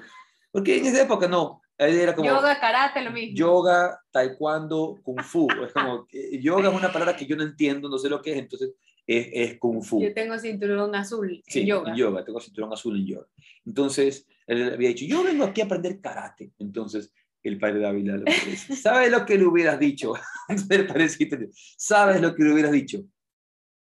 porque 0.51 0.79
en 0.79 0.87
esa 0.87 1.03
época 1.03 1.29
no, 1.29 1.61
era 1.77 2.15
como 2.15 2.29
Yoga, 2.29 2.59
karate, 2.61 3.03
lo 3.03 3.11
mismo. 3.11 3.37
yoga, 3.37 4.01
taekwondo, 4.13 5.01
kung 5.03 5.21
fu, 5.23 5.49
es 5.67 5.73
como, 5.73 6.07
yoga 6.41 6.69
es 6.71 6.75
una 6.75 6.93
palabra 6.93 7.17
que 7.17 7.27
yo 7.27 7.37
no 7.37 7.43
entiendo, 7.43 7.89
no 7.89 7.99
sé 7.99 8.09
lo 8.09 8.23
que 8.23 8.33
es, 8.33 8.39
entonces 8.39 8.73
es, 9.07 9.29
es 9.33 9.59
kung 9.59 9.83
fu. 9.83 10.01
Yo 10.01 10.15
tengo 10.15 10.39
cinturón 10.39 10.95
azul 10.95 11.43
Sí, 11.47 11.61
en 11.61 11.67
yoga. 11.67 11.91
en 11.91 11.97
yoga, 11.97 12.25
tengo 12.25 12.41
cinturón 12.41 12.73
azul 12.73 12.97
en 12.97 13.07
yoga. 13.07 13.27
Entonces, 13.67 14.27
él 14.47 14.73
había 14.73 14.89
dicho, 14.91 15.05
yo 15.07 15.23
vengo 15.25 15.45
aquí 15.45 15.61
a 15.61 15.65
aprender 15.65 16.01
karate. 16.01 16.53
Entonces, 16.59 17.13
el 17.45 17.59
padre 17.59 17.81
de 17.81 17.87
Ávila 17.87 18.17
le 18.17 18.25
dice, 18.25 18.75
¿sabes 18.75 19.11
lo 19.11 19.25
que 19.25 19.37
le 19.37 19.45
hubieras 19.45 19.79
dicho? 19.79 20.15
¿sabes 21.77 22.21
lo 22.21 22.35
que 22.35 22.43
le 22.43 22.53
hubieras 22.53 22.73
dicho? 22.73 23.05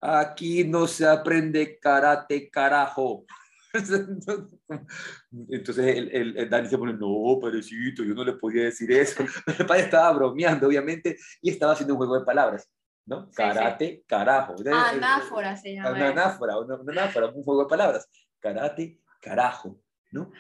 Aquí 0.02 0.64
no 0.64 0.88
se 0.88 1.06
aprende 1.06 1.78
karate, 1.78 2.50
carajo. 2.50 3.26
Entonces, 5.50 5.98
el, 5.98 6.10
el, 6.10 6.38
el 6.38 6.50
Dani 6.50 6.68
se 6.68 6.78
pone, 6.78 6.94
no, 6.94 7.40
padrecito, 7.40 8.04
yo 8.04 8.14
no 8.14 8.24
le 8.24 8.34
podía 8.34 8.64
decir 8.64 8.92
eso. 8.92 9.24
El 9.60 9.66
padre 9.66 9.84
estaba 9.84 10.12
bromeando, 10.12 10.68
obviamente, 10.68 11.18
y 11.42 11.52
estaba 11.52 11.74
haciendo 11.74 11.94
un 11.94 12.00
juego 12.00 12.20
de 12.20 12.26
palabras, 12.26 12.70
¿no? 13.06 13.28
sí. 13.28 13.36
Karate, 13.36 14.04
carajo. 14.08 14.56
Anáfora 14.74 15.56
se 15.56 15.76
llama. 15.76 15.92
Una 15.92 16.10
anáfora, 16.10 16.60
una, 16.60 16.76
una 16.76 16.92
anáfora, 16.92 17.28
un 17.28 17.44
juego 17.44 17.64
de 17.64 17.70
palabras. 17.70 18.10
Karate, 18.40 19.00
carajo, 19.22 19.80
¿no? 20.12 20.32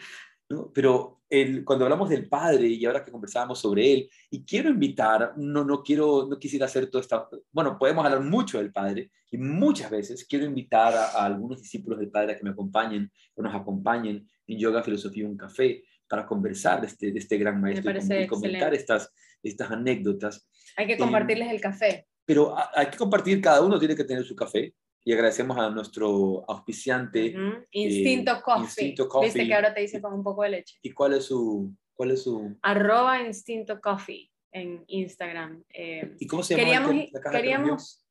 ¿No? 0.49 0.71
Pero 0.73 1.20
el, 1.31 1.63
cuando 1.63 1.85
hablamos 1.85 2.09
del 2.09 2.27
padre 2.27 2.67
y 2.67 2.85
ahora 2.85 3.03
que 3.05 3.11
conversábamos 3.11 3.57
sobre 3.57 3.93
él, 3.93 4.09
y 4.29 4.43
quiero 4.43 4.69
invitar, 4.69 5.33
no, 5.37 5.63
no 5.63 5.81
quiero, 5.81 6.27
no 6.29 6.37
quisiera 6.37 6.65
hacer 6.65 6.89
todo 6.89 7.01
esta, 7.01 7.27
bueno, 7.51 7.77
podemos 7.79 8.03
hablar 8.05 8.21
mucho 8.21 8.57
del 8.57 8.71
padre 8.71 9.09
y 9.31 9.37
muchas 9.37 9.89
veces 9.89 10.25
quiero 10.25 10.45
invitar 10.45 10.93
a, 10.93 11.05
a 11.11 11.25
algunos 11.25 11.61
discípulos 11.61 11.99
del 11.99 12.11
padre 12.11 12.33
a 12.33 12.37
que 12.37 12.43
me 12.43 12.49
acompañen, 12.49 13.09
que 13.35 13.41
nos 13.41 13.55
acompañen 13.55 14.27
en 14.45 14.59
Yoga, 14.59 14.83
Filosofía 14.83 15.25
un 15.25 15.37
Café 15.37 15.83
para 16.07 16.25
conversar 16.25 16.81
de 16.81 16.87
este, 16.87 17.11
de 17.13 17.19
este 17.19 17.37
gran 17.37 17.61
maestro 17.61 17.89
y, 17.91 18.27
comentar 18.27 18.73
estas, 18.73 19.09
estas 19.41 19.71
anécdotas. 19.71 20.45
Hay 20.75 20.85
que 20.85 20.93
Em, 20.93 20.99
compartirles 20.99 21.49
el 21.49 21.61
café. 21.61 22.07
Pero 22.25 22.57
ha- 22.57 22.69
hay 22.75 22.87
que 22.87 22.97
compartir, 22.97 23.39
cada 23.41 23.61
uno 23.61 23.79
tiene 23.79 23.95
que 23.95 24.03
tener 24.03 24.25
su 24.25 24.35
café 24.35 24.73
y 25.03 25.13
agradecemos 25.13 25.57
a 25.57 25.69
nuestro 25.69 26.43
auspiciante. 26.47 27.35
Ujú. 27.35 27.65
Instinto 27.71 28.41
Coffee. 28.41 28.63
Instinto 28.63 29.07
Coffee. 29.09 29.27
Viste 29.27 29.47
que 29.47 29.53
ahora 29.53 29.73
te 29.73 29.81
dice 29.81 30.01
con 30.01 30.13
un 30.13 30.23
poco 30.23 30.43
de 30.43 30.49
leche. 30.49 30.77
¿Y 30.81 30.91
cuál 30.91 31.13
es 31.13 31.25
su, 31.25 31.75
cuál 31.93 32.11
es 32.11 32.23
su, 32.23 32.57
Arroba 32.61 33.21
Instinto 33.21 33.79
Coffee 33.81 34.29
en 34.51 34.83
Instagram. 34.87 35.63
Eh, 35.69 36.15
y 36.19 36.27
cómo 36.27 36.43
se 36.43 36.55
llama 36.55 36.63
queríamos, 36.65 37.11
la 37.13 37.21
caja 37.21 37.37
queríamos 37.37 38.05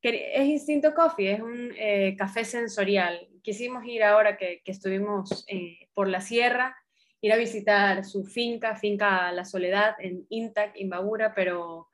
quer- 0.00 0.22
es 0.34 0.46
Instinto 0.48 0.94
Coffee, 0.94 1.32
es 1.32 1.40
un 1.40 1.72
eh, 1.76 2.14
café 2.16 2.44
sensorial. 2.44 3.28
Quisimos 3.42 3.84
ir 3.84 4.04
ahora 4.04 4.36
que, 4.36 4.62
que 4.64 4.70
estuvimos 4.72 5.44
eh, 5.48 5.88
por 5.94 6.08
la 6.08 6.20
sierra, 6.20 6.76
ir 7.20 7.32
a 7.32 7.36
visitar 7.36 8.04
su 8.04 8.24
finca, 8.24 8.76
finca 8.76 9.32
La 9.32 9.44
Soledad 9.44 9.94
en 9.98 10.24
Intac, 10.28 10.76
Imbabura, 10.76 11.34
pero 11.34 11.88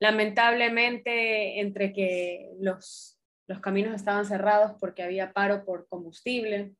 lamentablemente 0.00 1.60
entre 1.60 1.92
que 1.92 2.50
los, 2.60 3.17
los 3.48 3.60
caminos 3.60 3.94
estaban 3.94 4.24
cerrados 4.26 4.72
porque 4.78 5.02
había 5.02 5.32
paro 5.32 5.64
por 5.64 5.88
combustible, 5.88 6.74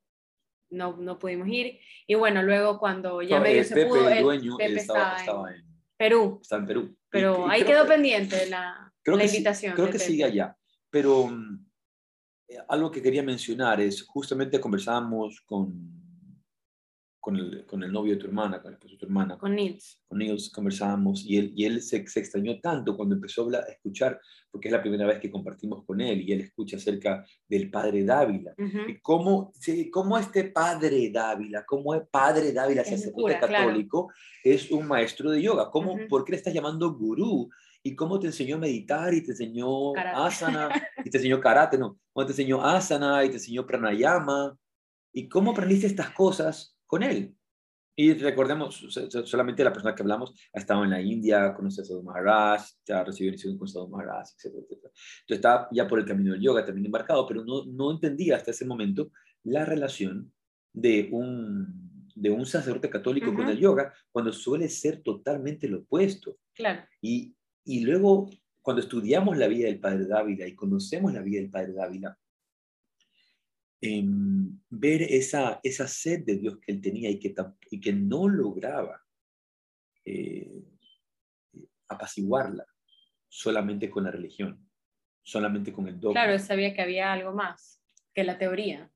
no, 0.70 0.96
no 0.98 1.18
pudimos 1.18 1.48
ir. 1.48 1.80
Y 2.06 2.14
bueno, 2.14 2.42
luego 2.42 2.78
cuando 2.78 3.22
ya 3.22 3.38
No, 3.38 3.42
medio 3.44 3.60
el 3.60 3.64
se 3.66 3.74
Pepe, 3.74 3.88
pudo, 3.88 4.08
el 4.08 4.18
el 4.18 4.22
dueño, 4.22 4.56
Pepe 4.58 4.74
estaba, 4.74 5.16
estaba 5.16 5.50
en 5.54 5.64
Perú, 5.96 6.38
está 6.42 6.56
en 6.56 6.66
Perú. 6.66 6.96
Pero 7.10 7.46
y 7.48 7.50
ahí 7.50 7.62
creo 7.62 7.72
quedó 7.78 7.82
que- 7.84 7.92
pendiente 7.94 8.46
la, 8.50 8.92
creo 9.02 9.16
la 9.16 9.22
que 9.22 9.28
sí- 9.28 9.36
invitación. 9.38 9.74
creo 9.74 9.86
de 9.86 9.92
que 9.92 9.98
Pepe. 9.98 10.10
sigue 10.10 10.24
allá. 10.24 10.54
Pero 10.90 11.26
mm, 11.26 11.66
eh, 12.48 12.58
algo 12.68 12.90
que 12.90 13.00
quería 13.02 13.22
mencionar 13.22 13.80
es, 13.80 14.02
justamente 14.06 14.60
conversábamos 14.60 15.40
con, 15.46 15.97
con, 17.20 17.36
el, 17.36 17.66
con 17.66 17.82
el 17.82 17.92
novio 17.92 18.12
de 18.14 18.18
tu 18.20 18.26
hermana, 18.26 18.60
con 18.62 18.70
el 18.70 18.74
esposo 18.74 18.94
de 18.94 18.98
tu 18.98 19.06
hermana, 19.06 19.36
Con 19.38 19.54
Nils. 19.54 20.00
con 20.06 20.22
ellos 20.22 20.50
conversábamos 20.50 21.24
y 21.26 21.36
él, 21.36 21.52
y 21.56 21.64
él 21.64 21.82
se, 21.82 22.06
se 22.06 22.20
extrañó 22.20 22.60
tanto 22.60 22.96
cuando 22.96 23.16
empezó 23.16 23.42
a, 23.42 23.44
hablar- 23.44 23.64
a 23.68 23.72
escuchar, 23.72 24.20
porque 24.50 24.68
es 24.68 24.72
la 24.72 24.80
primera 24.80 25.06
vez 25.06 25.18
que 25.18 25.30
compartimos 25.30 25.84
con 25.84 26.00
él 26.00 26.20
y 26.22 26.32
él 26.32 26.40
escucha 26.40 26.76
acerca 26.76 27.24
del 27.48 27.70
padre 27.70 28.04
Dávila. 28.04 28.54
Y 28.86 28.98
cómo, 29.00 29.52
sí, 29.60 29.90
cómo 29.90 30.16
este 30.16 30.44
padre 30.44 31.10
Dávila, 31.10 31.64
cómo 31.66 31.94
es 31.94 32.02
padre 32.10 32.52
Dávila, 32.52 32.82
Es 32.82 32.88
sacerdote 32.90 33.12
cura, 33.22 33.38
claro. 33.40 33.66
católico, 33.66 34.12
es 34.44 34.70
un 34.70 34.86
maestro 34.86 35.30
de 35.30 35.42
yoga. 35.42 35.70
¿Cómo, 35.70 35.94
Ujú. 35.94 36.08
¿Por 36.08 36.24
qué 36.24 36.32
le 36.32 36.38
estás 36.38 36.54
llamando 36.54 36.92
gurú? 36.94 37.50
¿Y 37.82 37.94
cómo 37.94 38.18
te 38.18 38.26
enseñó 38.28 38.56
a 38.56 38.60
meditar 38.60 39.12
y 39.14 39.22
te 39.22 39.32
enseñó 39.32 39.92
Karate. 39.92 40.16
asana 40.18 40.68
y 41.04 41.10
te 41.10 41.18
enseñó 41.18 41.40
karate? 41.40 41.76
No, 41.78 41.98
¿cómo 42.12 42.26
te 42.26 42.32
enseñó 42.32 42.64
asana 42.64 43.24
y 43.24 43.28
te 43.28 43.34
enseñó 43.36 43.66
pranayama? 43.66 44.56
¿Y 45.12 45.28
cómo 45.28 45.50
aprendiste 45.52 45.86
estas 45.86 46.10
cosas 46.10 46.76
con 46.88 47.04
él? 47.04 47.34
Y 47.96 48.12
recordemos, 48.14 48.76
so- 48.76 49.10
so- 49.10 49.26
solamente 49.26 49.64
la 49.64 49.72
persona 49.72 49.92
que 49.94 50.02
hablamos 50.02 50.32
ha 50.54 50.58
estado 50.60 50.84
en 50.84 50.90
la 50.90 51.00
India, 51.02 51.52
conoce 51.54 51.82
a 51.82 51.84
Sadhu 51.84 52.02
Maharaj, 52.04 52.62
ya 52.86 53.02
recibió 53.04 53.30
iniciación 53.30 53.58
con 53.58 53.66
Sadhu 53.68 53.88
Maharaj, 53.88 54.26
etcétera. 54.36 54.62
Entonces 54.70 54.92
estaba 55.28 55.68
ya 55.72 55.86
por 55.88 55.98
el 55.98 56.04
camino 56.04 56.32
del 56.32 56.40
yoga 56.40 56.64
también 56.64 56.86
embarcado, 56.86 57.26
pero 57.26 57.44
no, 57.44 57.64
no 57.66 57.90
entendía 57.90 58.36
hasta 58.36 58.52
ese 58.52 58.64
momento 58.64 59.10
la 59.44 59.64
relación 59.64 60.32
de 60.72 61.08
un, 61.10 62.10
de 62.14 62.30
un 62.30 62.46
sacerdote 62.46 62.88
católico 62.88 63.32
con 63.34 63.42
Ujú. 63.46 63.50
el 63.50 63.58
yoga, 63.58 63.92
cuando 64.12 64.32
suele 64.32 64.68
ser 64.68 65.02
totalmente 65.02 65.66
lo 65.68 65.78
opuesto. 65.80 66.38
Claro. 66.54 66.82
Y, 67.02 67.34
y 67.64 67.80
luego, 67.80 68.30
cuando 68.62 68.80
estudiamos 68.80 69.36
la 69.36 69.48
vida 69.48 69.66
del 69.66 69.80
Padre 69.80 70.06
Dávila 70.06 70.46
y 70.46 70.54
conocemos 70.54 71.12
la 71.12 71.22
vida 71.22 71.40
del 71.40 71.50
Padre 71.50 71.72
Dávila, 71.72 72.16
em, 73.80 74.58
ver 74.70 75.02
esa, 75.02 75.60
esa 75.62 75.86
sed 75.86 76.24
de 76.24 76.36
Dios 76.36 76.58
que 76.58 76.72
él 76.72 76.80
tenía 76.80 77.10
y 77.10 77.18
que, 77.18 77.34
y 77.70 77.80
que 77.80 77.92
no 77.92 78.28
lograba 78.28 79.02
eh, 80.04 80.64
apaciguarla 81.88 82.66
solamente 83.28 83.90
con 83.90 84.04
la 84.04 84.10
religión, 84.10 84.68
solamente 85.22 85.72
con 85.72 85.86
el 85.88 86.00
dogma. 86.00 86.14
Claro, 86.14 86.32
él 86.32 86.40
sabía 86.40 86.74
que 86.74 86.82
había 86.82 87.12
algo 87.12 87.32
más 87.32 87.82
que 88.14 88.24
la 88.24 88.38
teoría 88.38 88.90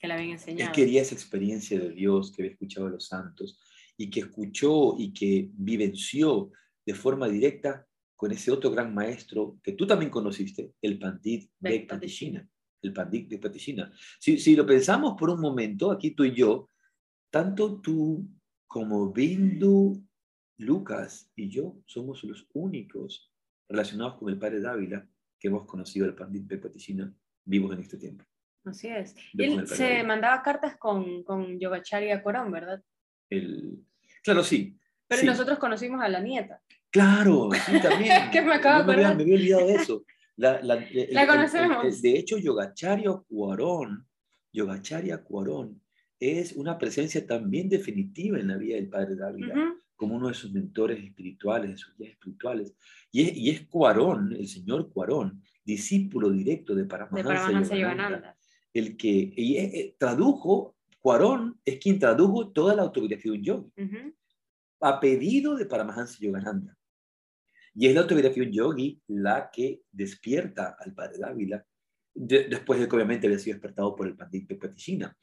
que 0.00 0.08
le 0.08 0.14
habían 0.14 0.28
Él 0.28 0.34
enseñado. 0.34 0.72
quería 0.72 1.02
esa 1.02 1.14
experiencia 1.14 1.78
de 1.78 1.90
Dios 1.90 2.32
que 2.32 2.42
había 2.42 2.52
escuchado 2.52 2.86
de 2.86 2.92
los 2.92 3.06
santos 3.06 3.60
y 3.96 4.08
que 4.10 4.20
escuchó 4.20 4.96
y 4.98 5.12
que 5.12 5.50
vivenció 5.52 6.50
de 6.86 6.94
forma 6.94 7.28
directa 7.28 7.86
con 8.16 8.32
ese 8.32 8.50
otro 8.50 8.70
gran 8.70 8.94
maestro 8.94 9.58
que 9.62 9.72
tú 9.72 9.86
también 9.86 10.10
conociste, 10.10 10.72
el 10.80 10.98
Pandit 10.98 11.50
Patishina. 11.86 12.48
El 12.82 12.92
Pandit 12.92 13.28
Bek 13.28 13.40
Patishina. 13.40 13.92
Si, 14.18 14.38
si 14.38 14.56
lo 14.56 14.64
pensamos 14.66 15.14
por 15.18 15.30
un 15.30 15.40
momento, 15.40 15.90
aquí 15.90 16.12
tú 16.12 16.24
y 16.24 16.32
yo, 16.32 16.70
tanto 17.30 17.80
tú 17.80 18.26
como 18.66 19.12
Bindu, 19.12 20.02
Lucas 20.58 21.30
y 21.34 21.48
yo 21.48 21.82
somos 21.86 22.22
los 22.24 22.46
únicos 22.52 23.32
relacionados 23.68 24.16
con 24.16 24.28
el 24.28 24.38
padre 24.38 24.60
Dávila 24.60 25.06
que 25.38 25.48
hemos 25.48 25.64
conocido 25.66 26.06
al 26.06 26.14
Pandit 26.14 26.46
Bek 26.46 26.62
Patishina 26.62 27.12
vivos 27.44 27.72
en 27.72 27.80
este 27.80 27.96
tiempo. 27.96 28.24
Así 28.64 28.88
es. 28.88 29.14
Y 29.32 29.44
él 29.44 29.66
se 29.66 29.84
Dávila. 29.84 30.04
mandaba 30.04 30.42
cartas 30.42 30.76
con, 30.76 31.24
con 31.24 31.58
Yogacharya 31.58 32.22
Corón, 32.22 32.52
¿verdad? 32.52 32.82
El... 33.30 33.82
Claro, 34.22 34.44
sí. 34.44 34.78
Pero 35.08 35.20
sí. 35.22 35.26
nosotros 35.26 35.58
conocimos 35.58 36.02
a 36.02 36.08
la 36.08 36.20
nieta. 36.20 36.60
Claro, 36.90 37.48
sí, 37.66 37.72
también. 37.82 38.30
Que 38.30 38.42
me 38.42 38.54
acabo 38.54 38.84
de 38.84 38.92
acordar. 38.92 39.16
me 39.16 39.22
había 39.22 39.34
olvidado 39.36 39.66
de 39.66 39.74
eso. 39.74 40.04
La, 40.40 40.62
la- 40.62 40.76
La 41.10 41.26
conocemos. 41.26 41.84
el- 41.84 41.90
el- 41.94 42.00
de 42.00 42.18
hecho, 42.18 42.38
Yogacharya 42.38 43.12
Cuarón, 43.28 44.06
Yogacharya 44.52 45.18
Cuarón 45.22 45.82
es 46.18 46.52
una 46.54 46.78
presencia 46.78 47.26
también 47.26 47.68
definitiva 47.68 48.38
en 48.38 48.48
la 48.48 48.56
vida 48.56 48.76
del 48.76 48.88
Padre 48.88 49.16
Dávila, 49.16 49.54
Ujú. 49.54 49.74
como 49.96 50.16
uno 50.16 50.28
de 50.28 50.34
sus 50.34 50.50
mentores 50.52 51.02
espirituales, 51.04 51.70
de 51.72 51.76
sus 51.76 51.94
guías 51.96 52.12
espirituales. 52.12 52.74
Y 53.12 53.22
es, 53.22 53.36
y 53.36 53.50
es 53.50 53.66
Cuarón, 53.68 54.32
el 54.32 54.48
señor 54.48 54.90
Cuarón, 54.92 55.42
discípulo 55.64 56.30
directo 56.30 56.74
de 56.74 56.84
Paramahansa, 56.86 57.76
Yogananda, 57.76 58.36
el 58.72 58.96
que 58.96 59.32
y, 59.36 59.56
eh, 59.58 59.70
eh, 59.78 59.96
tradujo, 59.98 60.76
Cuarón 61.00 61.60
es 61.64 61.78
quien 61.78 61.98
tradujo 61.98 62.50
toda 62.50 62.74
la 62.74 62.82
autobiografía 62.82 63.32
de 63.32 63.38
un 63.38 63.44
yogi 63.44 63.72
Ujú. 63.76 64.14
a 64.80 65.00
pedido 65.00 65.54
de 65.56 65.66
Paramahansa 65.66 66.16
Yogananda. 66.20 66.76
Y 67.74 67.86
es 67.86 67.94
la 67.94 68.00
autobiografía 68.02 68.42
de 68.42 68.48
un 68.48 68.54
yogi 68.54 69.00
la 69.08 69.50
que 69.52 69.82
despierta 69.92 70.76
al 70.78 70.92
padre 70.94 71.18
Dávila, 71.18 71.64
de- 72.14 72.48
después 72.48 72.80
de 72.80 72.88
que 72.88 72.96
obviamente 72.96 73.26
había 73.26 73.38
sido 73.38 73.54
despertado 73.54 73.94
por 73.94 74.06
el 74.06 74.16
Pandit 74.16 74.46
Pepatishina. 74.48 75.16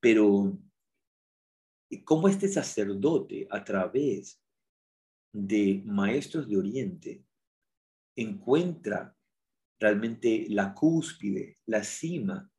Pero, 0.00 0.58
¿cómo 2.04 2.28
este 2.28 2.48
sacerdote, 2.48 3.46
a 3.50 3.64
través 3.64 4.40
de 5.32 5.82
maestros 5.84 6.48
de 6.48 6.56
Oriente, 6.56 7.24
encuentra 8.16 9.14
realmente 9.80 10.46
la 10.48 10.74
cúspide, 10.74 11.58
la 11.66 11.82
cima 11.84 12.50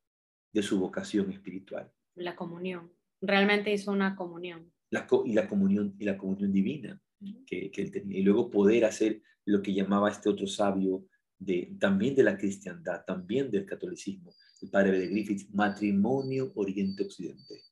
de 0.52 0.62
su 0.62 0.78
vocación 0.78 1.30
espiritual? 1.32 1.90
La 2.16 2.34
comunión. 2.36 2.92
Realmente 3.22 3.72
hizo 3.72 3.92
una 3.92 4.16
comunión. 4.16 4.72
la, 4.90 5.06
co- 5.06 5.24
y 5.26 5.34
la 5.34 5.46
comunión 5.48 5.94
y 5.98 6.04
la 6.04 6.16
comunión 6.18 6.52
divina 6.52 7.00
que, 7.46 7.70
que 7.70 7.82
él 7.82 7.90
tenía 7.90 8.18
y 8.18 8.22
luego 8.22 8.50
poder 8.50 8.84
hacer 8.86 9.22
lo 9.46 9.62
que 9.62 9.74
llamaba 9.74 10.10
este 10.10 10.28
otro 10.28 10.46
sabio 10.46 11.06
de 11.38 11.76
también 11.80 12.14
de 12.14 12.22
la 12.22 12.36
cristiandad 12.36 13.04
también 13.06 13.50
del 13.50 13.66
catolicismo 13.66 14.34
el 14.60 14.70
padre 14.70 14.98
de 14.98 15.08
Griffith 15.08 15.48
matrimonio 15.52 16.52
oriente 16.54 17.04
occidente 17.04 17.62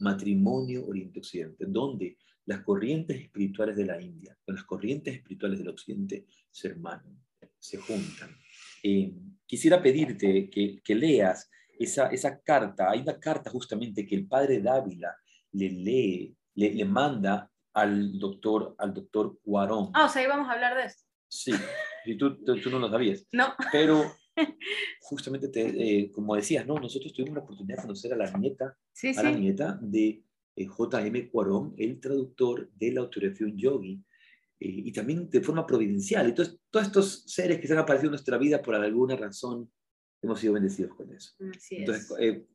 matrimonio 0.00 0.86
oriente 0.86 1.20
occidente 1.20 1.64
donde 1.66 2.18
las 2.46 2.60
corrientes 2.60 3.20
espirituales 3.20 3.76
de 3.76 3.86
la 3.86 4.00
India 4.00 4.36
con 4.44 4.54
las 4.54 4.64
corrientes 4.64 5.14
espirituales 5.14 5.58
del 5.58 5.68
occidente 5.68 6.26
se 6.50 6.68
hermanan 6.68 7.18
se 7.58 7.78
juntan 7.78 8.36
Eh, 8.82 9.14
quisiera 9.46 9.82
pedirte 9.82 10.50
que, 10.50 10.94
leas 10.94 11.50
esa, 11.78 12.08
esa 12.08 12.38
carta 12.42 12.90
hay 12.90 13.00
una 13.00 13.18
carta 13.18 13.50
justamente 13.50 14.06
que 14.06 14.14
el 14.14 14.28
padre 14.28 14.60
Dávila 14.60 15.16
le 15.52 15.70
lee 15.70 16.36
le, 16.54 16.84
manda 16.84 17.50
al 17.72 18.18
doctor, 18.18 18.74
al 18.78 18.94
doctor 18.94 19.38
Cuarón. 19.42 19.90
Ah, 19.94 20.06
o 20.06 20.08
sea, 20.08 20.22
íbamos 20.22 20.48
a 20.48 20.52
hablar 20.52 20.76
de 20.76 20.84
esto. 20.84 21.03
Sí, 21.34 21.52
y 22.06 22.16
tú, 22.16 22.36
tú, 22.44 22.60
tú 22.60 22.70
no 22.70 22.78
lo 22.78 22.88
sabías. 22.88 23.26
No. 23.32 23.54
Pero 23.72 24.04
justamente, 25.00 25.48
te, 25.48 25.62
eh, 25.66 26.10
como 26.12 26.36
decías, 26.36 26.64
¿no? 26.64 26.78
nosotros 26.78 27.12
tuvimos 27.12 27.34
la 27.34 27.42
oportunidad 27.42 27.78
de 27.78 27.82
conocer 27.82 28.12
a 28.12 28.16
la 28.16 28.30
nieta, 28.38 28.76
Sí, 28.92 29.08
a 29.16 29.22
la 29.22 29.34
sí. 29.34 29.40
nieta 29.40 29.78
de 29.82 30.22
eh, 30.54 30.66
J.M. 30.66 31.28
Cuarón, 31.30 31.74
el 31.76 31.98
traductor 31.98 32.70
de 32.72 32.92
la 32.92 33.00
autografía 33.00 33.48
Un 33.48 33.58
Yogi, 33.58 33.94
eh, 34.60 34.82
y 34.86 34.92
también 34.92 35.28
de 35.28 35.40
forma 35.40 35.66
providencial. 35.66 36.26
Entonces, 36.26 36.56
todos 36.70 36.86
estos 36.86 37.24
seres 37.26 37.58
que 37.60 37.66
se 37.66 37.72
han 37.72 37.80
aparecido 37.80 38.08
en 38.08 38.12
nuestra 38.12 38.38
vida 38.38 38.62
por 38.62 38.76
alguna 38.76 39.16
razón, 39.16 39.68
hemos 40.22 40.38
sido 40.38 40.52
bendecidos 40.54 40.94
con 40.94 41.12
eso. 41.12 41.32
Así 41.56 41.74
es. 41.74 41.80
Entonces, 41.80 42.12
eh, 42.20 42.46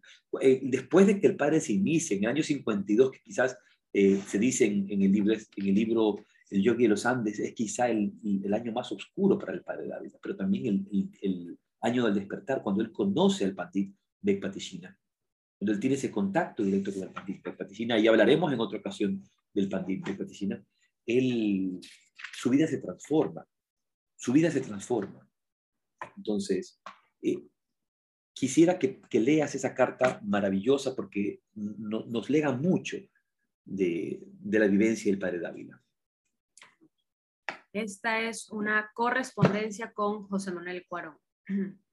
eh, 0.41 0.59
después 0.63 1.05
de 1.05 1.19
que 1.19 1.27
el 1.27 1.35
padre 1.35 1.59
se 1.59 1.73
inicie, 1.73 2.15
en 2.15 2.23
el 2.23 2.29
año 2.29 2.43
52, 2.43 3.11
que 3.11 3.19
quizás 3.21 3.57
eh, 3.91 4.21
se 4.25 4.39
dice 4.39 4.65
en, 4.65 4.89
en 4.89 5.01
el 5.01 5.11
libro, 5.11 5.33
en 5.33 5.67
el 5.67 5.75
libro 5.75 6.25
El 6.49 6.63
Yogi 6.63 6.83
de 6.83 6.89
los 6.89 7.05
Andes, 7.05 7.39
es 7.39 7.53
quizá 7.53 7.89
el, 7.89 8.13
el 8.43 8.53
año 8.53 8.71
más 8.71 8.91
oscuro 8.91 9.37
para 9.37 9.53
el 9.53 9.61
padre 9.63 9.87
David, 9.87 10.13
pero 10.21 10.35
también 10.35 10.65
el, 10.65 10.87
el- 10.91 11.09
el 11.21 11.59
año 11.81 12.05
del 12.05 12.15
despertar, 12.15 12.61
cuando 12.63 12.81
él 12.83 12.91
conoce 12.91 13.45
al 13.45 13.55
Pandit 13.55 13.95
Bekpatishina, 14.21 14.97
cuando 15.57 15.73
él 15.73 15.79
tiene 15.79 15.95
ese 15.95 16.11
contacto 16.11 16.63
directo 16.63 16.91
con 16.93 17.03
el 17.03 17.11
Pandit 17.11 17.43
Bekpatishina, 17.43 17.97
y 17.99 18.07
hablaremos 18.07 18.51
en 18.51 18.59
otra 18.59 18.79
ocasión 18.79 19.23
del 19.53 19.69
Pandit 19.69 20.05
Bekpatishina, 20.05 20.61
él, 21.05 21.79
su 22.33 22.49
vida 22.49 22.67
se 22.67 22.79
transforma, 22.79 23.45
su 24.15 24.33
vida 24.33 24.51
se 24.51 24.61
transforma. 24.61 25.25
Entonces, 26.17 26.81
eh, 27.21 27.47
quisiera 28.33 28.77
que, 28.77 29.01
que 29.09 29.19
leas 29.19 29.55
esa 29.55 29.73
carta 29.73 30.19
maravillosa 30.23 30.95
porque 30.95 31.41
no- 31.53 32.05
nos 32.07 32.29
lega 32.29 32.51
mucho 32.51 32.97
de, 33.63 34.21
de 34.25 34.59
la 34.59 34.67
vivencia 34.67 35.11
del 35.11 35.19
padre 35.19 35.39
Dávila. 35.39 35.81
Esta 37.73 38.21
es 38.21 38.49
una 38.49 38.89
correspondencia 38.93 39.91
con 39.93 40.27
José 40.27 40.51
Manuel 40.51 40.85
Cuarón. 40.87 41.17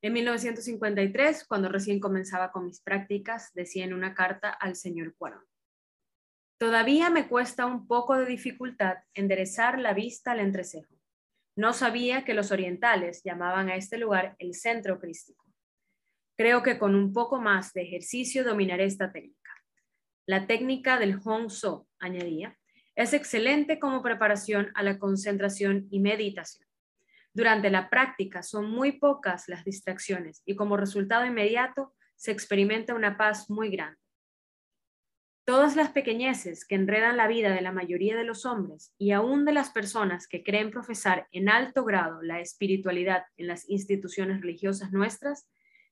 En 0.00 0.12
1953, 0.12 1.44
cuando 1.48 1.68
recién 1.68 1.98
comenzaba 1.98 2.52
con 2.52 2.66
mis 2.66 2.80
prácticas, 2.80 3.52
decía 3.52 3.84
en 3.84 3.92
una 3.92 4.14
carta 4.14 4.48
al 4.48 4.76
señor 4.76 5.16
Cuarón. 5.16 5.42
Todavía 6.56 7.10
me 7.10 7.26
cuesta 7.26 7.66
un 7.66 7.88
poco 7.88 8.16
de 8.16 8.24
dificultad 8.24 8.98
enderezar 9.12 9.80
la 9.80 9.94
vista 9.94 10.30
al 10.30 10.38
entrecejo. 10.38 10.94
No 11.56 11.72
sabía 11.72 12.24
que 12.24 12.34
los 12.34 12.52
orientales 12.52 13.22
llamaban 13.24 13.70
a 13.70 13.74
este 13.74 13.98
lugar 13.98 14.36
el 14.38 14.54
centro 14.54 15.00
crístico. 15.00 15.44
Creo 16.36 16.62
que 16.62 16.78
con 16.78 16.94
un 16.94 17.12
poco 17.12 17.40
más 17.40 17.72
de 17.72 17.82
ejercicio 17.82 18.44
dominaré 18.44 18.84
esta 18.84 19.10
técnica. 19.10 19.50
La 20.26 20.46
técnica 20.46 21.00
del 21.00 21.16
Hong 21.16 21.50
So, 21.50 21.88
añadía, 21.98 22.56
es 22.98 23.12
excelente 23.12 23.78
como 23.78 24.02
preparación 24.02 24.72
a 24.74 24.82
la 24.82 24.98
concentración 24.98 25.86
y 25.88 26.00
meditación. 26.00 26.66
Durante 27.32 27.70
la 27.70 27.88
práctica 27.90 28.42
son 28.42 28.68
muy 28.72 28.98
pocas 28.98 29.46
las 29.46 29.64
distracciones 29.64 30.42
y 30.44 30.56
como 30.56 30.76
resultado 30.76 31.24
inmediato 31.24 31.94
se 32.16 32.32
experimenta 32.32 32.96
una 32.96 33.16
paz 33.16 33.48
muy 33.50 33.70
grande. 33.70 34.00
Todas 35.44 35.76
las 35.76 35.90
pequeñeces 35.90 36.66
que 36.66 36.74
enredan 36.74 37.16
la 37.16 37.28
vida 37.28 37.54
de 37.54 37.60
la 37.60 37.70
mayoría 37.70 38.16
de 38.16 38.24
los 38.24 38.44
hombres 38.44 38.92
y 38.98 39.12
aún 39.12 39.44
de 39.44 39.52
las 39.52 39.70
personas 39.70 40.26
que 40.26 40.42
creen 40.42 40.72
profesar 40.72 41.28
en 41.30 41.48
alto 41.48 41.84
grado 41.84 42.20
la 42.20 42.40
espiritualidad 42.40 43.22
en 43.36 43.46
las 43.46 43.68
instituciones 43.70 44.40
religiosas 44.40 44.90
nuestras, 44.90 45.48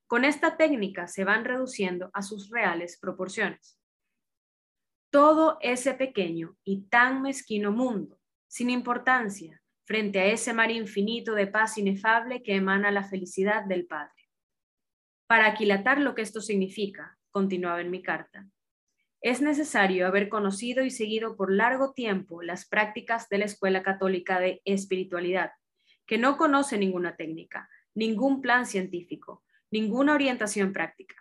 con 0.09 0.25
esta 0.25 0.57
técnica 0.57 1.07
se 1.07 1.23
van 1.23 1.45
reduciendo 1.45 2.11
a 2.15 2.23
sus 2.23 2.51
reales 2.51 2.99
proporciones 2.99 3.79
todo 5.11 5.59
ese 5.61 5.95
pequeño 5.95 6.57
y 6.65 6.83
tan 6.89 7.23
mezquino 7.23 7.73
mundo, 7.73 8.21
sin 8.49 8.71
importancia, 8.71 9.63
frente 9.85 10.21
a 10.21 10.27
ese 10.27 10.53
mar 10.53 10.71
infinito 10.71 11.35
de 11.35 11.47
paz 11.47 11.79
inefable 11.79 12.43
que 12.43 12.55
emana 12.55 12.91
la 12.91 13.05
felicidad 13.05 13.65
del 13.65 13.87
Padre. 13.87 14.13
Para 15.27 15.47
aquilatar 15.47 16.01
lo 16.01 16.15
que 16.15 16.23
esto 16.23 16.41
significa, 16.41 17.19
continuaba 17.31 17.81
en 17.81 17.91
mi 17.91 18.03
carta, 18.03 18.49
es 19.21 19.41
necesario 19.41 20.07
haber 20.07 20.29
conocido 20.29 20.85
y 20.85 20.91
seguido 20.91 21.37
por 21.37 21.53
largo 21.53 21.93
tiempo 21.93 22.43
las 22.43 22.69
prácticas 22.69 23.29
de 23.29 23.39
la 23.39 23.47
Escuela 23.47 23.83
Católica 23.83 24.39
de 24.39 24.63
Espiritualidad, 24.65 25.51
que 26.07 26.19
no 26.19 26.37
conoce 26.37 26.79
ninguna 26.79 27.17
técnica, 27.17 27.69
ningún 27.95 28.41
plan 28.41 28.67
científico, 28.67 29.43
ninguna 29.71 30.15
orientación 30.15 30.73
práctica. 30.73 31.17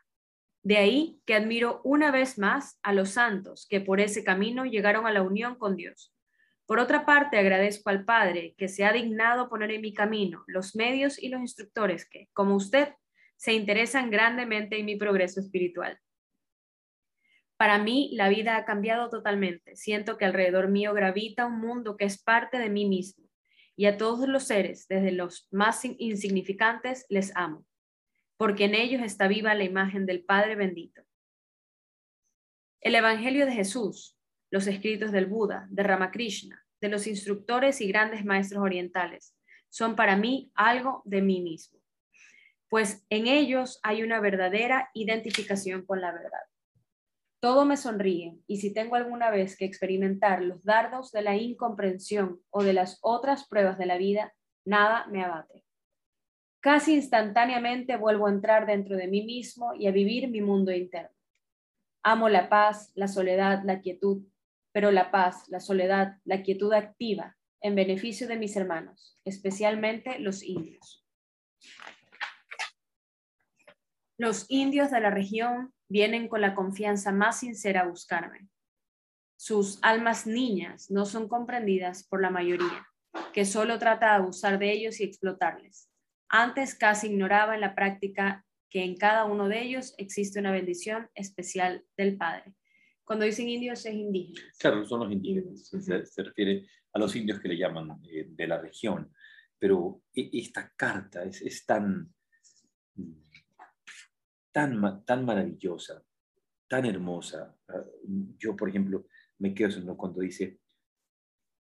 De 0.66 0.78
ahí 0.78 1.22
que 1.28 1.36
admiro 1.36 1.80
una 1.84 2.10
vez 2.10 2.40
más 2.40 2.80
a 2.82 2.92
los 2.92 3.12
santos 3.12 3.68
que 3.70 3.82
por 3.82 4.00
ese 4.00 4.24
camino 4.24 4.66
llegaron 4.66 5.06
a 5.06 5.12
la 5.12 5.22
unión 5.22 5.60
con 5.60 5.76
Dios. 5.76 6.12
Por 6.66 6.80
otra 6.80 7.06
parte, 7.06 7.38
agradezco 7.38 7.92
al 7.92 8.04
Padre 8.04 8.56
que 8.58 8.68
se 8.68 8.84
ha 8.84 8.92
dignado 8.92 9.48
poner 9.48 9.70
en 9.70 9.82
mi 9.82 9.94
camino 9.94 10.44
los 10.48 10.76
medios 10.76 11.22
y 11.22 11.30
los 11.30 11.40
instructores 11.40 12.10
que, 12.10 12.30
como 12.34 12.56
usted, 12.56 12.96
se 13.36 13.54
interesan 13.54 14.10
grandemente 14.10 14.80
en 14.80 14.88
mi 14.88 14.96
progreso 14.96 15.40
espiritual. 15.40 16.00
Para 17.58 17.78
mí, 17.78 18.10
la 18.14 18.30
vida 18.30 18.58
ha 18.58 18.66
cambiado 18.66 19.12
totalmente. 19.12 19.76
Siento 19.76 20.18
que 20.18 20.26
alrededor 20.26 20.70
mío 20.70 20.96
gravita 20.96 21.46
un 21.46 21.60
mundo 21.60 21.96
que 21.96 22.06
es 22.06 22.20
parte 22.20 22.58
de 22.58 22.72
mí 22.72 22.86
mismo. 22.86 23.30
Y 23.76 23.86
a 23.86 23.98
todos 23.98 24.28
los 24.28 24.46
seres, 24.46 24.88
desde 24.88 25.12
los 25.12 25.48
más 25.52 25.86
insignificantes, 25.86 27.06
les 27.08 27.36
amo 27.36 27.68
porque 28.38 28.66
en 28.66 28.76
ellos 28.76 29.02
está 29.02 29.28
viva 29.28 29.54
la 29.54 29.64
imagen 29.64 30.06
del 30.06 30.24
Padre 30.24 30.56
bendito. 30.56 31.04
El 32.82 32.96
Evangelio 32.96 33.46
de 33.46 33.54
Jesús, 33.54 34.18
los 34.52 34.68
escritos 34.68 35.12
del 35.12 35.26
Buda, 35.26 35.68
de 35.70 35.84
Ramakrishna, 35.84 36.64
de 36.82 36.90
los 36.90 37.08
instructores 37.08 37.82
y 37.82 37.88
grandes 37.88 38.24
maestros 38.26 38.62
orientales, 38.62 39.36
son 39.70 39.96
para 39.96 40.16
mí 40.16 40.52
algo 40.56 41.02
de 41.06 41.22
mí 41.22 41.42
mismo, 41.42 41.80
pues 42.70 43.06
en 43.10 43.28
ellos 43.28 43.80
hay 43.84 44.04
una 44.04 44.20
verdadera 44.20 44.90
identificación 44.94 45.86
con 45.86 46.00
la 46.00 46.12
verdad. 46.12 46.44
Todo 47.42 47.66
me 47.66 47.76
sonríe 47.76 48.40
y 48.48 48.58
si 48.58 48.74
tengo 48.74 48.96
alguna 48.96 49.30
vez 49.32 49.58
que 49.58 49.66
experimentar 49.66 50.42
los 50.42 50.64
dardos 50.64 51.12
de 51.12 51.22
la 51.22 51.36
incomprensión 51.36 52.42
o 52.50 52.64
de 52.64 52.74
las 52.74 53.00
otras 53.02 53.48
pruebas 53.48 53.78
de 53.78 53.86
la 53.86 53.98
vida, 53.98 54.34
nada 54.64 55.08
me 55.08 55.24
abate. 55.24 55.65
Casi 56.66 56.96
instantáneamente 56.96 57.96
vuelvo 57.96 58.26
a 58.26 58.32
entrar 58.32 58.66
dentro 58.66 58.98
de 58.98 59.08
mí 59.08 59.24
mismo 59.24 59.76
y 59.76 59.86
a 59.86 59.92
vivir 59.92 60.30
mi 60.30 60.42
mundo 60.42 60.72
interno. 60.72 61.16
Amo 62.02 62.28
la 62.28 62.50
paz, 62.50 62.92
la 62.96 63.08
soledad, 63.08 63.62
la 63.66 63.82
quietud, 63.82 64.26
pero 64.72 64.90
la 64.90 65.12
paz, 65.12 65.48
la 65.50 65.60
soledad, 65.60 66.18
la 66.24 66.42
quietud 66.42 66.74
activa 66.74 67.38
en 67.62 67.76
beneficio 67.76 68.28
de 68.28 68.38
mis 68.38 68.56
hermanos, 68.56 69.22
especialmente 69.26 70.18
los 70.18 70.42
indios. 70.42 71.06
Los 74.18 74.48
indios 74.50 74.90
de 74.90 75.02
la 75.02 75.12
región 75.12 75.72
vienen 75.88 76.28
con 76.28 76.42
la 76.42 76.56
confianza 76.56 77.12
más 77.12 77.42
sincera 77.42 77.82
a 77.82 77.88
buscarme. 77.88 78.50
Sus 79.36 79.78
almas 79.84 80.26
niñas 80.26 80.90
no 80.90 81.06
son 81.06 81.28
comprendidas 81.28 82.08
por 82.08 82.24
la 82.24 82.32
mayoría, 82.32 82.88
que 83.34 83.46
solo 83.46 83.78
trata 83.78 84.08
de 84.08 84.14
abusar 84.14 84.58
de 84.58 84.72
ellos 84.72 85.00
y 85.00 85.04
explotarles. 85.04 85.92
Antes 86.30 86.76
casi 86.76 87.08
ignoraba 87.08 87.56
en 87.56 87.62
la 87.62 87.76
práctica 87.76 88.46
que 88.70 88.84
en 88.84 88.98
cada 88.98 89.26
uno 89.26 89.48
de 89.48 89.62
ellos 89.62 89.94
existe 89.98 90.40
una 90.40 90.52
bendición 90.52 91.10
especial 91.16 91.86
del 91.96 92.18
Padre. 92.18 92.54
Cuando 93.04 93.26
dicen 93.26 93.48
indios 93.48 93.86
es 93.86 93.94
indígenas. 93.94 94.58
Claro, 94.58 94.86
son 94.86 95.02
los 95.02 95.12
indígenas. 95.12 95.68
Se, 95.70 96.24
refiere 96.24 96.68
a 96.92 97.00
los 97.00 97.16
indios 97.16 97.40
que 97.40 97.50
le 97.50 97.58
llaman 97.58 98.02
eh, 98.10 98.26
de 98.28 98.48
la 98.48 98.60
región. 98.60 99.14
Pero 99.58 100.02
e, 100.14 100.30
esta 100.34 100.74
carta 100.76 101.24
es, 101.24 101.66
tan, 101.66 102.12
tan, 104.52 105.06
tan 105.06 105.26
maravillosa, 105.26 106.04
tan 106.68 106.86
hermosa. 106.86 107.56
Ah, 107.70 107.86
yo, 108.38 108.56
por 108.56 108.70
ejemplo, 108.70 109.06
me 109.38 109.54
quedo 109.54 109.96
cuando 109.96 110.22
dice, 110.22 110.60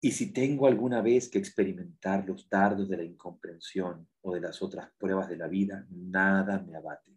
y 0.03 0.13
si 0.13 0.33
tengo 0.33 0.67
alguna 0.67 1.03
vez 1.03 1.29
que 1.29 1.39
experimentar 1.39 2.27
los 2.27 2.49
dardos 2.49 2.89
de 2.89 2.97
la 2.97 3.05
incomprensión 3.05 4.09
o 4.23 4.35
de 4.35 4.41
las 4.41 4.63
otras 4.63 4.91
pruebas 4.99 5.29
de 5.29 5.37
la 5.37 5.47
vida, 5.47 5.87
nada 5.91 6.59
me 6.59 6.75
abate. 6.75 7.15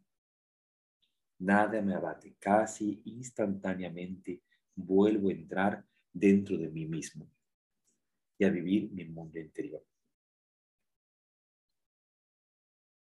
Nada 1.40 1.82
me 1.82 1.96
abate. 1.96 2.36
Casi 2.38 3.02
instantáneamente 3.06 4.44
vuelvo 4.76 5.30
a 5.30 5.34
entrar 5.34 5.86
dentro 6.12 6.58
de 6.58 6.68
mí 6.68 6.86
mismo 6.86 7.30
y 8.38 8.44
a 8.44 8.50
vivir 8.50 8.92
mi 8.92 9.06
mundo 9.06 9.40
interior. 9.40 9.86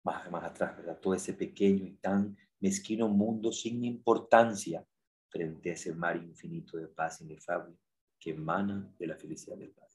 Más, 0.02 0.26
atrás, 0.44 0.78
¿verdad? 0.78 0.98
Todo 0.98 1.12
ese 1.12 1.34
pequeño 1.34 1.84
y 1.84 1.96
tan 1.96 2.34
mezquino 2.60 3.08
mundo 3.08 3.52
sin 3.52 3.84
importancia 3.84 4.86
frente 5.28 5.70
a 5.70 5.74
ese 5.74 5.94
mar 5.94 6.16
infinito 6.16 6.78
de 6.78 6.88
paz 6.88 7.20
inefable 7.20 7.76
que 8.18 8.30
emana 8.30 8.92
de 8.98 9.06
la 9.06 9.16
felicidad 9.16 9.56
del 9.56 9.70
Padre. 9.70 9.88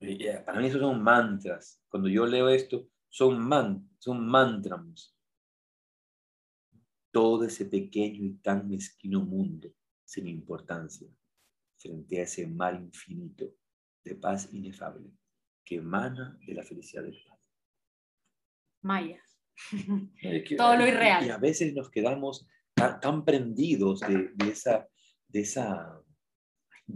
Eh, 0.00 0.42
para 0.44 0.60
mí 0.60 0.66
esos 0.66 0.80
son 0.80 1.02
mantras. 1.02 1.82
Cuando 1.88 2.08
yo 2.08 2.26
leo 2.26 2.48
esto, 2.48 2.88
son, 3.08 3.38
man, 3.40 3.90
son 3.98 4.26
mantras. 4.26 5.14
Todo 7.10 7.44
ese 7.44 7.66
pequeño 7.66 8.24
y 8.24 8.34
tan 8.34 8.68
mezquino 8.68 9.20
mundo 9.20 9.68
sin 10.04 10.28
importancia 10.28 11.08
frente 11.76 12.20
a 12.20 12.22
ese 12.22 12.46
mar 12.46 12.74
infinito 12.74 13.52
de 14.04 14.14
paz 14.14 14.52
inefable 14.52 15.10
que 15.64 15.76
emana 15.76 16.38
de 16.46 16.54
la 16.54 16.62
felicidad 16.62 17.02
del 17.02 17.20
Padre. 17.22 17.40
Maya. 18.82 19.22
Todo 20.56 20.76
lo 20.76 20.86
irreal. 20.86 21.26
Y 21.26 21.30
a 21.30 21.38
veces 21.38 21.74
nos 21.74 21.90
quedamos 21.90 22.46
tan, 22.74 23.24
prendidos 23.24 24.00
de, 24.00 24.32
esa, 24.50 24.88
de 25.28 25.40
esa 25.40 26.00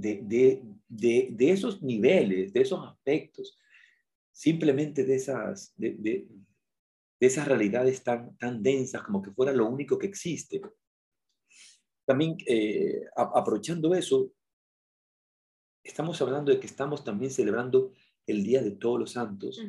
de, 0.01 0.63
de, 0.89 1.51
esos 1.51 1.83
niveles, 1.83 2.53
de 2.53 2.61
esos 2.61 2.87
aspectos, 2.87 3.59
simplemente 4.33 5.05
de 5.05 5.17
esas, 5.17 5.73
de, 5.77 6.29
esas 7.21 7.49
realidades 7.49 8.03
tan, 8.03 8.37
tan 8.37 8.63
densas 8.63 9.03
como 9.03 9.23
que 9.23 9.31
fuera 9.31 9.53
lo 9.53 9.67
único 9.67 9.99
que 9.99 10.07
existe. 10.07 10.61
También, 12.07 12.37
eh, 12.47 13.03
aprovechando 13.17 13.95
eso, 13.95 14.33
estamos 15.83 16.21
hablando 16.21 16.53
de 16.53 16.61
que 16.61 16.67
estamos 16.67 17.03
también 17.03 17.31
celebrando 17.31 17.93
el 18.27 18.43
Día 18.43 18.63
de 18.63 18.73
Todos 18.73 19.01
los 19.01 19.13
Santos 19.13 19.61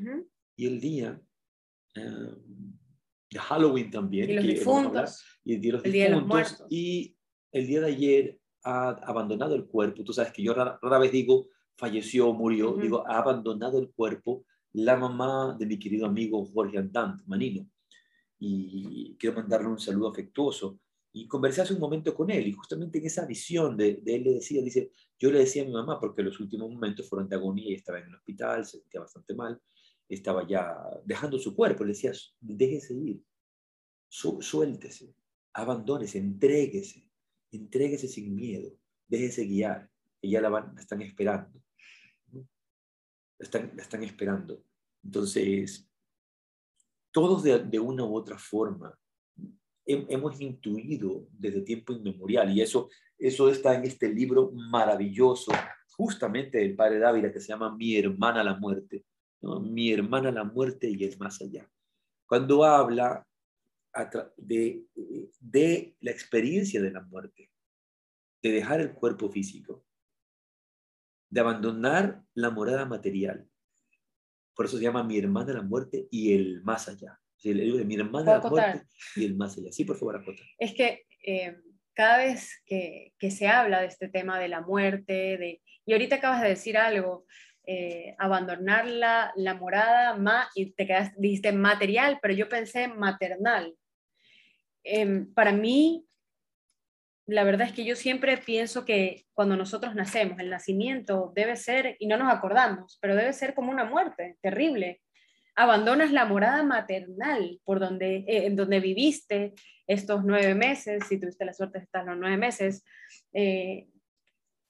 y 0.58 0.66
el 0.66 0.80
Día 0.82 1.22
eh, 1.96 2.36
de 3.30 3.40
Halloween 3.40 3.92
también. 3.92 4.30
Y 4.30 4.34
los 4.34 4.46
difuntos. 4.46 5.24
y 5.44 5.54
el 5.56 5.62
Día 5.62 5.72
de 5.72 6.10
los 6.12 6.24
difuntos. 6.24 6.66
y 6.70 7.16
el 7.56 7.68
día 7.68 7.80
de 7.80 7.88
ayer 7.88 8.40
ha 8.66 8.90
abandonado 8.90 9.56
el 9.56 9.66
cuerpo. 9.66 10.04
Tú 10.04 10.12
sabes 10.12 10.34
que 10.34 10.44
yo 10.44 10.54
rara, 10.54 10.80
vez 11.00 11.12
digo 11.12 11.48
falleció, 11.78 12.34
murió, 12.34 12.74
digo 12.74 13.06
ha 13.08 13.20
abandonado 13.20 13.80
el 13.80 13.92
cuerpo 13.92 14.46
la 14.74 14.98
mamá 14.98 15.56
de 15.58 15.66
mi 15.66 15.80
querido 15.80 16.06
amigo 16.06 16.46
Jorge 16.46 16.78
Andant, 16.78 17.22
Manino. 17.28 17.70
Y 18.40 19.16
quiero 19.18 19.38
mandarle 19.38 19.68
un 19.68 19.80
saludo 19.80 20.10
afectuoso. 20.10 20.80
Y 21.14 21.28
conversé 21.28 21.62
hace 21.62 21.74
un 21.74 21.80
momento 21.80 22.14
con 22.14 22.30
él 22.30 22.46
y 22.48 22.52
justamente 22.52 22.98
en 23.00 23.06
esa 23.06 23.26
visión 23.26 23.78
de, 23.78 24.02
él 24.06 24.24
le 24.24 24.34
decía, 24.34 24.62
dice, 24.62 24.92
yo 25.18 25.32
le 25.32 25.40
decía 25.40 25.64
a 25.64 25.66
mi 25.66 25.72
mamá, 25.72 25.98
porque 25.98 26.22
los 26.22 26.38
últimos 26.42 26.70
momentos 26.70 27.08
fueron 27.08 27.30
de 27.30 27.38
agonía 27.38 27.74
estaba 27.74 28.00
en 28.00 28.08
el 28.08 28.16
hospital, 28.16 28.66
se 28.66 28.80
sentía 28.80 29.00
bastante 29.00 29.34
mal, 29.34 29.62
estaba 30.10 30.46
ya 30.46 30.76
dejando 31.06 31.40
su 31.40 31.56
cuerpo, 31.56 31.86
le 31.86 31.94
decía, 31.94 32.12
déjese 32.42 32.96
ir, 32.96 33.24
suéltese, 34.10 35.16
abandónese, 35.54 36.18
entréguese, 36.18 37.05
Entréguese 37.56 38.08
sin 38.08 38.36
miedo, 38.36 38.72
déjese 39.08 39.46
guiar, 39.46 39.90
que 40.22 40.30
ya 40.30 40.42
la, 40.42 40.50
van, 40.50 40.78
están 40.78 41.02
esperando. 41.02 41.62
La 43.38 43.46
están, 43.78 44.04
esperando. 44.04 44.64
Entonces, 45.04 45.90
todos 47.12 47.44
de, 47.44 47.80
una 47.80 48.04
u 48.04 48.16
otra 48.16 48.38
forma 48.38 48.98
hemos 49.88 50.42
intuido 50.42 51.28
desde 51.32 51.62
tiempo 51.62 51.94
inmemorial, 51.94 52.52
y 52.52 52.62
eso, 52.62 52.90
eso 53.20 53.50
está 53.50 53.76
en 53.76 53.84
este 53.84 54.10
libro 54.10 54.52
maravilloso, 54.52 55.52
justamente 55.96 56.58
del 56.58 56.76
padre 56.76 57.00
Dávila, 57.00 57.32
que 57.32 57.40
se 57.40 57.50
llama 57.50 57.76
Mi 57.76 57.96
hermana 57.96 58.44
la 58.44 58.56
muerte, 58.56 59.06
Mi 59.42 59.92
hermana 59.92 60.32
la 60.32 60.44
muerte 60.44 60.90
y 60.90 61.04
el 61.04 61.18
más 61.20 61.40
allá. 61.42 61.70
Cuando 62.26 62.64
habla 62.64 63.26
de, 64.38 64.86
de 65.40 65.96
la 66.02 66.12
experiencia 66.12 66.82
de 66.82 66.92
la 66.92 67.02
muerte, 67.02 67.52
de 68.42 68.52
dejar 68.52 68.82
el 68.82 68.94
cuerpo 68.94 69.30
físico, 69.30 69.86
de 71.30 71.42
abandonar 71.42 72.24
la 72.34 72.50
morada 72.50 72.86
material. 72.86 73.48
Por 74.56 74.66
eso 74.66 74.78
se 74.78 74.84
llama 74.84 75.04
mi 75.04 75.18
hermana 75.18 75.54
la 75.54 75.62
muerte 75.62 76.08
y 76.12 76.34
el 76.34 76.62
más 76.64 76.88
allá. 76.88 77.20
libro 77.44 77.78
de 77.78 77.86
mi 77.86 77.96
hermana 77.96 78.40
la 78.40 78.50
muerte 78.50 78.84
y 79.16 79.26
el 79.26 79.36
más 79.36 79.58
allá. 79.58 79.72
Sí, 79.72 79.84
por 79.84 79.98
favor, 79.98 80.18
acota. 80.18 80.44
Es 80.58 80.74
que 80.74 81.06
eh, 81.26 81.58
cada 81.94 82.18
vez 82.18 82.62
que, 82.66 83.14
que, 83.20 83.32
se 83.32 83.48
habla 83.48 83.82
de 83.82 83.88
este 83.88 84.08
tema 84.08 84.40
de 84.40 84.48
la 84.48 84.62
muerte, 84.62 85.38
de, 85.38 85.62
y 85.86 85.94
ahorita 85.94 86.18
acabas 86.18 86.42
de 86.42 86.50
decir 86.50 86.78
algo, 86.78 87.26
eh, 87.68 88.16
abandonar 88.20 88.88
la, 88.88 89.34
la 89.36 89.56
morada, 89.56 90.16
ma, 90.16 90.48
y 90.54 90.72
te 90.74 90.86
quedaste, 90.86 91.16
dijiste 91.18 91.52
material, 91.52 92.20
pero 92.22 92.34
yo 92.34 92.48
pensé 92.48 92.88
maternal. 92.88 93.76
Em, 94.86 95.34
para 95.34 95.52
mí, 95.52 96.06
la 97.26 97.44
verdad 97.44 97.68
es 97.68 97.74
que 97.74 97.84
yo 97.84 97.96
siempre 97.96 98.38
pienso 98.38 98.86
que 98.86 99.26
cuando 99.34 99.58
nosotros 99.58 99.96
nacemos, 99.96 100.40
el 100.40 100.52
nacimiento 100.52 101.34
debe 101.36 101.56
ser, 101.56 101.98
y 102.00 102.08
no 102.08 102.18
nos 102.18 102.32
acordamos, 102.32 103.00
pero 103.02 103.16
debe 103.16 103.34
ser 103.34 103.56
como 103.56 103.72
una 103.72 103.84
muerte 103.84 104.38
terrible. 104.42 105.02
Abandonas 105.56 106.12
la 106.12 106.26
morada 106.26 106.64
maternal 106.64 107.60
por 107.64 107.80
donde, 107.80 108.18
eh, 108.28 108.46
en 108.46 108.56
donde 108.56 108.80
viviste 108.80 109.54
estos 109.88 110.24
nueve 110.24 110.54
meses, 110.54 111.04
si 111.10 111.20
tuviste 111.20 111.46
la 111.46 111.54
suerte 111.54 111.80
de 111.80 111.86
estar 111.86 112.06
los 112.06 112.18
nueve 112.18 112.38
meses, 112.38 112.84
eh, 113.34 113.88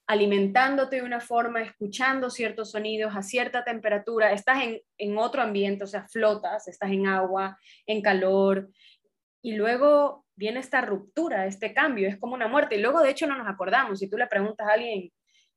alimentándote 0.07 0.97
de 0.97 1.01
una 1.01 1.19
forma, 1.19 1.61
escuchando 1.61 2.29
ciertos 2.29 2.71
sonidos 2.71 3.15
a 3.15 3.23
cierta 3.23 3.65
temperatura, 3.65 4.31
estás 4.31 4.63
en, 4.63 4.79
en 4.97 5.17
otro 5.17 5.41
ambiente, 5.41 5.83
o 5.83 5.87
sea, 5.87 6.07
flotas, 6.07 6.67
estás 6.67 6.91
en 6.91 7.07
agua, 7.07 7.57
en 7.87 8.01
calor, 8.01 8.69
y 9.45 9.51
luego 9.51 10.25
viene 10.35 10.59
esta 10.59 10.81
ruptura, 10.81 11.45
este 11.45 11.71
cambio, 11.71 12.07
es 12.07 12.17
como 12.17 12.33
una 12.33 12.47
muerte. 12.47 12.77
Y 12.77 12.81
luego, 12.81 12.99
de 13.01 13.11
hecho, 13.11 13.27
no 13.27 13.37
nos 13.37 13.47
acordamos. 13.47 13.99
Si 13.99 14.09
tú 14.09 14.17
le 14.17 14.25
preguntas 14.25 14.67
a 14.67 14.73
alguien 14.73 15.11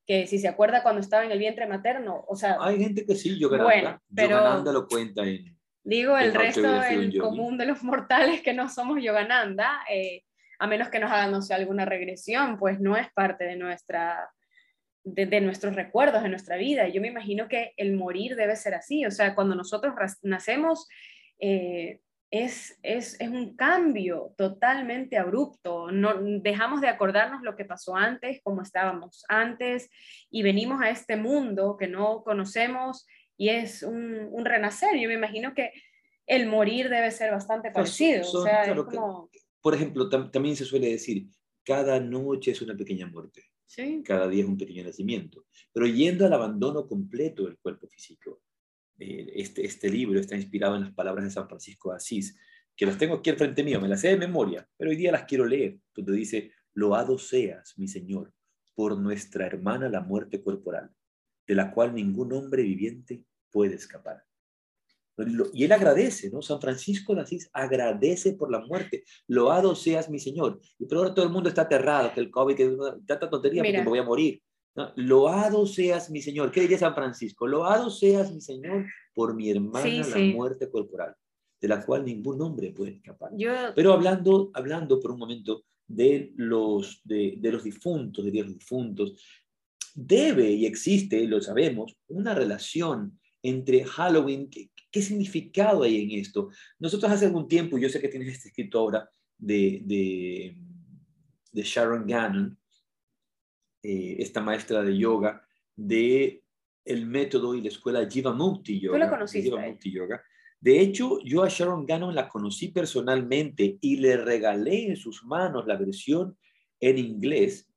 que 0.06 0.26
si 0.26 0.38
se 0.38 0.46
acuerda 0.46 0.82
cuando 0.82 1.00
estaba 1.00 1.24
en 1.24 1.32
el 1.32 1.38
vientre 1.38 1.66
materno, 1.66 2.22
o 2.28 2.36
sea... 2.36 2.58
Hay 2.60 2.78
gente 2.78 3.06
que 3.06 3.14
sí, 3.14 3.38
yo 3.38 3.48
bueno, 3.48 3.98
pero, 4.14 4.62
lo 4.62 4.86
cuenta 4.86 5.22
en... 5.22 5.56
Digo, 5.82 6.18
el 6.18 6.34
resto, 6.34 6.82
el 6.82 7.18
común 7.18 7.56
de 7.56 7.64
los 7.64 7.82
mortales 7.82 8.42
que 8.42 8.52
no 8.52 8.68
somos 8.68 9.02
Yogananda, 9.02 9.80
eh, 9.88 10.22
a 10.58 10.66
menos 10.66 10.90
que 10.90 10.98
nos 10.98 11.10
hagan, 11.10 11.30
no 11.30 11.40
sé, 11.40 11.54
alguna 11.54 11.86
regresión, 11.86 12.58
pues 12.58 12.80
no 12.80 12.94
es 12.94 13.10
parte 13.14 13.44
de 13.44 13.56
nuestra... 13.56 14.30
De, 15.02 15.40
nuestros 15.40 15.74
recuerdos, 15.74 16.22
de 16.22 16.28
nuestra 16.28 16.58
vida. 16.58 16.88
Yo 16.88 17.00
me 17.00 17.08
imagino 17.08 17.48
que 17.48 17.72
el 17.78 17.96
morir 17.96 18.36
debe 18.36 18.54
ser 18.54 18.74
así. 18.74 19.06
O 19.06 19.10
sea, 19.10 19.34
cuando 19.34 19.54
nosotros 19.54 19.94
nacemos, 20.20 20.86
eh, 21.40 22.00
es, 22.30 22.78
es, 22.82 23.16
un 23.20 23.56
cambio 23.56 24.34
totalmente 24.36 25.16
abrupto. 25.16 25.90
No, 25.90 26.14
dejamos 26.42 26.80
de 26.80 26.88
acordarnos 26.88 27.42
lo 27.42 27.56
que 27.56 27.64
pasó 27.64 27.96
antes, 27.96 28.40
cómo 28.42 28.62
estábamos 28.62 29.24
antes, 29.28 29.90
y 30.30 30.42
venimos 30.42 30.82
a 30.82 30.90
este 30.90 31.16
mundo 31.16 31.76
que 31.78 31.88
no 31.88 32.22
conocemos 32.22 33.06
y 33.36 33.48
es 33.48 33.82
un, 33.82 34.44
renacer. 34.44 34.98
Yo 34.98 35.08
me 35.08 35.14
imagino 35.14 35.54
que 35.54 35.72
el 36.26 36.46
morir 36.46 36.90
debe 36.90 37.10
ser 37.10 37.30
bastante 37.30 37.70
parecido. 37.70 38.22
o 38.22 38.42
sea, 38.44 38.64
es 38.64 38.74
como... 38.74 39.30
por 39.62 39.74
ejemplo, 39.74 40.08
también 40.08 40.56
se 40.56 40.64
suele 40.64 40.90
decir, 40.90 41.26
cada 41.64 42.00
noche 42.00 42.50
es 42.50 42.60
una 42.60 42.76
pequeña 42.76 43.06
muerte. 43.06 43.44
¿Sí? 43.66 44.02
Cada 44.02 44.28
día 44.28 44.42
es 44.42 44.48
un 44.48 44.56
pequeño 44.56 44.82
nacimiento. 44.82 45.44
Pero 45.72 45.86
yendo 45.86 46.24
al 46.24 46.32
abandono 46.32 46.86
completo 46.86 47.44
del 47.44 47.58
cuerpo 47.58 47.86
físico, 47.86 48.40
eh, 48.98 49.32
este, 49.36 49.64
este 49.64 49.88
libro 49.90 50.18
está 50.20 50.36
inspirado 50.36 50.76
en 50.76 50.82
las 50.82 50.92
palabras 50.92 51.24
de 51.24 51.30
San 51.30 51.48
Francisco 51.48 51.90
de 51.90 51.96
Asís, 51.96 52.38
que 52.76 52.86
las 52.86 52.98
tengo 52.98 53.16
aquí 53.16 53.30
al 53.30 53.36
frente 53.36 53.64
mío, 53.64 53.80
me 53.80 53.88
las 53.88 54.00
sé 54.00 54.08
de 54.08 54.16
memoria, 54.16 54.68
pero 54.76 54.90
hoy 54.90 54.96
día 54.96 55.12
las 55.12 55.24
quiero 55.24 55.44
leer, 55.44 55.78
donde 55.94 56.12
dice, 56.12 56.52
loado 56.74 57.18
seas, 57.18 57.74
mi 57.76 57.88
Señor, 57.88 58.32
por 58.74 58.96
nuestra 58.96 59.46
hermana 59.46 59.88
la 59.88 60.00
muerte 60.00 60.42
corporal, 60.42 60.90
de 61.46 61.54
la 61.54 61.72
cual 61.72 61.94
ningún 61.94 62.32
hombre 62.32 62.62
viviente 62.62 63.24
puede 63.50 63.74
escapar. 63.74 64.22
Y 65.52 65.64
él 65.64 65.72
agradece, 65.72 66.30
¿no? 66.30 66.42
San 66.42 66.60
Francisco 66.60 67.14
de 67.14 67.22
Asís 67.22 67.50
agradece 67.52 68.34
por 68.34 68.52
la 68.52 68.60
muerte. 68.60 69.02
Loado 69.26 69.74
seas 69.74 70.08
mi 70.08 70.20
Señor. 70.20 70.60
Y 70.78 70.86
pero 70.86 71.00
ahora 71.00 71.14
todo 71.14 71.24
el 71.24 71.32
mundo 71.32 71.48
está 71.48 71.62
aterrado, 71.62 72.12
que 72.14 72.20
el 72.20 72.30
COVID, 72.30 72.54
que 72.54 72.76
tanta 73.04 73.28
tontería 73.28 73.62
porque 73.62 73.78
me 73.78 73.88
voy 73.88 73.98
a 73.98 74.04
morir. 74.04 74.40
Loado 74.96 75.66
seas 75.66 76.10
mi 76.10 76.22
Señor. 76.22 76.50
¿Qué 76.50 76.60
diría 76.60 76.78
San 76.78 76.94
Francisco? 76.94 77.46
Loado 77.46 77.90
seas 77.90 78.32
mi 78.32 78.40
Señor 78.40 78.86
por 79.14 79.34
mi 79.34 79.50
hermana 79.50 79.86
la 79.86 80.18
muerte 80.34 80.70
corporal, 80.70 81.14
de 81.60 81.68
la 81.68 81.84
cual 81.84 82.04
ningún 82.04 82.40
hombre 82.40 82.72
puede 82.72 82.92
escapar. 82.92 83.32
Pero 83.74 83.92
hablando, 83.92 84.50
hablando 84.54 85.00
por 85.00 85.12
un 85.12 85.18
momento 85.18 85.64
de 85.86 86.32
los, 86.36 87.00
de, 87.04 87.36
de 87.38 87.52
los 87.52 87.64
difuntos, 87.64 88.24
de 88.24 88.32
los 88.32 88.52
difuntos, 88.52 89.14
debe 89.94 90.50
y 90.50 90.66
existe, 90.66 91.26
lo 91.26 91.40
sabemos, 91.40 91.96
una 92.08 92.34
relación 92.34 93.18
entre 93.42 93.84
Halloween, 93.84 94.48
¿qué, 94.50 94.70
¿qué, 94.90 95.02
significado 95.02 95.82
hay 95.82 96.02
en 96.02 96.20
esto? 96.20 96.50
Nosotros 96.78 97.10
hace 97.10 97.26
algún 97.26 97.48
tiempo, 97.48 97.78
yo 97.78 97.88
sé 97.88 98.00
que 98.00 98.08
tienes 98.08 98.34
este 98.34 98.48
escrito 98.48 98.78
ahora 98.78 99.10
de, 99.36 99.82
de, 99.84 100.56
de 101.52 101.62
Sharon 101.62 102.06
Gannon, 102.06 102.58
eh, 103.82 104.16
esta 104.18 104.40
maestra 104.40 104.82
de 104.82 104.96
yoga, 104.96 105.42
de 105.76 106.42
el 106.84 107.06
método 107.06 107.54
y 107.54 107.60
la 107.60 107.68
escuela 107.68 108.08
Jivamukti 108.08 108.80
Yoga. 108.80 108.96
¿Tú 108.96 109.04
la 109.04 109.10
conociste? 109.10 109.50
Yoga. 109.90 110.22
De 110.60 110.80
hecho, 110.80 111.18
yo 111.24 111.42
a 111.44 111.48
Sharon 111.48 111.86
Gannon 111.86 112.14
la 112.14 112.28
conocí 112.28 112.68
personalmente 112.68 113.78
y 113.80 113.96
le 113.96 114.16
regalé 114.16 114.88
en 114.88 114.96
sus 114.96 115.24
manos 115.24 115.66
la 115.66 115.76
versión 115.76 116.36
en 116.80 116.98
inglés 116.98 117.68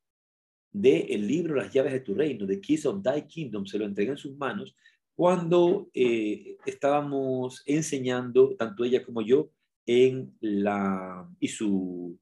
del 0.71 1.11
el 1.11 1.27
libro 1.27 1.55
Las 1.55 1.73
llaves 1.73 1.91
de 1.91 1.99
tu 1.99 2.15
reino, 2.15 2.45
de 2.45 2.61
Keys 2.61 2.85
of 2.85 3.03
Thy 3.03 3.23
Kingdom. 3.27 3.65
Se 3.65 3.77
lo 3.77 3.85
entregué 3.85 4.11
en 4.11 4.17
sus 4.17 4.35
manos 4.37 4.75
cuando 5.13 5.89
eh, 5.93 6.57
estábamos 6.65 7.61
enseñando, 7.65 8.55
tanto 8.55 8.83
ella 8.83 9.05
como 9.05 9.21
yo, 9.21 9.51
en 9.85 10.35
la, 10.39 11.29
y 11.39 11.49
su, 11.49 12.17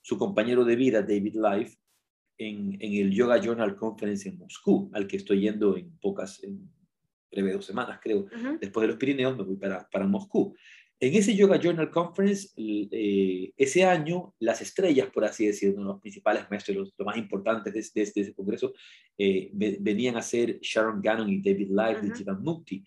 su 0.00 0.16
compañero 0.16 0.64
de 0.64 0.76
vida, 0.76 1.02
David 1.02 1.34
Life, 1.34 1.76
en, 2.38 2.76
en, 2.80 3.06
el 3.06 3.12
Yoga 3.12 3.40
Journal 3.40 3.76
Conference 3.76 4.28
en 4.28 4.38
Moscú, 4.38 4.90
al 4.94 5.06
que 5.06 5.16
estoy 5.16 5.40
yendo 5.40 5.76
en 5.76 5.90
pocas, 5.98 6.42
en 6.42 6.70
breve 7.30 7.52
dos 7.52 7.66
semanas, 7.66 7.98
creo. 8.02 8.26
Después 8.60 8.82
de 8.82 8.88
los 8.88 8.96
Pirineos 8.96 9.36
me 9.36 9.44
voy 9.44 9.56
para, 9.56 9.88
para 9.90 10.06
Moscú. 10.06 10.54
En 11.00 11.14
ese 11.14 11.36
Yoga 11.36 11.60
Journal 11.60 11.90
Conference, 11.90 12.48
eh, 12.56 13.52
ese 13.56 13.84
año, 13.84 14.34
las 14.40 14.60
estrellas, 14.60 15.08
por 15.10 15.24
así 15.24 15.46
decirlo, 15.46 15.84
los 15.84 16.00
principales 16.00 16.44
maestros, 16.50 16.76
los, 16.76 17.06
más 17.06 17.16
importantes 17.16 17.72
de, 17.72 18.02
de, 18.02 18.20
ese 18.20 18.34
congreso, 18.34 18.72
eh, 19.16 19.50
venían 19.52 20.16
a 20.16 20.22
ser 20.22 20.58
Sharon 20.60 21.00
Gannon 21.00 21.28
y 21.28 21.40
David 21.40 21.68
Light 21.70 21.98
de 21.98 22.16
Jivan 22.16 22.42
Mukti. 22.42 22.84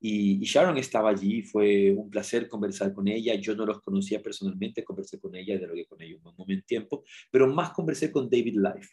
Y, 0.00 0.38
Sharon 0.44 0.78
estaba 0.78 1.10
allí, 1.10 1.42
fue 1.42 1.92
un 1.92 2.08
placer 2.10 2.48
conversar 2.48 2.92
con 2.92 3.08
ella. 3.08 3.34
Yo 3.34 3.54
no 3.54 3.66
los 3.66 3.80
conocía 3.80 4.22
personalmente, 4.22 4.84
conversé 4.84 5.18
con 5.18 5.34
ella, 5.34 5.58
dialogué 5.58 5.86
con 5.86 6.00
ella 6.00 6.16
un 6.22 6.34
momento 6.36 6.64
tiempo, 6.66 7.04
pero 7.30 7.52
más 7.52 7.70
conversé 7.70 8.12
con 8.12 8.30
David 8.30 8.56
Life, 8.56 8.90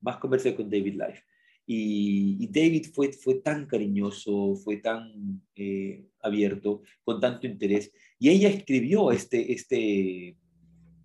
más 0.00 0.18
conversé 0.18 0.54
con 0.54 0.68
David 0.68 0.94
Life. 0.94 1.22
Y, 1.66 2.46
David 2.48 2.86
fue, 2.92 3.12
fue 3.12 3.36
tan 3.36 3.66
cariñoso, 3.66 4.54
fue 4.56 4.76
tan 4.76 5.42
eh, 5.54 6.04
abierto, 6.20 6.82
con 7.02 7.20
tanto 7.20 7.46
interés. 7.46 7.90
Y 8.18 8.28
ella 8.28 8.50
escribió 8.50 9.10
este, 9.10 9.52
este, 9.52 10.36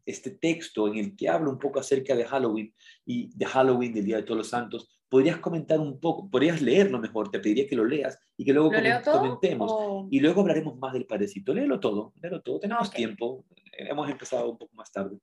este 0.10 0.32
texto 0.32 0.88
en 0.88 0.98
el 0.98 1.16
que 1.16 1.30
habla 1.30 1.50
un 1.50 1.60
poco 1.60 1.80
acerca 1.80 2.16
de 2.16 2.26
Halloween 2.26 2.74
y 3.06 3.30
de 3.36 3.46
Halloween, 3.46 3.94
del 3.94 4.06
Día 4.06 4.18
de 4.18 4.24
Todos 4.24 4.38
los 4.38 4.50
Santos. 4.50 4.90
¿Podrías 5.08 5.38
comentar 5.38 5.80
un 5.80 6.00
poco? 6.00 6.30
¿Podrías 6.30 6.62
leerlo 6.62 7.00
mejor? 7.00 7.32
Te 7.32 7.40
pediría 7.40 7.68
que 7.68 7.76
lo 7.76 7.84
leas 7.84 8.20
y 8.38 8.46
que 8.46 8.54
luego 8.54 8.72
comentemos. 9.04 10.08
Y 10.12 10.20
luego 10.20 10.42
hablaremos 10.42 10.78
más 10.78 10.94
del 10.94 11.06
parecito. 11.06 11.54
Léelo 11.54 11.80
todo, 11.80 12.14
léelo 12.22 12.42
todo. 12.42 12.60
Tenemos 12.60 12.92
tiempo. 12.92 13.46
Hemos 13.72 14.10
empezado 14.10 14.52
un 14.52 14.58
poco 14.58 14.76
más 14.76 14.92
tarde. 14.92 15.18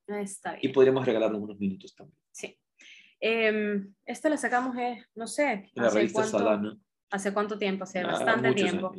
Y 0.61 0.69
podríamos 0.69 1.07
regalarnos 1.07 1.41
unos 1.41 1.59
minutos 1.59 1.95
también. 1.95 2.19
Sí. 2.33 2.59
Eh, 3.21 3.83
esto 4.05 4.29
lo 4.29 4.37
sacamos, 4.37 4.77
eh, 4.77 5.05
no 5.15 5.27
sé, 5.27 5.71
hace 5.75 6.13
cuánto, 6.13 6.79
hace 7.11 7.33
cuánto 7.33 7.59
tiempo, 7.59 7.85
hace 7.85 8.01
ah, 8.01 8.09
bastante 8.09 8.53
tiempo. 8.53 8.93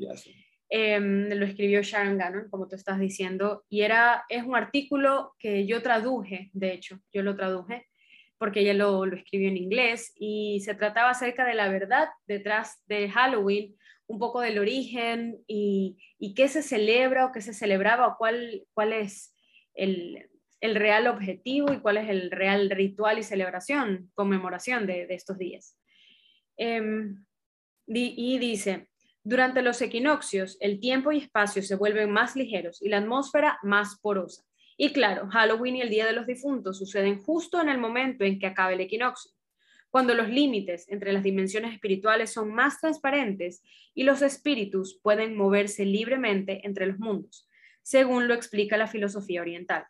Em, 0.70 1.30
lo 1.30 1.46
escribió 1.46 1.82
Sharon 1.82 2.18
Gannon, 2.18 2.50
como 2.50 2.68
tú 2.68 2.76
estás 2.76 3.00
diciendo, 3.00 3.64
y 3.70 3.82
era, 3.82 4.26
es 4.28 4.44
un 4.44 4.56
artículo 4.56 5.34
que 5.40 5.66
yo 5.66 5.82
traduje, 5.82 6.50
de 6.54 6.74
hecho, 6.74 7.00
yo 7.14 7.24
lo 7.24 7.38
traduje, 7.38 7.88
porque 8.38 8.60
ella 8.60 8.74
lo, 8.74 9.06
lo 9.06 9.16
escribió 9.16 9.48
en 9.48 9.58
inglés, 9.58 10.14
y 10.16 10.60
se 10.60 10.76
trataba 10.76 11.12
acerca 11.12 11.46
de 11.46 11.56
la 11.56 11.70
verdad 11.70 12.10
detrás 12.26 12.84
de 12.88 13.10
Halloween, 13.10 13.76
un 14.08 14.20
poco 14.20 14.42
del 14.42 14.60
origen 14.60 15.38
y, 15.48 15.98
y 16.20 16.34
qué 16.34 16.48
se 16.48 16.62
celebra 16.62 17.26
o 17.26 17.32
qué 17.32 17.42
se 17.42 17.54
celebraba 17.54 18.08
o 18.08 18.18
cuál, 18.18 18.66
cuál 18.74 18.94
es 18.94 19.36
el, 19.74 20.30
el 20.62 20.76
real 20.76 21.08
objetivo 21.08 21.74
y 21.74 21.80
cuál 21.80 21.98
es 21.98 22.10
el 22.10 22.32
real 22.32 22.70
ritual 22.70 23.20
y 23.20 23.24
celebración, 23.24 24.10
conmemoración 24.16 24.86
de, 24.86 25.08
estos 25.10 25.38
días. 25.38 25.78
Em, 26.58 27.26
y 27.86 28.38
dice, 28.38 28.90
durante 29.30 29.62
los 29.62 29.82
equinoccios, 29.82 30.56
el 30.62 30.80
tiempo 30.80 31.12
y 31.12 31.18
espacio 31.18 31.62
se 31.62 31.76
vuelven 31.76 32.10
más 32.10 32.38
ligeros 32.38 32.82
y 32.82 32.88
la 32.88 33.00
atmósfera 33.00 33.60
más 33.62 34.00
porosa. 34.00 34.44
Y 34.78 34.94
claro, 34.94 35.28
Halloween 35.28 35.76
y 35.76 35.82
el 35.82 35.90
Día 35.90 36.06
de 36.06 36.14
los 36.14 36.26
Difuntos 36.26 36.78
suceden 36.78 37.22
justo 37.22 37.60
en 37.60 37.68
el 37.68 37.78
momento 37.78 38.24
en 38.24 38.40
que 38.40 38.48
acaba 38.48 38.72
el 38.72 38.80
equinoccio, 38.80 39.34
cuando 39.90 40.14
los 40.14 40.30
límites 40.30 40.88
entre 40.88 41.12
las 41.12 41.24
dimensiones 41.24 41.74
espirituales 41.74 42.32
son 42.32 42.54
más 42.54 42.80
transparentes 42.80 43.62
y 43.94 44.04
los 44.04 44.22
espíritus 44.22 44.98
pueden 45.04 45.36
moverse 45.36 45.84
libremente 45.84 46.62
entre 46.64 46.86
los 46.86 46.98
mundos, 46.98 47.50
según 47.82 48.30
lo 48.30 48.34
explica 48.34 48.78
la 48.78 48.88
filosofía 48.88 49.42
oriental. 49.42 49.88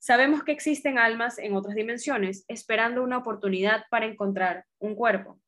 Sabemos 0.00 0.42
que 0.42 0.50
existen 0.50 0.98
almas 0.98 1.38
en 1.38 1.54
otras 1.54 1.76
dimensiones 1.76 2.44
esperando 2.48 3.04
una 3.04 3.18
oportunidad 3.18 3.84
para 3.88 4.06
encontrar 4.06 4.64
un 4.80 4.96
cuerpo. 4.96 5.38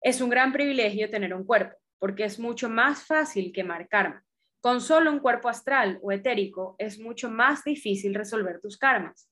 Es 0.00 0.20
un 0.20 0.30
gran 0.30 0.52
privilegio 0.52 1.10
tener 1.10 1.34
un 1.34 1.44
cuerpo, 1.44 1.76
porque 1.98 2.24
es 2.24 2.38
mucho 2.38 2.68
más 2.68 3.04
fácil 3.04 3.52
que 3.52 3.66
karma. 3.88 4.24
Con 4.60 4.80
solo 4.80 5.10
un 5.10 5.20
cuerpo 5.20 5.48
astral 5.48 5.98
o 6.02 6.12
etérico 6.12 6.76
es 6.78 6.98
mucho 6.98 7.30
más 7.30 7.64
difícil 7.64 8.14
resolver 8.14 8.60
tus 8.60 8.76
karmas. 8.76 9.30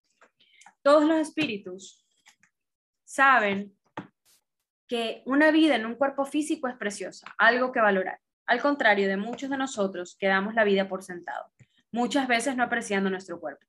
Todos 0.83 1.05
los 1.05 1.19
espíritus 1.19 2.07
saben 3.05 3.77
que 4.87 5.23
una 5.27 5.51
vida 5.51 5.77
en 5.77 5.85
un 5.85 5.97
cuerpo 5.97 6.25
físico 6.25 6.69
es 6.69 6.77
preciosa, 6.77 7.27
algo 7.37 7.73
que 7.73 7.81
valorar. 7.81 8.21
Al 8.47 8.63
contrario 8.63 9.07
de 9.09 9.19
muchos 9.19 9.51
de 9.51 9.59
nosotros 9.59 10.17
que 10.19 10.29
damos 10.29 10.55
la 10.55 10.65
vida 10.65 10.89
por 10.89 11.03
sentado 11.03 11.53
muchas 11.93 12.29
veces 12.29 12.57
no 12.57 12.65
apreciando 12.65 13.11
nuestro 13.11 13.41
cuerpo. 13.41 13.65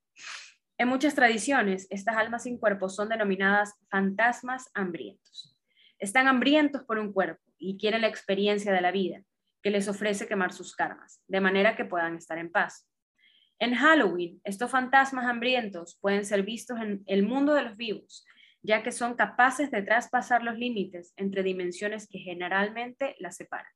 En 0.78 0.88
muchas 0.88 1.16
tradiciones, 1.16 1.88
estas 1.90 2.16
almas 2.16 2.44
sin 2.44 2.58
cuerpo 2.58 2.90
son 2.90 3.10
denominadas 3.10 3.76
fantasmas 3.90 4.70
hambrientos. 4.74 5.59
Están 6.00 6.28
hambrientos 6.28 6.84
por 6.84 6.98
un 6.98 7.14
cuerpo 7.14 7.44
y 7.58 7.78
quieren 7.78 8.02
la 8.02 8.08
experiencia 8.08 8.74
de 8.74 8.82
la 8.82 8.92
vida 8.92 9.24
que 9.62 9.70
les 9.70 9.88
ofrece 9.88 10.28
quemar 10.28 10.54
sus 10.54 10.76
karmas, 10.76 11.22
de 11.28 11.42
manera 11.42 11.76
que 11.76 11.86
puedan 11.86 12.16
estar 12.16 12.38
en 12.38 12.52
paz. 12.52 12.90
En 13.60 13.76
Halloween, 13.76 14.40
estos 14.46 14.72
fantasmas 14.72 15.26
hambrientos 15.26 15.98
pueden 16.02 16.26
ser 16.26 16.44
vistos 16.44 16.80
en 16.80 17.04
el 17.06 17.24
mundo 17.24 17.54
de 17.54 17.64
los 17.64 17.76
vivos, 17.76 18.26
ya 18.62 18.84
que 18.84 18.92
son 18.92 19.16
capaces 19.16 19.70
de 19.70 19.82
traspasar 19.82 20.44
los 20.44 20.58
límites 20.58 21.14
entre 21.18 21.44
dimensiones 21.44 22.08
que 22.08 22.20
generalmente 22.20 23.16
las 23.20 23.36
separan. 23.36 23.72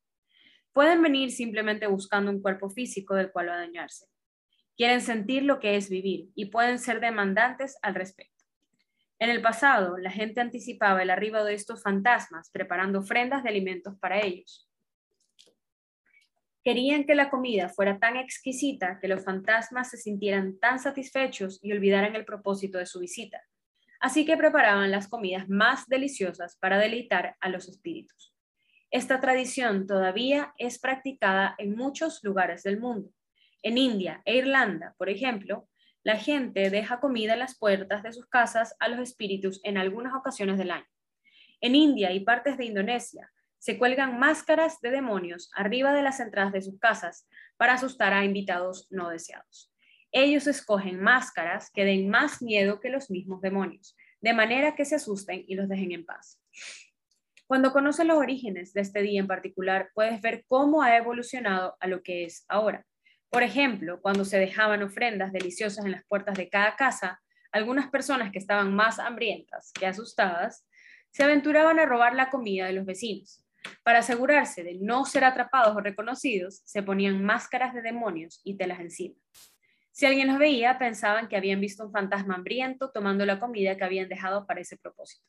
Pueden 0.71 1.01
venir 1.01 1.31
simplemente 1.31 1.87
buscando 1.87 2.31
un 2.31 2.41
cuerpo 2.41 2.69
físico 2.69 3.13
del 3.13 3.31
cual 3.31 3.47
dañarse 3.47 4.05
quieren 4.75 5.01
sentir 5.01 5.43
lo 5.43 5.59
que 5.59 5.75
es 5.75 5.89
vivir 5.89 6.29
y 6.35 6.45
pueden 6.45 6.79
ser 6.79 6.99
demandantes 6.99 7.77
al 7.81 7.95
respecto. 7.95 8.32
En 9.23 9.29
el 9.29 9.41
pasado, 9.41 9.97
la 9.97 10.11
gente 10.11 10.41
anticipaba 10.41 11.01
el 11.01 11.09
arribo 11.09 11.45
de 11.45 11.53
estos 11.53 11.81
fantasmas 11.81 12.49
preparando 12.51 12.99
ofrendas 12.99 13.41
de 13.41 13.47
alimentos 13.47 13.97
para 13.97 14.19
ellos. 14.19 14.69
Querían 16.61 17.05
que 17.05 17.15
la 17.15 17.29
comida 17.29 17.69
fuera 17.69 17.99
tan 17.99 18.17
exquisita 18.17 18.99
que 18.99 19.07
los 19.07 19.23
fantasmas 19.23 19.89
se 19.89 19.95
sintieran 19.95 20.59
tan 20.59 20.77
satisfechos 20.77 21.57
y 21.61 21.71
olvidaran 21.71 22.17
el 22.17 22.25
propósito 22.25 22.79
de 22.79 22.85
su 22.85 22.99
visita. 22.99 23.41
Así 24.01 24.25
que 24.25 24.35
preparaban 24.35 24.91
las 24.91 25.07
comidas 25.07 25.47
más 25.47 25.87
deliciosas 25.87 26.57
para 26.57 26.77
deleitar 26.77 27.37
a 27.39 27.47
los 27.47 27.69
espíritus. 27.69 28.35
Esta 28.91 29.21
tradición 29.21 29.87
todavía 29.87 30.53
es 30.57 30.79
practicada 30.79 31.55
en 31.59 31.77
muchos 31.77 32.21
lugares 32.25 32.63
del 32.63 32.77
mundo. 32.77 33.09
En 33.61 33.77
India 33.77 34.21
e 34.25 34.35
Irlanda, 34.35 34.95
por 34.97 35.07
ejemplo, 35.07 35.69
la 36.03 36.17
gente 36.17 36.69
deja 36.69 36.99
comida 36.99 37.33
en 37.33 37.39
las 37.39 37.57
puertas 37.57 38.03
de 38.03 38.11
sus 38.11 38.27
casas 38.27 38.75
a 38.79 38.89
los 38.89 38.99
espíritus 38.99 39.61
en 39.63 39.77
algunas 39.77 40.13
ocasiones 40.13 40.57
del 40.57 40.71
año. 40.71 40.87
En 41.61 41.75
India 41.75 42.11
y 42.11 42.19
partes 42.19 42.57
de 42.57 42.65
Indonesia 42.65 43.31
se 43.57 43.77
cuelgan 43.77 44.19
máscaras 44.19 44.81
de 44.81 44.91
demonios 44.91 45.49
arriba 45.55 45.93
de 45.93 46.03
las 46.03 46.19
entradas 46.19 46.51
de 46.51 46.61
sus 46.61 46.77
casas 46.77 47.25
para 47.55 47.73
asustar 47.73 48.13
a 48.13 48.25
invitados 48.25 48.87
no 48.91 49.09
deseados. 49.09 49.73
Ellos 50.11 50.45
escogen 50.47 51.01
máscaras 51.01 51.71
que 51.71 51.85
den 51.85 52.09
más 52.09 52.41
miedo 52.41 52.81
que 52.81 52.89
los 52.89 53.09
mismos 53.09 53.41
demonios, 53.41 53.95
de 54.19 54.33
manera 54.33 54.75
que 54.75 54.83
se 54.83 54.95
asusten 54.95 55.45
y 55.47 55.55
los 55.55 55.69
dejen 55.69 55.93
en 55.93 56.05
paz. 56.05 56.39
Cuando 57.47 57.71
conoces 57.71 58.05
los 58.05 58.17
orígenes 58.17 58.73
de 58.73 58.81
este 58.81 59.01
día 59.01 59.21
en 59.21 59.27
particular, 59.27 59.89
puedes 59.93 60.21
ver 60.21 60.43
cómo 60.47 60.83
ha 60.83 60.97
evolucionado 60.97 61.77
a 61.79 61.87
lo 61.87 62.03
que 62.03 62.25
es 62.25 62.45
ahora. 62.49 62.85
Por 63.33 63.41
ejemplo, 63.41 63.99
cuando 63.99 64.25
se 64.25 64.37
dejaban 64.37 64.83
ofrendas 64.83 65.31
deliciosas 65.31 65.83
en 65.83 65.91
las 65.91 66.05
puertas 66.05 66.37
de 66.37 66.49
cada 66.49 66.75
casa, 66.75 67.19
algunas 67.51 67.89
personas 67.89 68.31
que 68.31 68.37
estaban 68.37 68.75
más 68.75 68.99
hambrientas 68.99 69.71
que 69.73 69.87
asustadas 69.87 70.67
se 71.09 71.23
aventuraban 71.23 71.79
a 71.79 71.87
robar 71.87 72.13
la 72.13 72.29
comida 72.29 72.67
de 72.67 72.73
los 72.73 72.85
vecinos. 72.85 73.43
Para 73.81 73.99
asegurarse 73.99 74.63
de 74.63 74.77
no 74.79 75.05
ser 75.05 75.23
atrapados 75.23 75.75
o 75.75 75.79
reconocidos, 75.79 76.61
se 76.63 76.83
ponían 76.83 77.25
máscaras 77.25 77.73
de 77.73 77.81
demonios 77.81 78.39
y 78.43 78.55
telas 78.55 78.79
encima. 78.79 79.15
Si 79.91 80.05
alguien 80.05 80.27
los 80.27 80.37
veía, 80.37 80.77
pensaban 80.77 81.27
que 81.27 81.35
habían 81.35 81.59
visto 81.59 81.83
un 81.83 81.91
fantasma 81.91 82.35
hambriento 82.35 82.91
tomando 82.91 83.25
la 83.25 83.39
comida 83.39 83.75
que 83.77 83.83
habían 83.83 84.09
dejado 84.09 84.45
para 84.45 84.61
ese 84.61 84.77
propósito. 84.77 85.25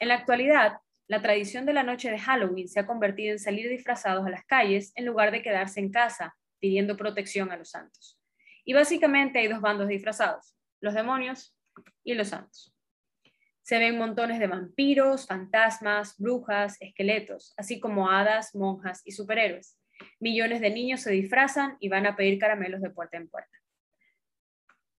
En 0.00 0.08
la 0.08 0.14
actualidad, 0.14 0.78
la 1.06 1.22
tradición 1.22 1.66
de 1.66 1.72
la 1.72 1.84
noche 1.84 2.10
de 2.10 2.18
Halloween 2.18 2.66
se 2.66 2.80
ha 2.80 2.86
convertido 2.86 3.30
en 3.30 3.38
salir 3.38 3.68
disfrazados 3.70 4.26
a 4.26 4.30
las 4.30 4.44
calles 4.44 4.90
en 4.96 5.06
lugar 5.06 5.30
de 5.30 5.42
quedarse 5.42 5.78
en 5.78 5.92
casa 5.92 6.34
pidiendo 6.62 6.96
protección 6.96 7.50
a 7.50 7.56
los 7.56 7.70
santos. 7.70 8.20
Y 8.64 8.72
básicamente 8.72 9.40
hay 9.40 9.48
dos 9.48 9.60
bandos 9.60 9.88
disfrazados, 9.88 10.56
los 10.80 10.94
demonios 10.94 11.58
y 12.04 12.14
los 12.14 12.28
santos. 12.28 12.72
Se 13.62 13.80
ven 13.80 13.98
montones 13.98 14.38
de 14.38 14.46
vampiros, 14.46 15.26
fantasmas, 15.26 16.16
brujas, 16.18 16.76
esqueletos, 16.80 17.52
así 17.56 17.80
como 17.80 18.10
hadas, 18.10 18.54
monjas 18.54 19.02
y 19.04 19.10
superhéroes. 19.10 19.76
Millones 20.20 20.60
de 20.60 20.70
niños 20.70 21.00
se 21.00 21.10
disfrazan 21.10 21.76
y 21.80 21.88
van 21.88 22.06
a 22.06 22.14
pedir 22.14 22.38
caramelos 22.38 22.80
de 22.80 22.90
puerta 22.90 23.16
en 23.16 23.28
puerta. 23.28 23.58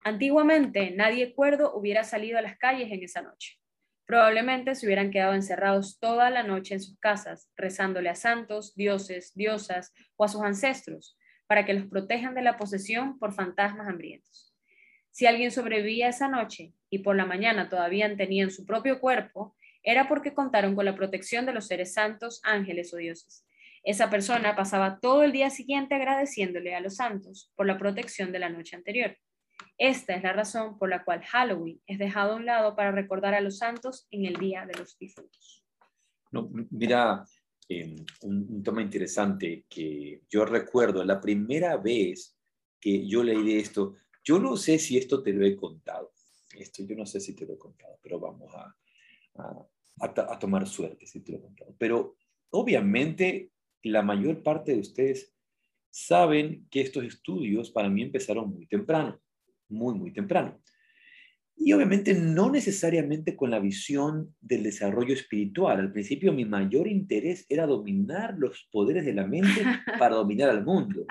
Antiguamente, 0.02 0.92
nadie 0.92 1.34
cuerdo 1.34 1.74
hubiera 1.74 2.04
salido 2.04 2.38
a 2.38 2.42
las 2.42 2.58
calles 2.58 2.92
en 2.92 3.04
esa 3.04 3.22
noche. 3.22 3.58
Probablemente 4.06 4.76
se 4.76 4.86
hubieran 4.86 5.12
quedado 5.12 5.34
encerrados 5.34 5.98
toda 5.98 6.30
la 6.30 6.44
noche 6.44 6.74
en 6.74 6.82
sus 6.82 7.00
casas, 7.00 7.50
rezándole 7.56 8.10
a 8.10 8.16
santos, 8.16 8.76
dioses, 8.76 9.34
diosas 9.34 9.94
o 10.18 10.26
a 10.26 10.28
sus 10.28 10.42
ancestros, 10.42 11.18
para 11.48 11.66
que 11.66 11.74
los 11.74 11.88
protejan 11.88 12.36
de 12.36 12.42
la 12.42 12.58
posesión 12.58 13.20
por 13.20 13.34
fantasmas 13.34 13.88
hambrientos. 13.88 14.54
Si 15.12 15.26
alguien 15.26 15.52
sobrevivía 15.52 16.10
esa 16.10 16.28
noche 16.28 16.74
y 16.90 17.00
por 17.00 17.16
la 17.16 17.26
mañana 17.26 17.70
todavía 17.70 18.16
tenían 18.16 18.50
su 18.50 18.66
propio 18.66 19.00
cuerpo, 19.00 19.56
era 19.84 20.08
porque 20.08 20.34
contaron 20.34 20.76
con 20.76 20.86
la 20.86 20.96
protección 20.96 21.46
de 21.46 21.54
los 21.54 21.68
seres 21.68 21.94
santos, 21.94 22.42
ángeles 22.44 22.94
o 22.94 22.98
dioses. 22.98 23.46
Esa 23.84 24.10
persona 24.10 24.56
pasaba 24.56 25.00
todo 25.00 25.24
el 25.24 25.34
día 25.34 25.50
siguiente 25.50 25.94
agradeciéndole 25.94 26.74
a 26.74 26.80
los 26.80 26.96
santos 26.96 27.52
por 27.56 27.68
la 27.68 27.78
protección 27.78 28.32
de 28.32 28.40
la 28.40 28.50
noche 28.50 28.78
anterior. 28.78 29.18
Esta 29.78 30.16
es 30.16 30.24
la 30.24 30.34
razón 30.34 30.78
por 30.80 30.90
la 30.90 31.04
cual 31.04 31.24
Halloween 31.24 31.82
es 31.86 32.00
dejado 32.00 32.34
a 32.34 32.36
un 32.38 32.46
lado 32.46 32.76
para 32.76 32.92
recordar 32.92 33.34
a 33.34 33.42
los 33.42 33.58
santos 33.58 34.08
en 34.10 34.26
el 34.26 34.36
Día 34.36 34.66
de 34.66 34.80
los 34.80 34.98
Difuntos. 34.98 35.66
No, 36.32 36.50
mira, 36.72 37.26
un, 38.22 38.64
tema 38.64 38.82
interesante 38.82 39.66
que 39.70 40.22
yo 40.30 40.46
recuerdo 40.46 41.04
la 41.04 41.20
primera 41.20 41.78
vez 41.78 42.38
que 42.80 43.08
yo 43.08 43.24
leí 43.24 43.44
de 43.44 43.60
esto. 43.60 43.96
Yo 44.24 44.40
no 44.40 44.58
sé 44.58 44.80
si 44.80 44.98
esto 44.98 45.22
te 45.24 45.34
lo 45.34 45.46
he 45.46 45.56
contado. 45.56 46.12
Esto 46.58 46.84
yo 46.84 46.96
no 46.96 47.06
sé 47.06 47.20
si 47.20 47.36
te 47.36 47.46
lo 47.46 47.54
he 47.54 47.58
contado, 47.58 47.98
pero 48.02 48.20
vamos 48.20 48.54
a, 48.54 48.76
a, 50.00 50.40
tomar 50.40 50.68
suerte 50.68 51.08
si 51.08 51.22
te 51.22 51.32
lo 51.32 51.40
he 51.40 51.42
contado. 51.42 51.76
Pero 51.78 52.18
obviamente 52.52 53.52
la 53.84 54.02
mayor 54.02 54.44
parte 54.44 54.74
de 54.74 54.80
ustedes 54.80 55.34
saben 55.90 56.68
que 56.70 56.82
estos 56.82 57.04
estudios 57.04 57.72
para 57.72 57.90
mí 57.90 58.02
empezaron 58.02 58.50
muy 58.50 58.66
temprano, 58.68 59.20
muy, 59.70 59.96
muy 59.96 60.12
temprano. 60.12 60.60
Y 61.56 61.72
obviamente 61.74 62.14
no 62.14 62.50
necesariamente 62.50 63.36
con 63.36 63.52
la 63.52 63.60
visión 63.60 64.36
del 64.42 64.64
desarrollo 64.64 65.14
espiritual. 65.14 65.80
Al 65.80 65.92
principio 65.92 66.34
mi 66.34 66.46
mayor 66.46 66.88
interés 66.88 67.46
era 67.48 67.66
dominar 67.66 68.36
los 68.38 68.68
poderes 68.72 69.06
de 69.06 69.14
la 69.14 69.28
mente 69.28 69.64
para 70.00 70.16
dominar 70.16 70.50
al 70.50 70.66
mundo. 70.66 71.06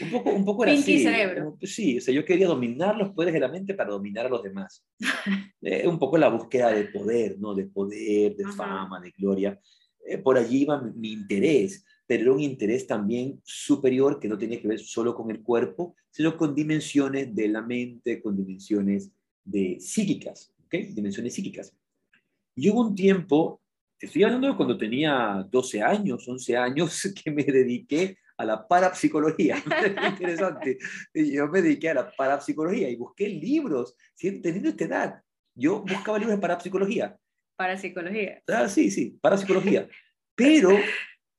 Un 0.00 0.10
poco, 0.10 0.30
un 0.30 0.44
poco 0.44 0.64
era 0.64 0.72
así. 0.72 1.02
cerebro. 1.02 1.58
Sí, 1.62 1.98
o 1.98 2.00
sea, 2.00 2.14
yo 2.14 2.24
quería 2.24 2.46
dominar 2.46 2.96
los 2.96 3.10
poderes 3.10 3.34
de 3.34 3.40
la 3.40 3.48
mente 3.48 3.74
para 3.74 3.90
dominar 3.90 4.26
a 4.26 4.30
los 4.30 4.42
demás. 4.42 4.84
Eh, 5.62 5.86
un 5.86 5.98
poco 5.98 6.16
la 6.16 6.30
búsqueda 6.30 6.70
de 6.70 6.84
poder, 6.84 7.38
¿no? 7.38 7.54
De 7.54 7.66
poder, 7.66 8.34
de 8.34 8.44
fama, 8.46 8.98
de 8.98 9.10
gloria. 9.10 9.60
Eh, 10.06 10.16
por 10.16 10.38
allí 10.38 10.62
iba 10.62 10.80
mi, 10.80 10.92
mi 10.92 11.12
interés, 11.12 11.84
pero 12.06 12.22
era 12.22 12.32
un 12.32 12.40
interés 12.40 12.86
también 12.86 13.42
superior 13.44 14.18
que 14.18 14.26
no 14.26 14.38
tenía 14.38 14.58
que 14.58 14.68
ver 14.68 14.78
solo 14.78 15.14
con 15.14 15.30
el 15.30 15.42
cuerpo, 15.42 15.94
sino 16.10 16.38
con 16.38 16.54
dimensiones 16.54 17.34
de 17.34 17.48
la 17.48 17.60
mente, 17.60 18.22
con 18.22 18.38
dimensiones 18.38 19.12
de 19.44 19.78
psíquicas, 19.80 20.52
¿ok? 20.64 20.74
Dimensiones 20.94 21.34
psíquicas. 21.34 21.74
Y 22.54 22.70
hubo 22.70 22.80
un 22.80 22.94
tiempo, 22.94 23.62
estoy 23.98 24.24
hablando 24.24 24.48
de 24.48 24.56
cuando 24.56 24.76
tenía 24.76 25.46
12 25.50 25.82
años, 25.82 26.26
11 26.28 26.56
años, 26.56 27.14
que 27.24 27.30
me 27.30 27.44
dediqué 27.44 28.18
a 28.36 28.44
la 28.44 28.66
parapsicología. 28.66 29.62
Interesante. 30.08 30.78
Yo 31.14 31.48
me 31.48 31.60
dediqué 31.60 31.90
a 31.90 31.94
la 31.94 32.10
parapsicología 32.10 32.88
y 32.88 32.96
busqué 32.96 33.28
libros, 33.28 33.96
teniendo 34.18 34.70
esta 34.70 34.84
edad. 34.84 35.22
Yo 35.54 35.80
buscaba 35.80 36.18
libros 36.18 36.36
de 36.36 36.40
parapsicología. 36.40 37.18
Parapsicología. 37.56 38.42
Ah, 38.48 38.68
sí, 38.68 38.90
sí, 38.90 39.18
parapsicología. 39.20 39.86
Pero 40.34 40.70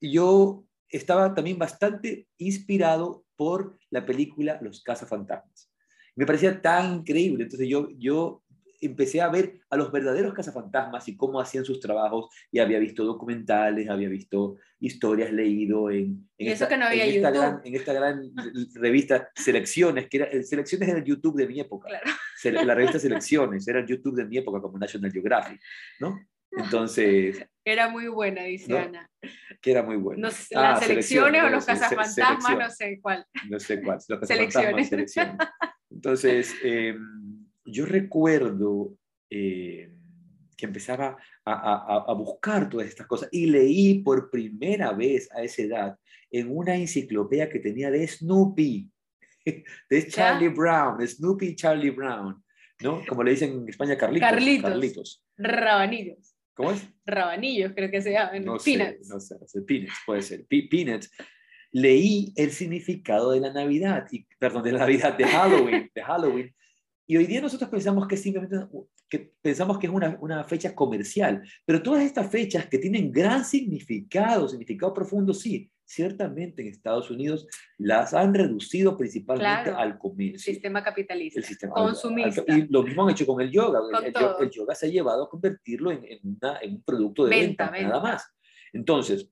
yo 0.00 0.64
estaba 0.88 1.34
también 1.34 1.58
bastante 1.58 2.28
inspirado 2.38 3.24
por 3.34 3.76
la 3.90 4.06
película 4.06 4.60
Los 4.62 4.82
cazafantasmas. 4.82 5.71
Me 6.14 6.26
parecía 6.26 6.60
tan 6.60 6.96
increíble. 6.96 7.44
Entonces 7.44 7.68
yo, 7.68 7.88
yo 7.98 8.42
empecé 8.82 9.20
a 9.20 9.28
ver 9.28 9.60
a 9.70 9.76
los 9.76 9.92
verdaderos 9.92 10.34
cazafantasmas 10.34 11.06
y 11.08 11.16
cómo 11.16 11.40
hacían 11.40 11.64
sus 11.64 11.78
trabajos 11.80 12.26
y 12.50 12.58
había 12.58 12.80
visto 12.80 13.04
documentales, 13.04 13.88
había 13.88 14.08
visto 14.08 14.56
historias, 14.80 15.32
leído 15.32 15.88
en, 15.88 16.28
en, 16.36 16.48
esta, 16.48 16.76
no 16.76 16.90
en 16.90 17.00
esta, 17.00 17.30
gran, 17.30 17.60
en 17.64 17.74
esta 17.76 17.92
gran 17.92 18.32
revista 18.74 19.30
Selecciones, 19.36 20.08
que 20.08 20.16
era, 20.16 20.42
Selecciones 20.42 20.88
era 20.88 20.98
el 20.98 21.04
YouTube 21.04 21.36
de 21.36 21.46
mi 21.46 21.60
época. 21.60 21.88
Claro. 21.88 22.66
La 22.66 22.74
revista 22.74 22.98
Selecciones 22.98 23.66
era 23.68 23.78
el 23.78 23.86
YouTube 23.86 24.16
de 24.16 24.24
mi 24.24 24.38
época 24.38 24.60
como 24.60 24.76
National 24.78 25.12
Geographic, 25.12 25.60
¿no? 26.00 26.20
Entonces... 26.50 27.46
Era 27.64 27.88
muy 27.88 28.08
buena, 28.08 28.42
dice 28.42 28.76
Ana. 28.76 29.08
Que 29.60 29.70
era 29.70 29.84
muy 29.84 29.96
buena. 29.96 30.22
No 30.22 30.30
sé, 30.32 30.54
las 30.56 30.82
ah, 30.82 30.84
selecciones, 30.84 31.44
o 31.44 31.48
los 31.48 31.64
cazafantasmas, 31.64 32.58
no 32.58 32.70
sé 32.70 32.98
cuál. 33.00 33.24
No 33.48 33.60
sé 33.60 33.80
cuál. 33.80 33.98
Los 34.08 34.20
cazafantasmas, 34.20 34.88
selecciones. 34.88 35.36
Entonces, 36.02 36.52
em, 36.64 37.46
yo 37.64 37.86
recuerdo 37.86 38.98
eh, 39.30 39.88
que 40.56 40.66
empezaba 40.66 41.16
a, 41.44 42.12
buscar 42.14 42.68
todas 42.68 42.88
estas 42.88 43.06
cosas 43.06 43.28
y 43.30 43.46
leí 43.46 44.00
por 44.02 44.28
primera 44.28 44.92
vez 44.92 45.30
a 45.32 45.44
esa 45.44 45.62
edad 45.62 45.98
en 46.28 46.50
una 46.50 46.74
enciclopedia 46.74 47.48
que 47.48 47.60
tenía 47.60 47.88
de 47.92 48.08
Snoopy, 48.08 48.90
de 49.90 50.08
Charlie 50.08 50.48
Brown, 50.48 51.06
Snoopy 51.06 51.54
Charlie 51.54 51.90
Brown, 51.90 52.42
¿no? 52.80 53.06
Como 53.06 53.22
le 53.22 53.30
dicen 53.30 53.52
en 53.52 53.68
España, 53.68 53.96
Carlitos. 53.96 54.28
Carlitos. 54.28 54.70
Carlitos. 54.70 55.24
Rabanillos. 55.36 56.34
¿Cómo 56.54 56.72
es? 56.72 56.84
Rabanillos, 57.06 57.74
creo 57.76 57.92
que 57.92 58.02
se 58.02 58.10
llaman. 58.10 58.44
No 58.44 58.56
peanuts. 58.56 59.06
Sé, 59.06 59.36
no 59.38 59.46
sé, 59.46 59.62
peanuts, 59.62 59.94
puede 60.04 60.22
ser. 60.22 60.46
peanuts 60.48 61.12
leí 61.72 62.32
el 62.36 62.52
significado 62.52 63.32
de 63.32 63.40
la 63.40 63.52
Navidad, 63.52 64.06
y, 64.10 64.26
perdón, 64.38 64.62
de 64.62 64.72
la 64.72 64.80
Navidad, 64.80 65.16
de 65.16 65.24
Halloween, 65.24 65.90
de 65.94 66.02
Halloween. 66.02 66.54
Y 67.06 67.16
hoy 67.16 67.26
día 67.26 67.40
nosotros 67.40 67.68
pensamos 67.68 68.06
que 68.06 68.16
simplemente 68.16 68.56
que 69.08 69.34
pensamos 69.42 69.78
que 69.78 69.86
es 69.86 69.92
una, 69.92 70.16
una, 70.20 70.42
fecha 70.44 70.74
comercial, 70.74 71.42
pero 71.66 71.82
todas 71.82 72.02
estas 72.02 72.30
fechas 72.30 72.66
que 72.66 72.78
tienen 72.78 73.12
gran 73.12 73.44
significado, 73.44 74.48
significado 74.48 74.94
profundo, 74.94 75.34
sí, 75.34 75.70
ciertamente 75.84 76.62
en 76.62 76.68
Estados 76.68 77.10
Unidos 77.10 77.46
las 77.76 78.14
han 78.14 78.32
reducido 78.32 78.96
principalmente 78.96 79.70
al 79.70 79.98
comercio. 79.98 80.36
El 80.36 80.40
sistema 80.40 80.82
capitalista, 80.82 81.40
el 81.40 81.44
sistema 81.44 81.74
consumista. 81.74 82.42
y 82.48 82.66
lo 82.68 82.82
mismo 82.82 83.04
han 83.04 83.10
hecho 83.10 83.26
con 83.26 83.40
el 83.42 83.50
yoga. 83.50 83.80
El, 84.40 84.50
yoga 84.50 84.74
se 84.74 84.86
ha 84.86 84.88
llevado 84.88 85.24
a 85.24 85.28
convertirlo 85.28 85.90
en, 85.90 86.04
en, 86.04 86.74
un 86.74 86.82
producto 86.82 87.24
de 87.26 87.30
venta, 87.30 87.70
nada 87.70 88.00
más. 88.00 88.34
Entonces, 88.72 89.28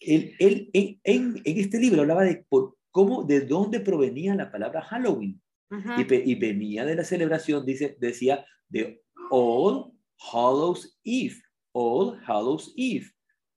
él, 0.00 0.34
él 0.38 0.70
en, 0.72 1.40
en, 1.44 1.58
este 1.58 1.78
libro 1.78 2.00
hablaba 2.00 2.24
de 2.24 2.44
por, 2.48 2.76
cómo, 2.90 3.24
de 3.24 3.40
dónde 3.42 3.80
provenía 3.80 4.34
la 4.34 4.50
palabra 4.50 4.82
Halloween. 4.82 5.40
y, 5.70 6.32
y, 6.32 6.34
venía 6.34 6.84
de 6.84 6.96
la 6.96 7.04
celebración, 7.04 7.64
dice, 7.64 7.96
decía, 8.00 8.44
de 8.68 9.02
All 9.30 9.92
Hallows 10.32 10.98
Eve. 11.04 11.36
All 11.72 12.18
Hallows 12.26 12.74
Eve. 12.76 13.06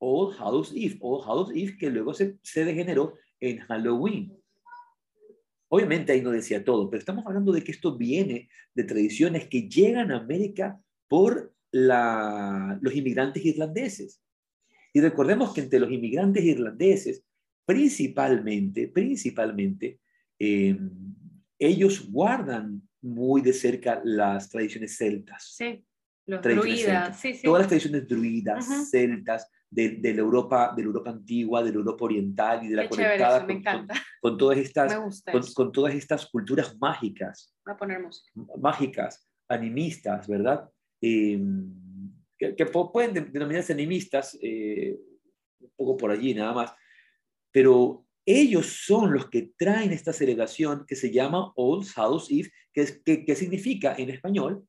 All 0.05 0.35
Hallows 0.37 0.73
Eve, 0.75 0.97
All 0.99 1.23
Hallows 1.25 1.51
Eve 1.51 1.77
que 1.77 1.89
luego 1.89 2.13
se, 2.13 2.37
se 2.43 2.65
degeneró 2.65 3.15
en 3.39 3.59
Halloween. 3.59 4.37
Obviamente 5.69 6.11
ahí 6.11 6.21
no 6.21 6.31
decía 6.31 6.63
todo, 6.63 6.89
pero 6.89 6.99
estamos 6.99 7.25
hablando 7.25 7.53
de 7.53 7.63
que 7.63 7.71
esto 7.71 7.97
viene 7.97 8.49
de 8.75 8.83
tradiciones 8.83 9.47
que 9.47 9.69
llegan 9.69 10.11
a 10.11 10.17
América 10.17 10.79
por 11.07 11.55
la, 11.71 12.77
los 12.81 12.93
inmigrantes 12.93 13.45
irlandeses. 13.45 14.21
Y 14.93 15.01
recordemos 15.01 15.53
que 15.53 15.61
entre 15.61 15.79
los 15.79 15.91
inmigrantes 15.91 16.43
irlandeses, 16.43 17.25
principalmente, 17.65 18.87
principalmente, 18.87 19.99
eh, 20.39 20.77
ellos 21.59 22.09
guardan 22.11 22.81
muy 23.01 23.41
de 23.41 23.53
cerca 23.53 24.01
las 24.03 24.49
tradiciones 24.49 24.95
celtas. 24.97 25.53
Sí, 25.57 25.83
los 26.25 26.41
druidas, 26.41 27.19
sí, 27.19 27.33
sí. 27.33 27.43
Todas 27.43 27.61
las 27.61 27.67
tradiciones 27.69 28.07
druidas, 28.07 28.89
celtas, 28.89 29.49
de, 29.69 29.89
de, 29.89 30.13
la 30.13 30.19
Europa, 30.21 30.71
de 30.75 30.83
la 30.83 30.87
Europa 30.87 31.09
antigua, 31.09 31.63
de 31.63 31.71
la 31.71 31.77
Europa 31.77 32.05
oriental 32.05 32.63
y 32.63 32.67
de 32.69 32.75
la 32.75 32.83
Qué 32.83 32.89
conectada 32.89 33.37
eso, 33.37 33.47
me 33.47 33.63
con, 33.63 33.87
con- 33.87 33.87
con 34.21 34.37
todas 34.37 34.57
estas, 34.59 34.95
con, 35.55 35.71
todas 35.71 35.95
estas 35.95 36.27
culturas 36.27 36.77
mágicas, 36.79 37.55
Voy 37.65 37.73
a 37.73 37.77
poner 37.77 37.99
música. 38.01 38.29
mágicas, 38.59 39.27
animistas, 39.49 40.27
¿verdad? 40.27 40.69
Eh, 41.01 41.41
que, 42.49 42.55
que 42.55 42.65
pueden 42.65 43.13
de- 43.13 43.21
denominarse 43.21 43.73
animistas, 43.73 44.37
eh, 44.41 44.97
un 45.59 45.71
poco 45.75 45.97
por 45.97 46.11
allí 46.11 46.33
nada 46.33 46.53
más, 46.53 46.71
pero 47.51 48.05
ellos 48.25 48.65
son 48.85 49.13
los 49.13 49.29
que 49.29 49.53
traen 49.57 49.91
esta 49.91 50.13
celebración 50.13 50.85
que 50.87 50.95
se 50.95 51.11
llama 51.11 51.51
All 51.55 51.85
Hallows 51.95 52.31
Eve, 52.31 52.51
que, 52.73 52.81
es, 52.81 53.01
que, 53.03 53.25
que 53.25 53.35
significa 53.35 53.95
en 53.97 54.09
español 54.09 54.65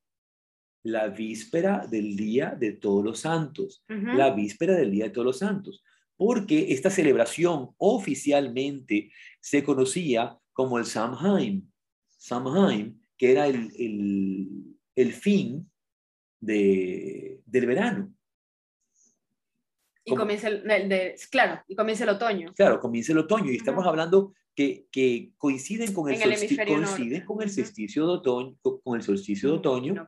la 0.83 1.07
víspera 1.07 1.87
del 1.87 2.15
Día 2.15 2.55
de 2.59 2.73
Todos 2.73 3.03
los 3.03 3.19
Santos. 3.19 3.83
Ujú. 3.89 4.17
la 4.17 4.33
víspera 4.35 4.75
del 4.75 4.91
Día 4.91 5.05
de 5.05 5.09
Todos 5.11 5.25
los 5.25 5.39
Santos, 5.39 5.83
porque 6.17 6.71
esta 6.73 6.89
celebración 6.89 7.71
oficialmente 7.77 9.11
se 9.41 9.63
conocía 9.63 10.37
como 10.53 10.77
el 10.77 10.85
Samhain, 10.85 11.71
Samhain, 12.17 13.01
que 13.17 13.31
era 13.31 13.47
el, 13.47 13.71
el, 13.77 14.47
el 14.95 15.13
fin 15.13 15.69
de, 16.39 17.34
del 17.45 17.65
verano. 17.65 18.13
Y 20.03 20.13
comienza 20.15 20.47
el, 20.49 20.69
el 20.69 20.89
de, 20.89 21.15
claro, 21.31 21.63
y 21.67 21.75
comienza 21.75 22.03
el 22.03 22.11
otoño. 22.11 22.53
Claro, 22.55 22.79
comienza 22.79 23.11
el 23.11 23.17
otoño 23.19 23.51
y 23.51 23.55
estamos 23.55 23.81
Ujú. 23.81 23.89
hablando 23.89 24.33
que, 24.53 24.87
que 24.91 25.31
coinciden 25.37 25.93
con 25.93 26.09
el, 26.09 26.15
En 26.15 26.21
el 26.21 26.31
solsti- 26.31 26.43
hemisferio 26.45 26.75
coinciden 26.75 27.25
con 27.25 27.41
el 27.41 27.49
solsticio 27.49 28.05
de 28.05 28.13
otoño, 28.13 28.57
con 28.61 28.95
el 28.97 29.01
solsticio 29.03 29.49
de 29.49 29.55
otoño. 29.55 29.93
No. 29.93 30.07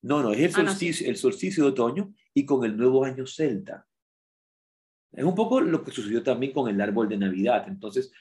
No, 0.00 0.22
no, 0.22 0.32
es 0.32 0.38
el 0.38 0.52
Ah, 0.54 0.62
no, 0.62 0.70
sí. 0.72 0.86
solsticio, 0.86 1.10
el 1.10 1.16
solsticio 1.16 1.64
de 1.64 1.70
otoño 1.70 2.14
y 2.32 2.46
con 2.46 2.64
el 2.64 2.76
nuevo 2.76 3.04
año 3.04 3.26
celta. 3.26 3.84
Es 5.12 5.24
un 5.24 5.34
poco 5.34 5.60
lo 5.60 5.82
que 5.82 5.90
sucedió 5.90 6.22
también 6.22 6.52
con 6.52 6.68
el 6.70 6.80
árbol 6.80 7.08
de 7.08 7.18
Navidad. 7.18 7.64
Entonces, 7.66 8.12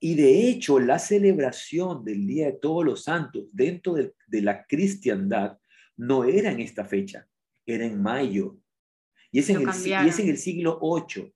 y 0.00 0.14
de 0.14 0.48
hecho, 0.48 0.80
la 0.80 0.98
celebración 0.98 2.02
del 2.04 2.26
Día 2.26 2.46
de 2.46 2.52
Todos 2.54 2.84
los 2.86 3.04
Santos 3.04 3.54
dentro 3.54 3.94
de, 3.94 4.14
de 4.26 4.40
la 4.42 4.64
cristiandad 4.64 5.58
no 5.98 6.24
era 6.24 6.50
en 6.50 6.60
esta 6.60 6.86
fecha, 6.86 7.28
era 7.66 7.84
en 7.84 8.00
mayo. 8.02 8.56
Y 9.32 9.38
es 9.40 9.50
en, 9.50 9.56
el, 9.68 9.86
y 9.86 10.08
es 10.08 10.18
en 10.18 10.28
el 10.28 10.38
siglo 10.38 10.80
VIII. 10.80 11.32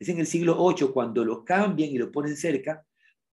Es 0.00 0.08
en 0.08 0.18
el 0.18 0.26
siglo 0.26 0.56
VIII 0.68 0.88
cuando 0.92 1.24
lo 1.24 1.44
cambian 1.44 1.90
y 1.90 1.98
lo 1.98 2.10
ponen 2.10 2.36
cerca 2.36 2.84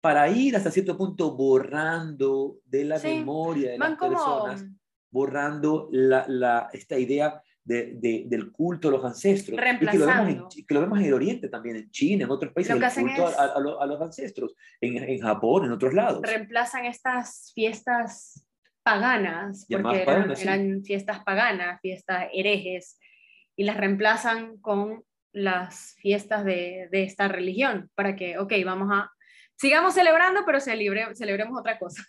para 0.02 0.30
ir 0.30 0.56
hasta 0.56 0.70
cierto 0.72 0.96
punto 0.98 1.36
borrando 1.36 2.58
de 2.66 2.86
la 2.86 3.00
Sí, 3.00 3.08
memoria 3.08 3.72
de 3.72 3.78
Van 3.80 3.92
las 3.92 4.00
como, 4.00 4.12
personas 4.14 4.66
borrando 5.10 5.90
la, 5.92 6.26
la- 6.28 6.70
esta 6.74 6.98
idea 7.00 7.42
de, 7.64 7.94
de- 7.96 8.26
del 8.28 8.52
culto 8.52 8.90
a 8.90 8.92
los 8.92 9.04
ancestros. 9.06 9.60
Y 9.82 9.88
que 9.88 9.98
lo, 9.98 10.06
vemos 10.06 10.28
en, 10.30 10.66
que 10.68 10.74
lo 10.74 10.82
vemos 10.82 11.00
en 11.00 11.06
el 11.06 11.14
Oriente 11.14 11.50
también, 11.50 11.78
en 11.78 11.90
China, 11.90 12.26
en 12.26 12.30
otros 12.32 12.54
países, 12.54 12.78
Lo 12.78 12.86
el 12.86 12.94
culto 12.94 13.30
es- 13.30 13.40
a, 13.40 13.44
a 13.46 13.84
a 13.84 13.86
los 13.88 14.02
ancestros, 14.02 14.54
en, 14.82 14.98
en 14.98 15.20
Japón, 15.22 15.66
en 15.66 15.72
otros 15.72 15.94
lados. 15.94 16.22
reemplazan 16.22 16.86
estas 16.86 17.52
fiestas 17.56 18.46
paganas, 18.86 19.66
porque 19.68 20.04
eran, 20.04 20.06
paganas, 20.06 20.40
sí. 20.40 20.48
eran 20.48 20.84
fiestas 20.84 21.24
paganas, 21.24 21.82
fiestas 21.82 22.28
herejes, 22.32 23.00
y 23.58 23.64
las 23.64 23.78
reemplazan 23.78 24.58
con 24.60 25.04
las 25.34 25.96
fiestas 25.98 26.46
de, 26.46 26.88
de 26.92 27.04
esta 27.04 27.28
religión, 27.28 27.90
para 27.96 28.16
que, 28.16 28.38
ok, 28.38 28.54
vamos 28.64 28.90
a, 28.92 29.12
sigamos 29.56 29.96
celebrando, 29.96 30.42
pero 30.46 30.60
celebre- 30.60 31.16
celebremos 31.16 31.60
otra 31.60 31.80
cosa. 31.80 32.04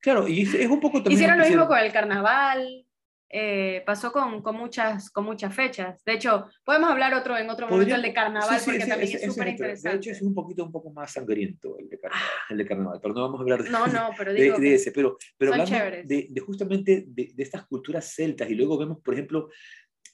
Claro, 0.00 0.26
y 0.26 0.42
es, 0.42 0.54
un 0.68 0.80
poco 0.80 1.02
también... 1.02 1.14
Hicieron 1.14 1.38
lo 1.38 1.44
mismo 1.44 1.66
con 1.66 1.78
el 1.78 1.92
carnaval, 1.92 2.85
eh, 3.28 3.82
pasó 3.84 4.12
con, 4.12 4.40
con, 4.42 4.56
muchas, 4.56 5.10
con 5.10 5.24
muchas 5.24 5.54
fechas. 5.54 6.02
De 6.04 6.12
hecho, 6.14 6.46
podemos 6.64 6.90
hablar 6.90 7.12
otro, 7.14 7.36
en 7.36 7.50
otro 7.50 7.66
momento 7.68 7.94
el 7.94 8.02
de 8.02 8.12
carnaval, 8.12 8.58
sí, 8.58 8.64
sí, 8.64 8.70
porque 8.70 8.86
también 8.86 9.02
ese- 9.02 9.16
es 9.26 9.32
súper 9.32 9.42
otro. 9.42 9.44
De 9.44 9.50
interesante. 9.72 9.96
hecho, 9.96 10.10
es 10.10 10.22
un 10.22 10.34
poquito, 10.34 10.64
un 10.64 10.72
poco 10.72 10.90
más 10.92 11.12
sangriento 11.12 11.76
el 11.78 11.88
de 11.88 11.98
carnaval, 11.98 12.28
el 12.50 12.56
de 12.58 12.66
carnaval, 12.66 12.98
pero 13.02 13.14
no 13.14 13.20
vamos 13.22 13.38
a 13.40 13.42
hablar 13.42 13.62
de, 13.64 13.70
No, 13.70 13.86
no, 13.88 14.10
pero 14.18 14.32
de, 14.32 14.42
digo, 14.42 14.56
de 14.58 14.62
que- 14.62 14.74
ese, 14.74 14.92
pero, 14.92 15.16
pero 15.36 15.64
chéveres. 15.64 16.06
de, 16.06 16.26
de 16.30 16.40
justamente 16.40 17.04
de, 17.08 17.30
de 17.34 17.42
estas 17.42 17.66
culturas 17.66 18.12
celtas 18.14 18.48
y 18.48 18.54
luego 18.54 18.78
vemos, 18.78 19.00
por 19.02 19.14
ejemplo, 19.14 19.48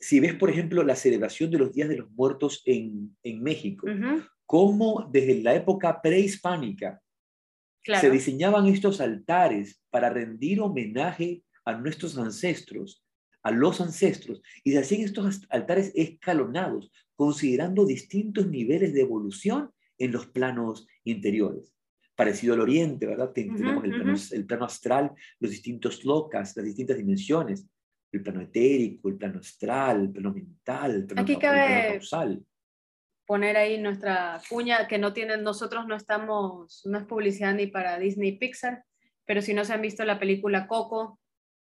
si 0.01 0.19
ves, 0.19 0.35
por 0.35 0.51
ejemplo, 0.51 0.83
la 0.83 0.97
celebración 0.97 1.51
de 1.51 1.59
los 1.59 1.73
Días 1.73 1.89
de 1.89 1.99
los 1.99 2.11
Muertos 2.13 2.63
en, 2.65 3.17
en 3.23 3.43
México, 3.43 3.87
Ujú, 3.87 4.23
cómo 4.47 5.09
desde 5.13 5.43
la 5.43 5.55
época 5.55 6.01
prehispánica 6.03 7.01
claro. 7.85 8.01
se 8.01 8.11
diseñaban 8.11 8.67
estos 8.67 9.01
altares 9.01 9.81
para 9.91 10.09
rendir 10.11 10.61
homenaje 10.61 11.43
a 11.65 11.75
nuestros 11.75 12.19
ancestros, 12.19 13.02
a 13.43 13.51
los 13.51 13.81
ancestros, 13.81 14.41
y 14.65 14.73
se 14.73 14.79
hacían 14.79 15.03
estos 15.03 15.43
altares 15.51 15.93
escalonados, 15.95 16.93
considerando 17.17 17.85
distintos 17.87 18.47
niveles 18.49 18.95
de 18.95 19.01
evolución 19.03 19.71
en 19.99 20.13
los 20.13 20.27
planos 20.27 20.87
interiores. 21.05 21.75
Parecido 22.15 22.55
al 22.55 22.61
Oriente, 22.61 23.07
¿verdad? 23.07 23.33
Ten- 23.33 23.49
Ujú, 23.51 23.57
Tenemos 23.59 23.85
el 23.85 23.95
plano, 23.95 24.13
ujú. 24.15 24.35
el 24.35 24.47
plano 24.47 24.65
astral, 24.67 25.13
los 25.41 25.51
distintos 25.51 26.05
locas, 26.05 26.57
las 26.57 26.65
distintas 26.67 26.97
dimensiones, 26.97 27.67
el 28.13 28.23
plano 28.23 28.43
etérico, 28.43 29.09
el 29.09 29.17
plano 29.17 29.39
astral, 29.41 30.03
el 30.03 30.11
plano 30.13 30.33
mental, 30.33 30.95
el 30.95 31.07
plano, 31.07 31.23
Aquí 31.23 31.33
el 31.33 31.39
plano 31.39 31.59
cabe- 31.65 31.87
causal. 31.89 32.45
poner 33.27 33.57
ahí 33.57 33.81
nuestra 33.81 34.41
cuña 34.49 34.87
que 34.89 34.99
no 34.99 35.13
tienen, 35.13 35.43
nosotros 35.43 35.87
no 35.87 35.97
estamos, 35.97 36.83
no 36.85 36.99
es 36.99 37.05
publicidad 37.05 37.55
ni 37.55 37.67
para 37.67 37.99
Disney 37.99 38.37
Pixar, 38.39 38.85
pero 39.25 39.41
si 39.41 39.55
no 39.55 39.65
se 39.65 39.73
han 39.73 39.81
visto 39.81 40.05
la 40.05 40.19
película 40.19 40.67
Coco, 40.67 41.19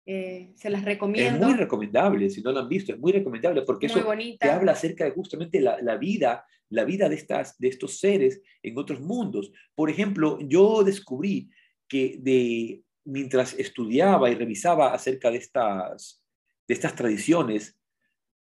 eh, 0.06 0.52
se 0.54 0.70
las 0.70 0.80
Es 0.80 0.86
recomiendo. 0.86 1.46
muy 1.46 1.56
recomendable, 1.56 2.30
si 2.30 2.40
no 2.40 2.52
lo 2.52 2.60
han 2.60 2.68
visto, 2.68 2.92
es 2.92 2.98
muy 2.98 3.12
recomendable 3.12 3.62
porque 3.62 3.88
muy 3.88 3.98
eso 3.98 4.06
bonita. 4.06 4.46
te 4.46 4.52
habla 4.52 4.72
acerca 4.72 5.04
de 5.04 5.10
justamente 5.10 5.60
la, 5.60 5.80
la 5.82 5.96
vida, 5.96 6.46
la 6.70 6.84
vida 6.84 7.08
de, 7.08 7.16
estas, 7.16 7.58
de 7.58 7.68
estos 7.68 7.98
seres 7.98 8.40
en 8.62 8.78
otros 8.78 9.00
mundos. 9.00 9.50
Por 9.74 9.90
ejemplo, 9.90 10.38
yo 10.40 10.84
descubrí 10.84 11.50
que 11.88 12.16
de, 12.20 12.82
mientras 13.04 13.54
estudiaba 13.54 14.30
y 14.30 14.34
revisaba 14.36 14.94
acerca 14.94 15.30
de 15.30 15.38
estas, 15.38 16.22
de 16.68 16.74
estas 16.74 16.94
tradiciones, 16.94 17.76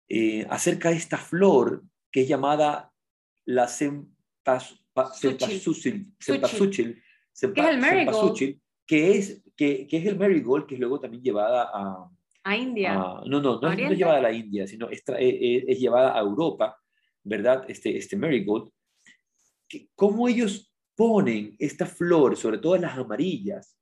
eh, 0.09 0.45
acerca 0.49 0.89
de 0.89 0.97
esta 0.97 1.17
flor 1.17 1.83
que 2.11 2.21
es 2.21 2.27
llamada 2.27 2.91
la 3.45 3.67
cempasúchil, 3.67 6.13
Que 6.19 6.35
es 6.35 7.43
el 7.43 7.79
marigold. 7.79 8.59
que 8.85 9.17
es, 9.17 9.41
que, 9.55 9.87
que 9.87 9.97
es 9.97 10.05
el 10.05 10.17
marigold, 10.17 10.65
que 10.65 10.75
es 10.75 10.79
luego 10.79 10.99
también 10.99 11.23
llevada 11.23 11.69
a, 11.73 12.09
a 12.43 12.57
India. 12.57 12.93
No, 13.25 13.41
no, 13.41 13.59
no 13.61 13.67
es, 13.71 13.77
no 13.87 13.91
es 13.93 13.97
llevada 13.97 14.17
a 14.17 14.21
la 14.21 14.31
India, 14.33 14.67
sino 14.67 14.89
es, 14.89 14.99
eh, 15.09 15.15
eh, 15.19 15.65
es 15.67 15.79
llevada 15.79 16.17
a 16.17 16.21
Europa, 16.21 16.77
¿verdad? 17.23 17.65
Este, 17.67 17.95
este 17.97 18.15
marigold. 18.17 18.69
Que- 19.67 19.87
¿Cómo 19.95 20.27
ellos 20.27 20.73
ponen 20.95 21.55
esta 21.59 21.85
flor, 21.85 22.35
sobre 22.35 22.57
todo 22.59 22.77
las 22.77 22.97
amarillas, 22.97 23.77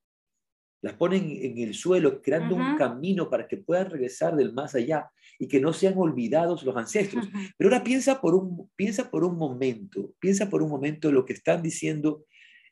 las 0.83 0.93
ponen 0.93 1.29
en 1.29 1.57
el 1.59 1.73
suelo, 1.73 2.21
creando 2.21 2.55
un 2.55 2.77
camino 2.77 3.29
para 3.29 3.47
que 3.47 3.57
puedan 3.57 3.89
regresar 3.91 4.35
del 4.35 4.51
más 4.53 4.73
allá 4.75 5.11
y 5.37 5.47
que 5.47 5.59
no 5.59 5.73
sean 5.73 5.93
olvidados 5.97 6.63
los 6.63 6.75
ancestros? 6.75 7.27
Pero 7.57 7.69
ahora 7.69 7.83
piensa 7.83 8.19
por 8.19 8.33
un, 8.35 8.69
piensa 8.75 9.09
por 9.11 9.23
un 9.23 9.37
momento, 9.37 10.13
piensa 10.19 10.49
por 10.49 10.61
un 10.63 10.69
momento 10.69 11.11
lo 11.11 11.23
que 11.25 11.33
están 11.33 11.61
diciendo 11.61 12.25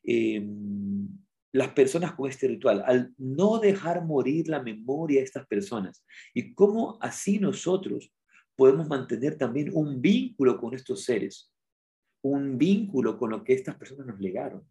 eh, 0.04 0.43
las 1.52 1.70
personas 1.70 2.14
con 2.14 2.30
este 2.30 2.47
ritual, 2.47 2.84
al 2.86 3.14
no 3.18 3.60
dejar 3.60 4.06
morir 4.06 4.47
la 4.47 4.62
memoria 4.62 5.20
de 5.20 5.26
estas 5.26 5.47
personas 5.47 6.04
y 6.34 6.54
cómo 6.54 6.97
así 7.02 7.39
nosotros 7.39 8.14
podemos 8.56 8.88
mantener 8.88 9.38
también 9.38 9.72
un 9.74 10.02
vínculo 10.02 10.60
con 10.60 10.74
estos 10.74 11.04
seres, 11.04 11.52
un 12.22 12.58
vínculo 12.58 13.18
con 13.18 13.32
lo 13.32 13.43
que 13.43 13.54
estas 13.54 13.76
personas 13.78 14.08
nos 14.08 14.20
legaron. 14.20 14.70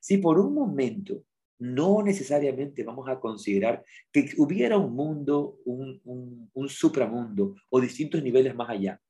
Si 0.00 0.18
por 0.18 0.38
un 0.38 0.54
momento 0.54 1.24
no 1.58 2.02
necesariamente 2.02 2.82
vamos 2.82 3.08
a 3.08 3.20
considerar 3.20 3.84
que 4.10 4.30
hubiera 4.38 4.76
un 4.76 4.94
mundo, 4.94 5.58
un, 5.64 6.00
un, 6.04 6.50
un 6.52 6.68
supramundo 6.68 7.54
o 7.70 7.80
distintos 7.80 8.22
niveles 8.22 8.54
más 8.54 8.70
allá, 8.70 9.00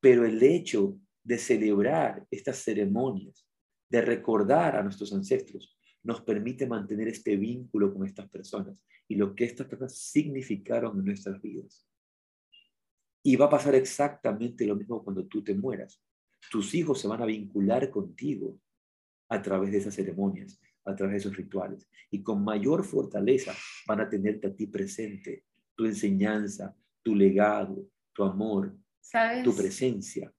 pero 0.00 0.26
el 0.26 0.42
hecho 0.42 0.98
de 1.24 1.38
celebrar 1.38 2.26
estas 2.30 2.58
ceremonias, 2.58 3.46
de 3.92 4.00
recordar 4.00 4.74
a 4.74 4.82
nuestros 4.82 5.12
ancestros, 5.12 5.78
nos 6.02 6.22
permite 6.22 6.66
mantener 6.66 7.08
este 7.08 7.36
vínculo 7.36 7.92
con 7.92 8.06
estas 8.06 8.26
personas 8.30 8.82
y 9.06 9.16
lo 9.16 9.34
que 9.34 9.44
estas 9.44 9.66
personas 9.66 9.98
significaron 9.98 10.98
en 10.98 11.04
nuestras 11.04 11.42
vidas. 11.42 11.86
Y 13.22 13.36
va 13.36 13.46
a 13.46 13.50
pasar 13.50 13.74
exactamente 13.74 14.66
lo 14.66 14.76
mismo 14.76 15.04
cuando 15.04 15.26
tú 15.26 15.44
te 15.44 15.54
mueras. 15.54 16.02
Tus 16.50 16.74
hijos 16.74 17.02
se 17.02 17.06
van 17.06 17.20
a 17.20 17.26
vincular 17.26 17.90
contigo 17.90 18.58
a 19.28 19.42
través 19.42 19.70
de 19.70 19.78
esas 19.78 19.94
ceremonias, 19.94 20.58
a 20.86 20.96
través 20.96 21.12
de 21.12 21.18
esos 21.18 21.36
rituales. 21.36 21.86
Y 22.10 22.22
con 22.22 22.42
mayor 22.42 22.84
fortaleza 22.84 23.52
van 23.86 24.00
a 24.00 24.08
tenerte 24.08 24.46
a 24.46 24.56
ti 24.56 24.68
presente, 24.68 25.44
tu 25.74 25.84
enseñanza, 25.84 26.74
tu 27.02 27.14
legado, 27.14 27.86
tu 28.14 28.24
amor, 28.24 28.74
tu 29.44 29.54
presencia. 29.54 30.32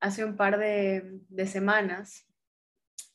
Hace 0.00 0.24
un 0.24 0.36
par 0.36 0.58
de, 0.58 1.20
de 1.28 1.46
semanas, 1.46 2.26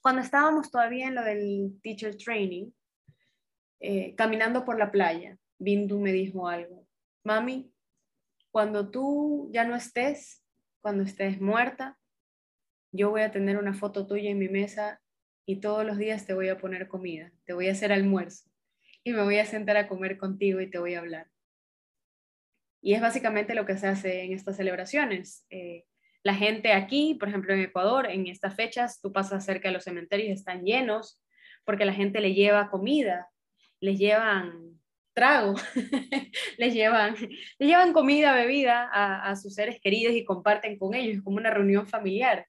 cuando 0.02 0.22
estábamos 0.22 0.72
todavía 0.72 1.08
en 1.08 1.16
lo 1.16 1.24
del 1.24 1.80
teacher 1.82 2.16
training, 2.18 2.72
eh, 3.80 4.16
caminando 4.16 4.66
por 4.66 4.78
la 4.78 4.92
playa, 4.92 5.38
Bindu 5.58 6.00
me 6.00 6.12
dijo 6.12 6.48
algo. 6.48 6.88
Mami, 7.24 7.74
cuando 8.52 8.90
tú 8.90 9.50
ya 9.54 9.66
no 9.66 9.76
estés, 9.76 10.44
cuando 10.82 11.04
estés 11.04 11.40
muerta, 11.40 11.98
yo 12.92 13.10
voy 13.10 13.22
a 13.22 13.32
tener 13.32 13.58
una 13.58 13.74
foto 13.74 14.08
tuya 14.08 14.30
en 14.30 14.40
mi 14.40 14.50
mesa 14.50 15.02
y 15.46 15.60
todos 15.60 15.86
los 15.86 15.98
días 15.98 16.26
te 16.26 16.34
voy 16.34 16.50
a 16.50 16.58
poner 16.58 16.88
comida, 16.88 17.32
te 17.46 17.54
voy 17.54 17.68
a 17.68 17.74
hacer 17.74 17.92
almuerzo 17.92 18.50
y 19.04 19.14
me 19.14 19.24
voy 19.24 19.38
a 19.40 19.46
sentar 19.46 19.78
a 19.78 19.88
comer 19.88 20.18
contigo 20.18 20.62
y 20.62 20.70
te 20.70 20.80
voy 20.80 20.96
a 20.96 21.00
hablar. 21.00 21.28
Y 22.82 22.94
es 22.94 23.02
básicamente 23.02 23.56
lo 23.56 23.66
que 23.66 23.78
se 23.78 23.88
hace 23.88 24.24
en 24.24 24.34
estas 24.34 24.56
celebraciones. 24.56 25.46
Eh, 25.50 25.86
la 26.24 26.34
gente 26.34 26.74
aquí, 26.74 27.16
por 27.20 27.30
ejemplo 27.30 27.54
en 27.54 27.62
Ecuador, 27.62 28.08
en 28.10 28.28
estas 28.28 28.56
fechas, 28.56 29.00
tú 29.02 29.12
pasas 29.12 29.46
cerca 29.46 29.70
de 29.70 29.74
los 29.74 29.84
cementerios, 29.84 30.38
están 30.38 30.64
llenos 30.64 31.22
porque 31.66 31.86
la 31.86 31.94
gente 31.94 32.20
le 32.20 32.34
lleva 32.34 32.70
comida, 32.70 33.30
les 33.80 34.00
llevan 34.00 34.80
trago, 35.14 35.56
les, 36.58 36.74
llevan, 36.74 37.16
les 37.60 37.70
llevan 37.70 37.94
comida, 37.94 38.34
bebida 38.34 38.90
a, 38.92 39.36
sus 39.36 39.54
seres 39.54 39.80
queridos 39.82 40.16
y 40.16 40.24
comparten 40.24 40.78
con 40.78 40.94
ellos, 40.94 41.18
es 41.18 41.22
como 41.22 41.38
una 41.38 41.52
reunión 41.52 41.88
familiar. 41.88 42.48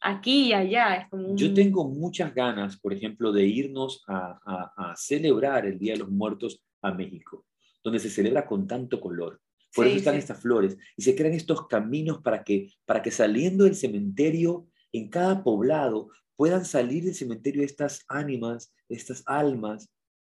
Aquí 0.00 0.48
y 0.48 0.52
allá 0.52 0.94
es 0.96 1.08
como 1.08 1.34
Yo 1.34 1.52
tengo 1.54 1.88
muchas 1.88 2.34
ganas, 2.34 2.78
por 2.78 2.92
ejemplo, 2.92 3.32
de 3.32 3.44
irnos 3.44 4.04
a, 4.06 4.38
a, 4.76 4.96
celebrar 4.96 5.66
el 5.66 5.78
Día 5.78 5.94
de 5.94 6.00
los 6.00 6.10
Muertos 6.10 6.62
a 6.82 6.92
México, 6.92 7.46
donde 7.82 7.98
se 7.98 8.10
celebra 8.10 8.46
con 8.46 8.66
tanto 8.66 9.00
color. 9.00 9.40
Por 9.74 9.86
eso 9.86 9.96
están 9.96 10.16
estas 10.16 10.40
flores 10.40 10.76
y 10.96 11.02
se 11.02 11.14
crean 11.14 11.34
estos 11.34 11.66
caminos 11.66 12.22
para 12.22 12.42
que, 12.42 12.72
para 12.84 13.02
que 13.02 13.10
saliendo 13.10 13.64
del 13.64 13.74
cementerio, 13.74 14.66
en 14.92 15.08
cada 15.10 15.42
poblado, 15.44 16.08
puedan 16.36 16.64
salir 16.64 17.04
del 17.04 17.14
cementerio 17.14 17.62
estas 17.62 18.04
ánimas, 18.08 18.72
estas 18.88 19.22
almas, 19.26 19.90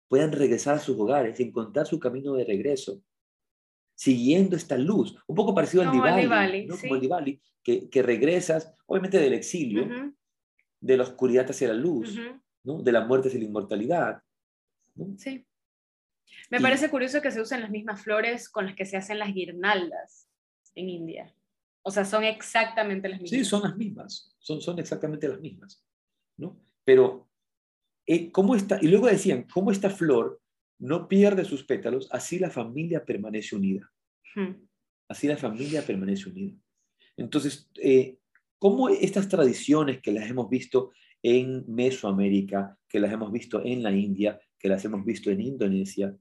puedan 0.09 0.33
regresar 0.33 0.77
a 0.77 0.79
sus 0.79 0.99
hogares, 0.99 1.41
encontrar 1.41 1.87
su 1.87 1.99
camino 1.99 2.35
de 2.35 2.45
regreso, 2.45 3.01
siguiendo 3.97 4.57
esta 4.57 4.77
luz, 4.77 5.17
un 5.27 5.35
poco 5.35 5.55
parecido 5.55 5.83
al 5.83 5.91
Diwali, 5.91 6.67
¿no? 6.67 6.77
como 6.79 6.95
el 6.95 7.01
Diwali, 7.01 7.41
que, 7.63 7.89
que, 7.89 8.03
regresas, 8.03 8.73
obviamente 8.87 9.19
del 9.19 9.33
exilio, 9.33 9.89
de 10.81 10.97
la 10.97 11.05
oscuridad 11.05 11.51
hacia 11.51 11.69
la 11.69 11.75
luz, 11.75 12.19
¿no? 12.63 12.83
de 12.83 12.93
la 12.93 13.07
muerte 13.07 13.29
hacia 13.29 13.41
la 13.41 13.47
inmortalidad. 13.47 14.23
Sí. 15.17 15.45
Me 16.51 16.61
parece 16.61 16.91
curioso 16.91 17.21
que 17.21 17.31
se 17.31 17.41
usen 17.41 17.61
las 17.61 17.71
mismas 17.71 18.03
flores 18.03 18.49
con 18.49 18.67
las 18.67 18.75
que 18.75 18.87
se 18.87 18.97
hacen 18.97 19.19
las 19.19 19.33
guirnaldas 19.33 20.29
en 20.75 20.89
India. 20.89 21.35
O 21.83 21.91
sea, 21.91 22.05
son 22.05 22.25
exactamente 22.25 23.09
las 23.09 23.21
mismas. 23.21 23.39
Sí, 23.39 23.45
son 23.45 23.63
las 23.63 23.77
mismas, 23.77 24.35
son, 24.39 24.61
son 24.61 24.79
exactamente 24.79 25.29
las 25.29 25.41
mismas. 25.41 25.85
¿no? 26.37 26.61
Pero 26.85 27.29
eh, 28.07 28.31
¿cómo 28.31 28.55
está? 28.55 28.79
Y 28.81 28.89
luego 28.89 29.07
decían, 29.07 29.47
¿cómo 29.53 29.71
esta 29.71 29.91
flor 29.91 30.41
no 30.79 31.09
pierde 31.09 31.45
sus 31.45 31.65
pétalos? 31.65 32.09
Así 32.11 32.39
la 32.39 32.51
familia 32.51 33.05
permanece 33.05 33.57
unida. 33.57 33.91
Hmm. 34.35 34.67
Así 35.09 35.27
la 35.27 35.37
familia 35.37 35.85
permanece 35.85 36.29
unida. 36.29 36.57
Entonces, 37.17 37.71
eh, 37.77 38.19
¿cómo 38.59 38.89
estas 38.89 39.29
tradiciones 39.29 40.01
que 40.01 40.13
las 40.13 40.29
hemos 40.29 40.49
visto 40.49 40.93
en 41.23 41.65
Mesoamérica, 41.67 42.79
que 42.89 43.01
las 43.01 43.13
hemos 43.13 43.33
visto 43.33 43.65
en 43.65 43.83
la 43.83 43.93
India, 43.93 44.39
que 44.65 44.71
las 44.71 44.83
hemos 44.87 45.05
visto 45.05 45.31
en 45.31 45.43
Indonesia, 45.43 46.17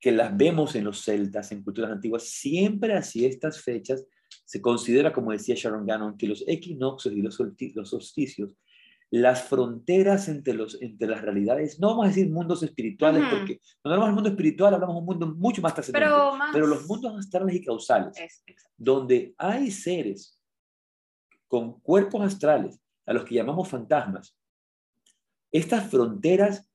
que 0.00 0.12
las 0.12 0.34
vemos 0.34 0.74
en 0.76 0.84
los 0.84 1.04
celtas, 1.04 1.52
en 1.52 1.62
culturas 1.62 1.90
antiguas, 1.90 2.22
siempre 2.22 2.94
así 2.94 3.26
estas 3.26 3.60
fechas 3.60 4.06
se 4.46 4.62
considera, 4.62 5.12
como 5.12 5.32
decía 5.32 5.54
Sharon 5.54 5.84
Gannon, 5.84 6.16
que 6.16 6.26
los 6.26 6.42
equinoccios 6.48 7.14
y 7.14 7.20
los 7.20 7.90
solsticios 7.90 8.56
las 9.10 9.42
fronteras 9.42 10.28
entre, 10.30 10.54
los, 10.54 10.80
entre 10.80 11.06
las 11.06 11.20
realidades, 11.20 11.78
no 11.78 11.88
vamos 11.88 12.06
a 12.06 12.08
decir 12.08 12.30
mundos 12.30 12.62
espirituales, 12.62 13.22
porque 13.30 13.60
cuando 13.82 13.94
hablamos 13.94 14.06
del 14.06 14.14
mundo 14.14 14.30
espiritual 14.30 14.72
hablamos 14.72 14.96
de 14.96 15.00
un 15.00 15.04
mundo 15.04 15.34
mucho 15.36 15.60
más 15.60 15.74
trascendente, 15.74 16.08
pero, 16.50 16.66
los 16.66 16.86
mundos 16.86 17.14
astrales 17.18 17.56
y 17.56 17.62
causales, 17.62 18.42
donde 18.74 19.34
hay 19.36 19.70
seres 19.70 20.40
con 21.46 21.78
cuerpos 21.80 22.22
astrales, 22.22 22.80
a 23.04 23.12
los 23.12 23.26
que 23.26 23.34
llamamos 23.34 23.68
fantasmas, 23.68 24.34
estas 25.52 25.90
fronteras 25.90 26.65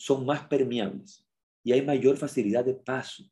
son 0.00 0.24
más 0.24 0.46
permeables 0.46 1.26
y 1.62 1.72
hay 1.72 1.82
mayor 1.82 2.16
facilidad 2.16 2.64
de 2.64 2.72
paso. 2.72 3.22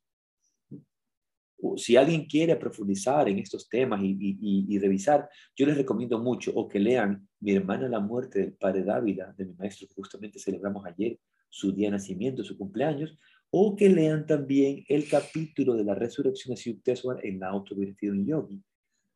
Si 1.76 1.96
alguien 1.96 2.26
quiere 2.26 2.54
profundizar 2.56 3.26
en 3.26 3.38
estos 3.38 3.68
temas 3.70 4.00
y, 4.02 4.78
revisar, 4.78 5.28
yo 5.56 5.64
les 5.64 5.78
recomiendo 5.78 6.18
mucho 6.18 6.52
o 6.54 6.68
que 6.68 6.78
lean 6.78 7.26
Mi 7.40 7.52
hermana 7.52 7.88
la 7.88 8.00
muerte 8.00 8.40
del 8.40 8.52
padre 8.52 8.84
Dávila, 8.84 9.34
de 9.36 9.46
mi 9.46 9.54
maestro 9.54 9.88
que 9.88 9.94
justamente 9.94 10.38
celebramos 10.38 10.84
ayer 10.84 11.18
su 11.48 11.72
día 11.72 11.86
de 11.86 11.92
nacimiento, 11.92 12.44
su 12.44 12.58
cumpleaños, 12.58 13.16
o 13.50 13.74
que 13.74 13.88
lean 13.88 14.26
también 14.26 14.84
el 14.88 15.08
capítulo 15.08 15.74
de 15.74 15.84
la 15.84 15.94
resurrección 15.94 16.54
de 16.54 16.60
Sri 16.60 16.82
en 17.22 17.40
la 17.40 17.48
autobiografía 17.48 18.10
de 18.10 18.18
un 18.18 18.26
yogi, 18.26 18.62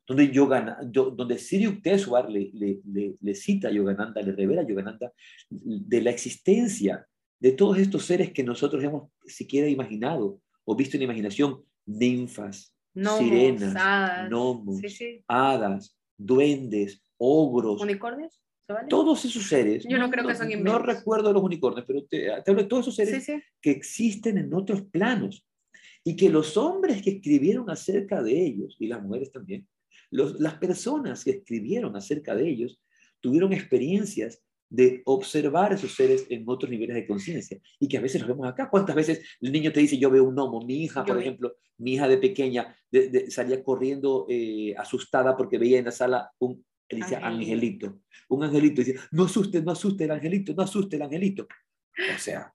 donde, 0.07 0.33
Yogan, 0.33 0.91
donde 0.91 1.39
Sri 1.39 1.67
le, 1.67 2.51
le, 2.55 3.17
le, 3.21 3.35
cita 3.35 3.69
a 3.69 3.73
Yogananda, 3.73 4.23
le 4.23 4.33
revela 4.33 4.63
a 4.63 4.67
Yogananda 4.67 5.13
de 5.51 6.01
la 6.01 6.11
existencia 6.11 7.07
de 7.43 7.51
todos 7.51 7.77
estos 7.79 8.05
seres 8.05 8.33
que 8.33 8.45
nosotros 8.45 8.85
hemos 8.85 9.11
siquiera 9.27 9.69
imaginado 9.69 10.41
o 10.65 10.77
visto 10.77 10.97
en 10.97 11.03
imaginación, 11.03 11.61
ninfas, 11.85 12.73
sirenas, 12.95 13.75
hadas, 13.75 14.31
hadas, 15.27 15.99
duendes, 16.17 17.03
ogros. 17.19 17.83
¿Unicornios? 17.83 18.41
Todos 18.89 19.25
esos 19.25 19.45
seres. 19.49 19.85
Yo 19.89 19.99
no, 19.99 20.09
creo 20.09 20.25
que 20.25 20.37
son 20.37 20.49
No 20.63 20.79
recuerdo 20.79 21.33
los 21.33 21.43
unicornios, 21.43 21.85
pero 21.85 22.05
te, 22.05 22.33
hablo 22.33 22.63
de 22.63 22.69
todos 22.69 22.87
esos 22.87 22.95
seres 22.95 23.43
que 23.61 23.73
existen 23.73 24.39
en 24.39 24.55
otros 24.55 24.83
planos 24.83 25.45
y 26.05 26.15
que 26.15 26.31
los 26.31 26.57
hombres 26.57 27.03
que 27.03 27.11
escribieron 27.11 27.69
acerca 27.71 28.23
de 28.23 28.41
ellos, 28.41 28.77
y 28.79 28.87
las 28.87 29.03
mujeres 29.03 29.33
también, 29.33 29.67
las 30.13 30.55
personas 30.55 31.25
que 31.25 31.33
escribieron 31.33 31.97
acerca 31.97 32.37
de 32.37 32.49
ellos, 32.49 32.81
tuvieron 33.21 33.53
experiencias 33.53 34.41
de 34.73 35.03
observar 35.05 35.75
esos 35.75 35.95
seres 35.95 36.27
en 36.31 36.45
otros 36.47 36.71
niveles 36.71 36.97
de 36.97 37.07
conciencia 37.07 37.59
y 37.79 37.87
que 37.87 37.99
a 37.99 38.01
veces 38.01 38.23
los 38.23 38.29
vemos 38.29 38.49
acá. 38.49 38.71
¿Cuántas 38.71 38.97
veces 38.97 39.23
el 39.43 39.53
niño 39.53 39.71
te 39.71 39.81
dice, 39.81 39.99
yo 39.99 40.11
veo 40.11 40.25
un 40.25 40.35
gnomo? 40.35 40.65
Mi 40.65 40.85
hija, 40.85 41.05
por 41.05 41.21
ejemplo, 41.21 41.57
mi 41.77 41.93
hija 41.93 42.09
de 42.09 42.17
pequeña 42.17 42.75
salía 43.29 43.63
corriendo 43.63 44.25
eh, 44.31 44.75
asustada 44.79 45.37
porque 45.37 45.59
veía 45.59 45.79
en 45.79 45.85
la 45.85 45.91
sala 45.91 46.31
un 46.39 46.65
angelito. 46.89 48.01
Un 48.31 48.45
angelito. 48.45 48.81
Dice, 48.81 48.99
no 49.11 49.25
asuste, 49.25 49.61
no 49.61 49.73
asuste 49.73 50.05
el 50.05 50.13
angelito, 50.13 50.55
no 50.55 50.63
asuste 50.63 50.97
el 50.97 51.03
angelito. 51.03 51.47
O 52.15 52.19
sea, 52.19 52.51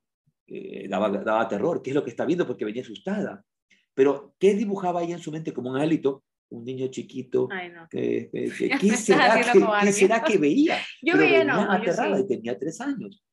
eh, 0.47 0.87
daba, 0.89 1.09
daba 1.09 1.47
terror. 1.47 1.83
¿Qué 1.83 1.91
es 1.91 1.95
lo 1.95 2.03
que 2.03 2.09
está 2.09 2.25
viendo? 2.25 2.47
Porque 2.47 2.65
venía 2.65 2.81
asustada. 2.81 3.45
Pero, 3.93 4.33
¿qué 4.39 4.55
dibujaba 4.55 5.03
ella 5.03 5.15
en 5.15 5.21
su 5.21 5.31
mente 5.31 5.53
como 5.53 5.69
un 5.69 5.75
angelito? 5.75 6.23
Un 6.49 6.63
niño 6.63 6.87
chiquito. 6.87 7.47
que, 7.89 8.29
¿qué, 8.81 8.89
será 8.97 10.23
que, 10.23 10.37
veía? 10.37 10.77
Yo 11.01 11.17
veía, 11.17 11.43
no, 11.43 11.71
aterrada 11.71 12.19
y 12.19 12.27
tenía 12.27 12.57
tres 12.57 12.79
años. 12.81 13.23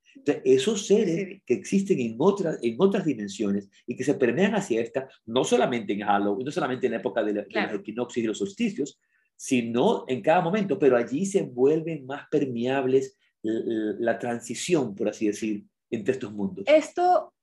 esos 0.44 0.86
seres 0.86 1.42
que 1.44 1.54
existen 1.54 2.00
en 2.00 2.16
otras, 2.18 2.58
en 2.62 2.76
otras 2.78 3.04
dimensiones 3.04 3.68
y 3.86 3.96
que 3.96 4.04
se 4.04 4.14
permean 4.14 4.54
hacia 4.54 4.80
esta, 4.80 5.08
no 5.26 5.44
solamente 5.44 5.92
en 5.92 6.00
Halloween, 6.00 6.44
no 6.44 6.52
solamente 6.52 6.86
en 6.86 6.92
la 6.92 6.98
época 6.98 7.22
de, 7.22 7.34
los 7.34 7.74
equinoccios 7.74 8.24
y 8.24 8.26
los 8.26 8.38
solsticios, 8.38 9.00
sino 9.36 10.04
en 10.06 10.22
cada 10.22 10.40
momento, 10.40 10.78
pero 10.78 10.96
allí 10.96 11.26
se 11.26 11.42
vuelven 11.42 12.06
más 12.06 12.28
permeables 12.30 13.16
la, 13.42 14.18
transición, 14.18 14.94
por 14.94 15.08
así 15.08 15.26
decir, 15.26 15.64
entre 15.90 16.12
estos 16.12 16.32
mundos. 16.32 16.64
Esto, 16.66 17.34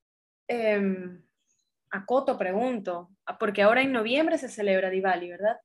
eh, 0.47 0.81
acoto, 1.91 2.37
pregunto, 2.37 3.11
porque 3.39 3.61
ahora 3.61 3.81
en 3.81 3.91
noviembre 3.91 4.37
se 4.37 4.49
celebra 4.49 4.89
Diwali, 4.89 5.29
¿verdad? 5.29 5.57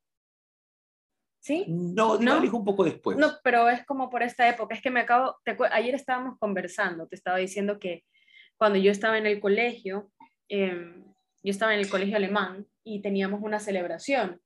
¿Sí? 1.41 1.65
No, 1.69 2.19
Diwali 2.19 2.49
es 2.49 2.53
un 2.53 2.65
poco 2.65 2.85
después. 2.85 3.17
No, 3.17 3.33
pero 3.43 3.69
es 3.69 3.85
como 3.85 4.11
por 4.11 4.23
esta 4.23 4.49
época. 4.49 4.75
Es 4.75 4.83
que 4.83 4.91
me 4.91 5.01
acabo, 5.01 5.37
ayer 5.71 5.95
estábamos 5.95 6.39
conversando, 6.39 7.07
te 7.07 7.17
estaba 7.17 7.39
diciendo 7.39 7.79
que 7.79 8.05
cuando 8.57 8.79
yo 8.79 8.91
estaba 8.91 9.19
en 9.19 9.27
el 9.27 9.41
colegio, 9.41 10.11
em, 10.49 11.05
yo 11.43 11.51
estaba 11.51 11.75
en 11.75 11.81
el 11.81 11.89
colegio 11.91 12.17
alemán 12.17 12.67
y 12.85 13.01
teníamos 13.03 13.41
una 13.43 13.61
celebración 13.61 14.41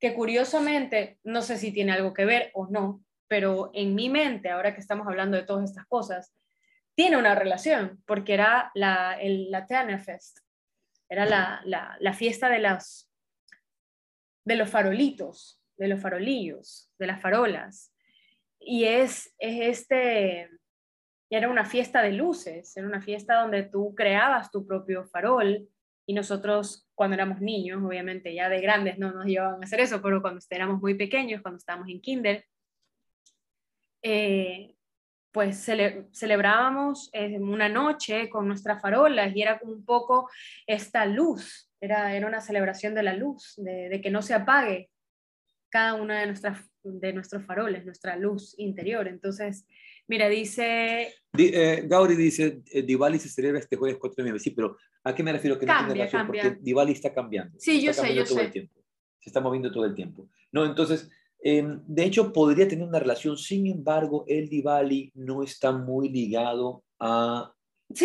que 0.00 0.14
curiosamente, 0.14 1.18
no 1.24 1.42
sé 1.42 1.58
si 1.58 1.72
tiene 1.72 1.92
algo 1.92 2.14
que 2.14 2.24
ver 2.24 2.50
o 2.54 2.68
no, 2.68 3.02
pero 3.26 3.70
en 3.74 3.94
mi 3.94 4.08
mente, 4.08 4.48
ahora 4.48 4.74
que 4.74 4.80
estamos 4.80 5.06
hablando 5.06 5.36
de 5.36 5.42
todas 5.42 5.68
estas 5.68 5.86
cosas, 5.86 6.34
tiene 6.94 7.16
una 7.16 7.34
relación, 7.34 8.02
porque 8.06 8.34
era 8.34 8.70
la, 8.74 9.18
el, 9.20 9.50
la 9.50 9.66
Fest, 9.98 10.38
era 11.08 11.26
la, 11.26 11.62
la, 12.00 12.12
fiesta 12.12 12.48
de 12.48 12.58
las, 12.58 13.10
de 14.44 14.56
los 14.56 14.68
farolitos, 14.68 15.62
de 15.76 15.88
los 15.88 16.00
farolillos, 16.00 16.90
de 16.98 17.06
las 17.06 17.20
farolas. 17.20 17.94
Y 18.60 18.84
es, 18.84 19.34
es 19.38 19.78
este, 19.78 20.50
era 21.30 21.48
una 21.48 21.64
fiesta 21.64 22.02
de 22.02 22.12
luces, 22.12 22.76
era 22.76 22.86
una 22.86 23.00
fiesta 23.00 23.40
donde 23.40 23.62
tú 23.62 23.94
creabas 23.94 24.50
tu 24.50 24.66
propio 24.66 25.06
farol 25.06 25.68
y 26.06 26.14
nosotros 26.14 26.88
cuando 26.94 27.14
éramos 27.14 27.40
niños, 27.40 27.82
obviamente 27.82 28.34
ya 28.34 28.48
de 28.48 28.60
grandes 28.60 28.98
no 28.98 29.12
nos 29.12 29.26
llevaban 29.26 29.62
a 29.62 29.64
hacer 29.64 29.80
eso, 29.80 30.00
pero 30.02 30.22
cuando 30.22 30.40
éramos 30.50 30.80
muy 30.80 30.94
pequeños, 30.94 31.42
cuando 31.42 31.58
estábamos 31.58 31.88
en 31.88 32.00
kinder, 32.00 32.46
eh, 34.02 34.74
pues 35.38 35.64
celebrábamos 36.10 37.10
eh, 37.12 37.38
una 37.38 37.68
noche 37.68 38.28
con 38.28 38.48
nuestras 38.48 38.82
farolas 38.82 39.36
y 39.36 39.40
era 39.40 39.60
como 39.60 39.72
un 39.72 39.84
poco 39.84 40.28
esta 40.66 41.06
luz, 41.06 41.70
era, 41.80 42.16
era 42.16 42.26
una 42.26 42.40
celebración 42.40 42.92
de 42.92 43.04
la 43.04 43.14
luz, 43.14 43.54
de, 43.56 44.00
que 44.02 44.10
no 44.10 44.20
se 44.20 44.34
apague 44.34 44.90
cada 45.68 45.94
una 45.94 46.18
de, 46.18 46.26
nuestras, 46.26 46.58
de 46.82 47.12
nuestros 47.12 47.44
faroles, 47.44 47.84
nuestra 47.84 48.16
luz 48.16 48.56
interior. 48.58 49.06
Entonces, 49.06 49.64
mira, 50.08 50.28
dice... 50.28 51.14
Eh, 51.38 51.84
Gauri 51.86 52.16
dice, 52.16 52.60
Diwali 52.84 53.20
se 53.20 53.28
celebra 53.28 53.60
este 53.60 53.76
jueves 53.76 53.96
4 54.00 54.16
de 54.16 54.22
noviembre, 54.24 54.42
sí, 54.42 54.50
pero 54.50 54.76
¿a 55.04 55.14
qué 55.14 55.22
me 55.22 55.32
refiero? 55.32 55.56
Que 55.56 55.66
no 55.66 55.72
tiene 55.72 55.92
relación, 55.92 56.26
porque 56.26 56.56
Diwali 56.58 56.94
está 56.94 57.14
cambiando. 57.14 57.56
Sí, 57.60 57.80
yo 57.80 57.92
sé, 57.92 58.12
yo 58.12 58.24
todo 58.24 58.38
sé. 58.38 58.44
El 58.46 58.50
tiempo. 58.50 58.74
Se 59.20 59.30
está 59.30 59.40
moviendo 59.40 59.70
todo 59.70 59.84
el 59.84 59.94
tiempo. 59.94 60.28
No, 60.50 60.66
entonces, 60.66 61.08
Em, 61.40 61.80
de 61.86 62.04
hecho, 62.04 62.32
podría 62.32 62.66
tener 62.66 62.86
una 62.86 62.98
relación, 62.98 63.36
sin 63.36 63.66
embargo, 63.66 64.24
el 64.26 64.48
Diwali 64.48 65.12
no 65.14 65.42
está 65.42 65.70
muy 65.72 66.08
ligado 66.08 66.82
a, 66.98 67.52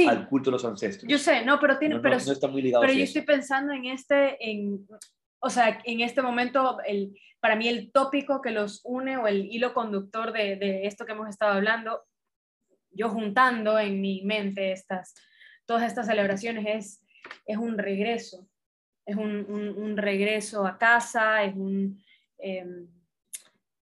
al 0.08 0.30
culto 0.30 0.50
de 0.50 0.54
los 0.54 0.66
ancestros. 0.66 1.10
Yo 1.10 1.18
sé, 1.18 1.44
no, 1.44 1.60
pero 1.60 1.78
tiene, 1.80 2.00
pero, 2.00 2.18
no, 2.24 2.32
está 2.32 2.48
muy 2.48 2.62
ligado. 2.62 2.84
Pero 2.84 2.94
yo 2.94 3.04
estoy 3.04 3.24
pensando 3.24 3.74
en 3.74 3.86
este, 3.86 4.38
en, 4.40 4.88
o 5.40 5.50
sea, 5.50 5.82
en 5.84 6.02
este 6.02 6.22
momento, 6.22 6.78
el, 6.86 7.18
para 7.40 7.56
mí 7.56 7.68
el 7.68 7.92
tópico 7.92 8.42
que 8.42 8.52
los 8.52 8.82
une 8.84 9.18
o 9.18 9.28
el 9.28 9.46
hilo 9.46 9.74
conductor 9.74 10.32
de, 10.32 10.56
de 10.56 10.86
esto 10.86 11.06
que 11.06 11.14
hemos 11.14 11.28
estado 11.28 11.54
hablando, 11.54 12.04
yo 12.92 13.10
juntando 13.10 13.80
en 13.80 14.00
mi 14.00 14.22
mente 14.24 14.72
estas, 14.72 15.16
todas 15.66 15.84
estas 15.84 16.06
celebraciones 16.06 16.66
es, 16.68 17.06
es 17.48 17.58
un 17.58 17.80
regreso, 17.80 18.48
es 19.06 19.16
un, 19.16 19.46
un, 19.50 19.98
regreso 19.98 20.66
a 20.66 20.78
casa, 20.78 21.44
es 21.44 21.56
un... 21.56 22.02
Em, 22.38 22.88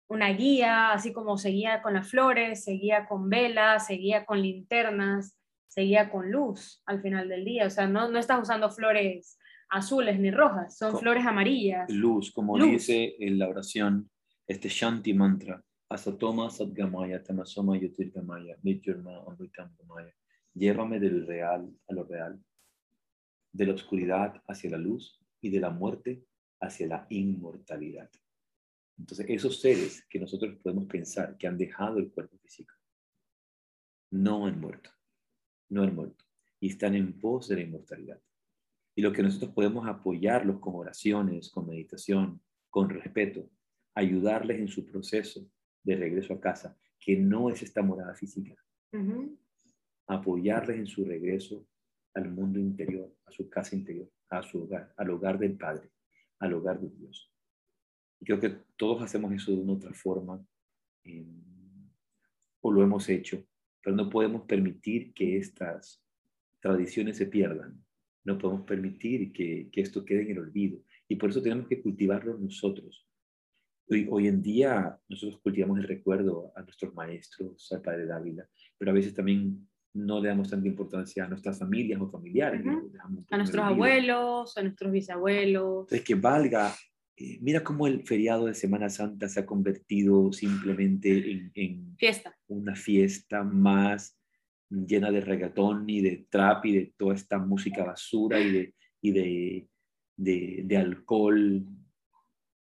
una 0.10 0.30
guía, 0.30 0.92
así 0.92 1.14
como 1.14 1.38
seguía 1.38 1.82
con 1.82 1.94
las 1.94 2.10
flores, 2.10 2.64
seguía 2.64 3.08
con 3.08 3.30
velas, 3.30 3.86
seguía 3.88 4.26
con 4.26 4.42
linternas, 4.42 5.38
seguía 5.68 6.10
con 6.10 6.32
luz 6.32 6.82
al 6.86 7.02
final 7.02 7.30
del 7.30 7.46
día. 7.46 7.68
O 7.68 7.70
sea, 7.70 7.88
no, 7.88 8.10
no 8.10 8.20
estás 8.20 8.42
usando 8.42 8.70
flores 8.72 9.38
azules 9.70 10.20
ni 10.20 10.32
rojas, 10.32 10.78
son 10.78 10.98
flores 10.98 11.26
amarillas. 11.26 11.90
Luz, 11.92 12.32
como 12.32 12.58
dice 12.58 13.16
en 13.20 13.38
la 13.38 13.48
oración, 13.48 14.10
este 14.48 14.68
Shanti 14.68 15.14
mantra, 15.14 15.64
Asatoma 15.90 16.50
Sadgamaya, 16.50 17.24
Tamasoma 17.24 17.78
Yotirgamaya, 17.78 18.56
Amritamgamaya. 19.28 20.14
Llévame 20.56 21.00
del 21.00 21.28
real 21.28 21.70
a 21.88 21.94
lo 21.94 22.04
real, 22.04 22.40
de 23.52 23.66
la 23.66 23.74
oscuridad 23.74 24.42
hacia 24.48 24.72
la 24.72 24.78
luz 24.80 25.24
y 25.40 25.52
de 25.52 25.60
la 25.60 25.70
muerte 25.70 26.24
hacia 26.60 26.88
la 26.88 27.06
inmortalidad. 27.10 28.10
Entonces, 29.00 29.26
esos 29.30 29.62
seres 29.62 30.06
que 30.10 30.20
nosotros 30.20 30.58
podemos 30.62 30.86
pensar 30.86 31.38
que 31.38 31.48
han 31.48 31.58
dejado 31.58 32.00
el 32.00 32.12
cuerpo 32.12 32.38
físico, 32.38 32.74
no 34.12 34.46
han 34.46 34.60
muerto, 34.60 34.92
no 35.70 35.84
han 35.84 35.96
muerto, 35.96 36.26
y 36.60 36.70
están 36.70 36.96
en 36.96 37.18
pos 37.18 37.48
de 37.48 37.56
la 37.56 37.62
inmortalidad. 37.62 38.22
Y 38.96 39.02
lo 39.02 39.14
que 39.14 39.24
nosotros 39.24 39.52
podemos 39.52 39.88
apoyarlos 39.88 40.60
con 40.60 40.76
oraciones, 40.76 41.50
con 41.50 41.68
meditación, 41.68 42.42
con 42.70 42.90
respeto, 42.90 43.50
ayudarles 43.96 44.60
en 44.60 44.68
su 44.68 44.86
proceso 44.86 45.50
de 45.84 45.96
regreso 45.96 46.34
a 46.34 46.42
casa, 46.42 46.78
que 47.00 47.16
no 47.16 47.50
es 47.50 47.64
esta 47.64 47.82
morada 47.82 48.14
física, 48.14 48.56
apoyarles 50.08 50.78
en 50.78 50.88
su 50.88 51.06
regreso 51.06 51.66
al 52.14 52.30
mundo 52.30 52.60
interior, 52.60 53.16
a 53.26 53.32
su 53.32 53.50
casa 53.50 53.76
interior, 53.76 54.12
a 54.30 54.42
su 54.44 54.64
hogar, 54.64 54.94
al 54.98 55.10
hogar 55.12 55.40
del 55.40 55.56
Padre, 55.56 55.90
al 56.40 56.54
hogar 56.54 56.82
de 56.82 56.90
Dios. 56.90 57.32
Creo 58.22 58.40
que 58.40 58.50
todos 58.76 59.02
hacemos 59.02 59.32
eso 59.34 59.52
de 59.52 59.58
una 59.58 59.74
otra 59.74 59.94
forma 59.94 60.46
eh, 61.04 61.26
o 62.62 62.72
lo 62.72 62.84
hemos 62.84 63.08
hecho, 63.10 63.46
pero 63.82 63.96
no 63.96 64.10
podemos 64.10 64.44
permitir 64.44 65.14
que 65.14 65.38
estas 65.38 66.04
tradiciones 66.60 67.18
se 67.18 67.28
pierdan. 67.28 67.84
No 68.26 68.38
podemos 68.38 68.66
permitir 68.66 69.32
que, 69.32 69.70
que 69.72 69.82
esto 69.82 70.04
quede 70.04 70.24
en 70.24 70.32
el 70.32 70.40
olvido. 70.40 70.84
Y 71.08 71.16
por 71.16 71.30
eso 71.30 71.42
tenemos 71.42 71.68
que 71.68 71.82
cultivarlo 71.82 72.38
nosotros. 72.38 73.08
Hoy, 73.88 74.08
hoy, 74.12 74.28
en 74.28 74.42
día 74.42 75.00
nosotros 75.08 75.40
cultivamos 75.42 75.80
el 75.80 75.88
recuerdo 75.88 76.52
a 76.56 76.62
nuestros 76.62 76.94
maestros, 76.94 77.72
al 77.72 77.82
padre 77.82 78.06
Dávila, 78.06 78.48
pero 78.78 78.92
a 78.92 78.94
veces 78.94 79.16
también 79.16 79.68
no 79.94 80.22
le 80.22 80.30
damos 80.30 80.50
tanta 80.50 80.68
importancia 80.68 81.26
a 81.26 81.28
nuestras 81.28 81.58
familias 81.58 82.00
o 82.00 82.10
familiares. 82.10 82.62
A 83.30 83.38
nuestros 83.38 83.66
abuelos, 83.66 84.58
a 84.58 84.62
nuestros 84.62 84.92
bisabuelos. 84.92 85.86
Entonces, 85.86 86.04
que 86.04 86.16
valga 86.16 86.74
eh, 87.20 87.38
mira 87.42 87.66
cómo 87.66 87.86
el 87.86 88.04
feriado 88.04 88.46
de 88.46 88.54
Semana 88.54 88.90
Santa 88.90 89.28
se 89.28 89.42
ha 89.42 89.46
convertido 89.46 90.32
simplemente 90.32 91.52
en, 91.54 91.98
fiesta. 91.98 92.34
una 92.48 92.76
fiesta 92.76 93.44
más 93.44 94.18
llena 94.70 95.12
de 95.12 95.20
reggaetón 95.20 95.90
y 95.90 96.00
de 96.00 96.28
trap 96.30 96.66
y 96.66 96.74
de 96.78 96.94
toda 96.96 97.16
esta 97.16 97.38
música 97.38 97.84
basura 97.84 98.40
y 98.40 98.52
de, 98.52 98.74
y 99.02 99.12
de, 100.16 100.64
de, 100.64 100.78
alcohol. 100.78 101.66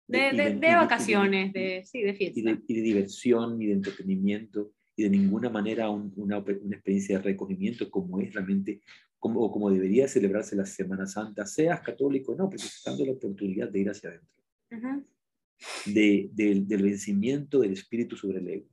De, 0.08 0.58
vacaciones, 0.60 1.53
de, 1.53 1.84
sí, 1.86 2.01
de 2.01 2.16
fiesta. 2.16 2.39
Y 2.39 2.74
de, 2.74 2.82
diversión 2.82 3.62
y 3.62 3.68
de 3.68 3.74
entretenimiento 3.74 4.72
y 4.95 5.03
de 5.03 5.10
ninguna 5.12 5.51
manera 5.51 5.91
una, 5.91 6.39
una, 6.39 6.76
experiencia 6.76 7.20
de 7.20 7.26
recogimiento 7.26 7.91
como 7.91 8.20
es 8.20 8.34
realmente 8.34 8.82
como, 9.20 9.41
o 9.41 9.51
como 9.51 9.70
debería 9.70 10.08
celebrarse 10.08 10.55
la 10.55 10.66
Semana 10.66 11.05
Santa, 11.05 11.45
seas 11.45 11.82
católico 11.82 12.32
o 12.32 12.36
no, 12.36 12.49
pero 12.49 12.64
dando 12.84 13.05
la 13.05 13.12
oportunidad 13.12 13.70
de 13.70 13.80
ir 13.82 13.89
hacia 13.91 14.10
adentro 14.10 14.37
de, 15.86 16.30
del 16.34 16.84
vencimiento 16.84 17.59
del 17.59 17.74
espíritu 17.74 18.15
sobre 18.15 18.39
el 18.39 18.47
ego. 18.47 18.68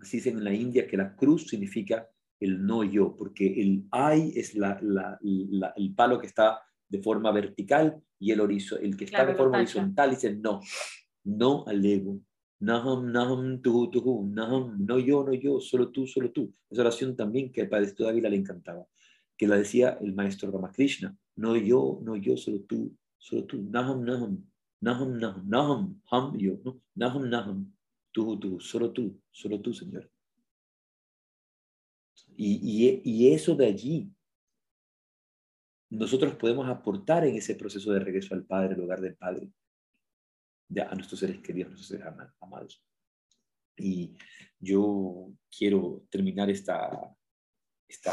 Así 0.00 0.18
dicen 0.18 0.38
en 0.38 0.44
la 0.44 0.54
India 0.54 0.86
que 0.86 0.96
la 0.96 1.14
cruz 1.16 1.48
significa 1.48 2.08
el 2.38 2.64
no 2.64 2.84
yo, 2.84 3.16
porque 3.16 3.60
el 3.60 3.84
ay 3.90 4.32
es 4.36 4.54
la, 4.54 4.78
la, 4.82 5.18
el 5.76 5.94
palo 5.94 6.20
que 6.20 6.26
está 6.26 6.60
de 6.88 7.02
forma 7.02 7.32
vertical 7.32 8.00
y 8.18 8.30
el, 8.30 8.40
horizo, 8.40 8.78
el 8.78 8.96
que 8.96 9.04
está 9.04 9.26
de 9.26 9.34
forma 9.34 9.58
horizontal 9.58 10.10
dice 10.10 10.34
no, 10.34 10.60
no 11.24 11.64
al 11.66 11.84
ego. 11.84 12.20
Naham, 12.58 13.12
naham, 13.12 13.60
tu, 13.60 13.90
tu, 13.90 14.26
naham, 14.28 14.78
no 14.78 14.98
yo, 14.98 15.22
no 15.24 15.34
yo, 15.34 15.60
solo 15.60 15.90
tú, 15.90 16.06
solo 16.06 16.30
tú. 16.30 16.54
Esa 16.70 16.80
oración 16.80 17.14
también 17.14 17.52
que 17.52 17.60
al 17.62 17.68
Padre 17.68 17.92
Dávila 17.98 18.30
le 18.30 18.36
encantaba, 18.36 18.86
que 19.36 19.46
la 19.46 19.58
decía 19.58 19.98
el 20.00 20.14
maestro 20.14 20.50
Ramakrishna, 20.50 21.14
no 21.36 21.54
yo, 21.56 22.00
no 22.02 22.16
yo, 22.16 22.38
solo 22.38 22.60
tú, 22.60 22.96
solo 23.18 23.44
tú, 23.44 23.62
naham, 23.62 24.04
naham, 24.04 24.42
Nahum, 24.80 25.18
Nahum, 25.18 25.48
Nahum, 25.48 26.02
Ham, 26.10 26.38
yo, 26.38 26.58
¿no? 26.64 26.80
Nahum, 26.94 27.28
Nahum, 27.28 27.72
tú, 28.12 28.38
tú, 28.38 28.60
solo 28.60 28.92
tú, 28.92 29.20
solo 29.30 29.60
tú, 29.60 29.72
Señor. 29.72 30.10
Y, 32.36 32.60
y, 32.62 33.00
y 33.04 33.32
eso 33.32 33.54
de 33.54 33.66
allí, 33.66 34.12
nosotros 35.90 36.34
podemos 36.34 36.68
aportar 36.68 37.24
en 37.24 37.36
ese 37.36 37.54
proceso 37.54 37.92
de 37.92 38.00
regreso 38.00 38.34
al 38.34 38.44
Padre, 38.44 38.74
al 38.74 38.80
hogar 38.80 39.00
del 39.00 39.16
Padre, 39.16 39.50
de, 40.68 40.82
a 40.82 40.94
nuestros 40.94 41.20
seres 41.20 41.38
queridos, 41.40 41.68
a 41.68 41.70
nuestros 41.74 41.88
seres 41.88 42.32
amados. 42.40 42.82
Y 43.76 44.16
yo 44.58 45.32
quiero 45.50 46.06
terminar 46.10 46.50
esta, 46.50 47.14
esta 47.88 48.12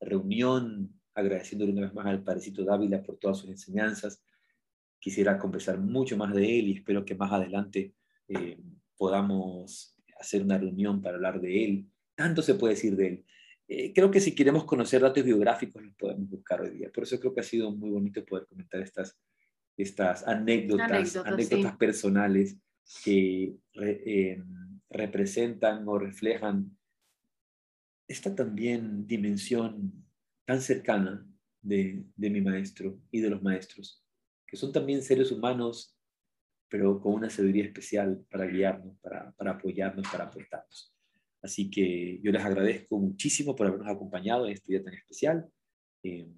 reunión 0.00 1.00
agradeciéndole 1.14 1.72
una 1.72 1.82
vez 1.82 1.94
más 1.94 2.06
al 2.06 2.22
Padrecito 2.22 2.64
Dávila 2.64 3.02
por 3.02 3.18
todas 3.18 3.38
sus 3.38 3.50
enseñanzas, 3.50 4.24
quisiera 5.00 5.38
conversar 5.38 5.78
mucho 5.78 6.16
más 6.16 6.32
de 6.34 6.58
él 6.58 6.68
y 6.68 6.74
espero 6.74 7.04
que 7.04 7.14
más 7.14 7.32
adelante 7.32 7.94
eh, 8.28 8.58
podamos 8.96 9.96
hacer 10.18 10.42
una 10.42 10.58
reunión 10.58 11.00
para 11.00 11.16
hablar 11.16 11.40
de 11.40 11.64
él. 11.64 11.86
Tanto 12.14 12.42
se 12.42 12.54
puede 12.54 12.74
decir 12.74 12.94
de 12.94 13.06
él. 13.06 13.24
Eh, 13.66 13.92
creo 13.94 14.10
que 14.10 14.20
si 14.20 14.34
queremos 14.34 14.64
conocer 14.64 15.00
datos 15.00 15.24
biográficos 15.24 15.82
los 15.82 15.94
podemos 15.94 16.28
buscar 16.28 16.60
hoy 16.60 16.70
día. 16.70 16.90
Por 16.92 17.04
eso 17.04 17.18
creo 17.18 17.32
que 17.34 17.40
ha 17.40 17.44
sido 17.44 17.72
muy 17.72 17.90
bonito 17.90 18.24
poder 18.24 18.46
comentar 18.46 18.80
estas, 18.82 19.18
estas 19.76 20.26
anécdotas, 20.26 21.16
anécdotas, 21.16 21.76
personales 21.76 22.58
que 23.04 23.56
eh, 23.80 24.42
representan 24.90 25.88
o 25.88 25.98
reflejan 25.98 26.76
esta 28.06 28.34
también 28.34 29.06
dimensión 29.06 30.04
tan 30.44 30.60
cercana 30.60 31.24
de, 31.62 32.04
de 32.16 32.30
mi 32.30 32.40
maestro 32.40 32.98
y 33.12 33.20
de 33.20 33.30
los 33.30 33.40
maestros 33.40 34.04
que 34.50 34.56
son 34.56 34.72
también 34.72 35.00
seres 35.02 35.30
humanos, 35.30 35.96
pero 36.68 37.00
con 37.00 37.14
una 37.14 37.30
sabiduría 37.30 37.64
especial 37.64 38.24
para 38.30 38.46
guiarnos, 38.46 38.96
para, 38.98 39.32
apoyarnos, 39.38 40.06
para 40.10 40.24
aportarnos. 40.24 40.92
Así 41.40 41.70
que 41.70 42.20
yo 42.22 42.32
les 42.32 42.44
agradezco 42.44 42.98
muchísimo 42.98 43.54
por 43.54 43.68
habernos 43.68 43.88
acompañado 43.88 44.46
en 44.46 44.52
este 44.52 44.72
día 44.72 44.82
tan 44.82 44.94
especial. 44.94 45.48
Eh, 46.02 46.28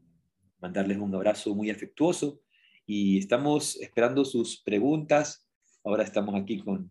mandarles 0.60 0.98
un 0.98 1.14
abrazo 1.14 1.54
muy 1.54 1.70
afectuoso 1.70 2.42
y 2.86 3.18
estamos 3.18 3.76
esperando 3.80 4.24
sus 4.24 4.62
preguntas. 4.62 5.48
Ahora 5.82 6.04
estamos 6.04 6.34
aquí 6.34 6.62
con 6.62 6.90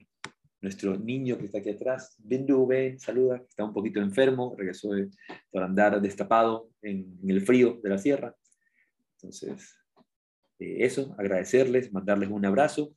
nuestro 0.59 0.97
niño 0.97 1.37
que 1.37 1.45
está 1.45 1.59
aquí 1.59 1.69
atrás. 1.69 2.15
Bindu, 2.19 2.65
ven, 2.67 2.99
saluda, 2.99 3.37
está 3.47 3.63
un 3.63 3.73
poquito 3.73 3.99
enfermo, 3.99 4.55
regresó 4.57 4.89
por 5.51 5.63
andar 5.63 6.01
destapado 6.01 6.69
en, 6.81 7.19
el 7.27 7.41
frío 7.41 7.79
de 7.81 7.89
la 7.89 7.97
sierra. 7.97 8.35
Entonces, 9.15 9.80
eh, 10.61 10.85
eso, 10.85 11.15
agradecerles, 11.17 11.91
mandarles 11.91 12.29
un 12.29 12.45
abrazo 12.45 12.93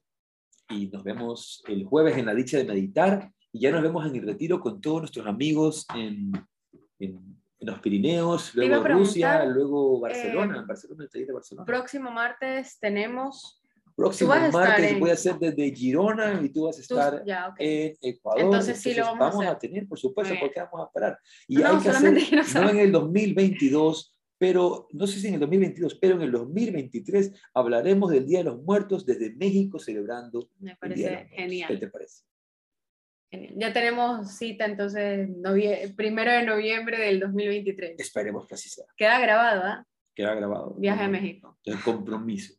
y 0.69 0.89
nos 0.89 1.03
vemos 1.03 1.65
el 1.66 1.85
jueves 1.85 2.19
en 2.19 2.27
la 2.27 2.35
dicha 2.35 2.59
de 2.59 2.65
meditar 2.65 3.32
y 3.53 3.61
ya 3.61 3.70
nos 3.70 3.82
vemos 3.82 4.07
en 4.07 4.16
el 4.16 4.27
retiro 4.27 4.61
con 4.61 4.82
todos 4.82 5.01
nuestros 5.01 5.27
amigos 5.27 5.86
en, 5.95 6.32
en, 6.99 7.43
los 7.61 7.78
Pirineos, 7.81 8.55
luego 8.55 8.86
Rusia, 8.86 9.47
luego 9.47 9.99
Barcelona, 9.99 10.59
eh, 10.59 10.65
Barcelona, 10.69 11.07
el 11.11 11.27
de 11.27 11.32
Barcelona. 11.32 11.65
Próximo 11.65 12.11
martes 12.11 12.78
tenemos 12.78 13.62
próximo 13.97 14.35
martes 14.53 14.99
voy 14.99 15.11
a 15.11 15.15
hacer 15.15 15.39
desde 15.39 15.74
Girona 15.74 16.43
y 16.43 16.51
tú 16.51 16.65
vas 16.65 16.77
a 16.77 16.81
estar 16.82 17.23
en 17.59 17.97
Ecuador. 18.03 18.43
Entonces, 18.43 18.78
sí 18.78 18.93
lo 18.93 19.16
vamos, 19.16 19.47
a, 19.47 19.59
tener, 19.59 19.89
por 19.89 19.99
supuesto, 19.99 20.35
porque 20.39 20.61
vamos 20.61 20.81
a 20.81 20.85
esperar. 20.85 21.19
Y 21.49 21.62
hay 21.62 21.78
que 21.78 21.89
hacer, 21.89 22.12
no 22.62 22.70
en 22.70 22.78
el 22.78 22.93
2022, 22.93 24.14
pero 24.39 24.89
no 24.93 25.06
sé 25.06 25.20
si 25.20 25.28
en 25.28 25.35
el 25.35 25.40
2022, 25.40 25.94
pero 25.97 26.16
en 26.16 26.23
el 26.23 26.32
2023 26.32 27.32
hablaremos 27.55 28.11
del 28.11 28.27
Día 28.27 28.39
de 28.39 28.44
los 28.44 28.62
Muertos 28.62 29.06
desde 29.06 29.35
México 29.35 29.78
celebrando. 29.78 30.51
Me 30.59 30.77
parece 30.77 31.28
genial. 31.31 31.69
¿Qué 31.69 31.77
te 31.77 31.89
parece? 31.89 32.24
Genial. 33.31 33.55
Ya 33.56 33.73
tenemos 33.73 34.36
cita 34.36 34.65
entonces 34.65 35.28
primero 35.97 36.32
de 36.32 36.44
noviembre 36.44 36.98
del 36.98 37.20
2023. 37.20 37.98
Esperemos 37.98 38.47
que 38.47 38.55
así 38.55 38.69
sea. 38.69 38.86
Queda 38.97 39.20
grabado, 39.20 39.62
¿ah? 39.65 39.86
Queda 40.15 40.35
grabado. 40.35 40.74
Viaje 40.78 41.05
a 41.05 41.09
México. 41.09 41.59
El 41.65 41.81
compromiso 41.81 42.55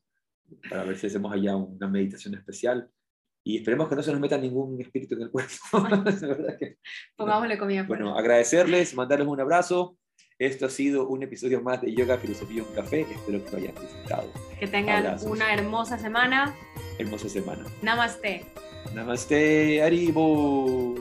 para 0.69 0.83
ver 0.83 0.97
si 0.97 1.07
hacemos 1.07 1.31
allá 1.31 1.55
una 1.55 1.87
meditación 1.87 2.35
especial. 2.35 2.89
Y 3.43 3.57
esperemos 3.57 3.87
que 3.87 3.95
no 3.95 4.01
se 4.01 4.11
nos 4.11 4.19
meta 4.19 4.37
ningún 4.37 4.81
espíritu 4.81 5.15
en 5.15 5.21
el 5.23 5.31
cuerpo. 5.31 5.53
Pongámosle 7.15 7.57
comida. 7.59 7.83
Bueno, 7.83 8.17
agradecerles, 8.17 8.95
mandarles 8.95 9.27
un 9.27 9.39
abrazo. 9.39 9.97
Esto 10.37 10.65
ha 10.65 10.69
sido 10.69 11.07
un 11.07 11.23
episodio 11.23 11.61
más 11.61 11.81
de 11.81 11.93
Yoga, 11.93 12.17
Filosofía 12.17 12.57
y 12.57 12.59
un 12.59 12.73
Café. 12.75 13.07
Espero 13.09 13.45
que 13.45 13.51
lo 13.51 13.57
hayan 13.57 13.75
disfrutado. 13.75 14.29
Que 14.59 14.67
tengan 14.67 15.17
una 15.25 15.53
hermosa 15.53 15.97
semana. 15.97 16.53
Hermosa 16.99 17.29
semana. 17.29 17.63
Namaste. 17.81 18.45
Namaste, 18.93 19.81
Aribo. 19.81 20.93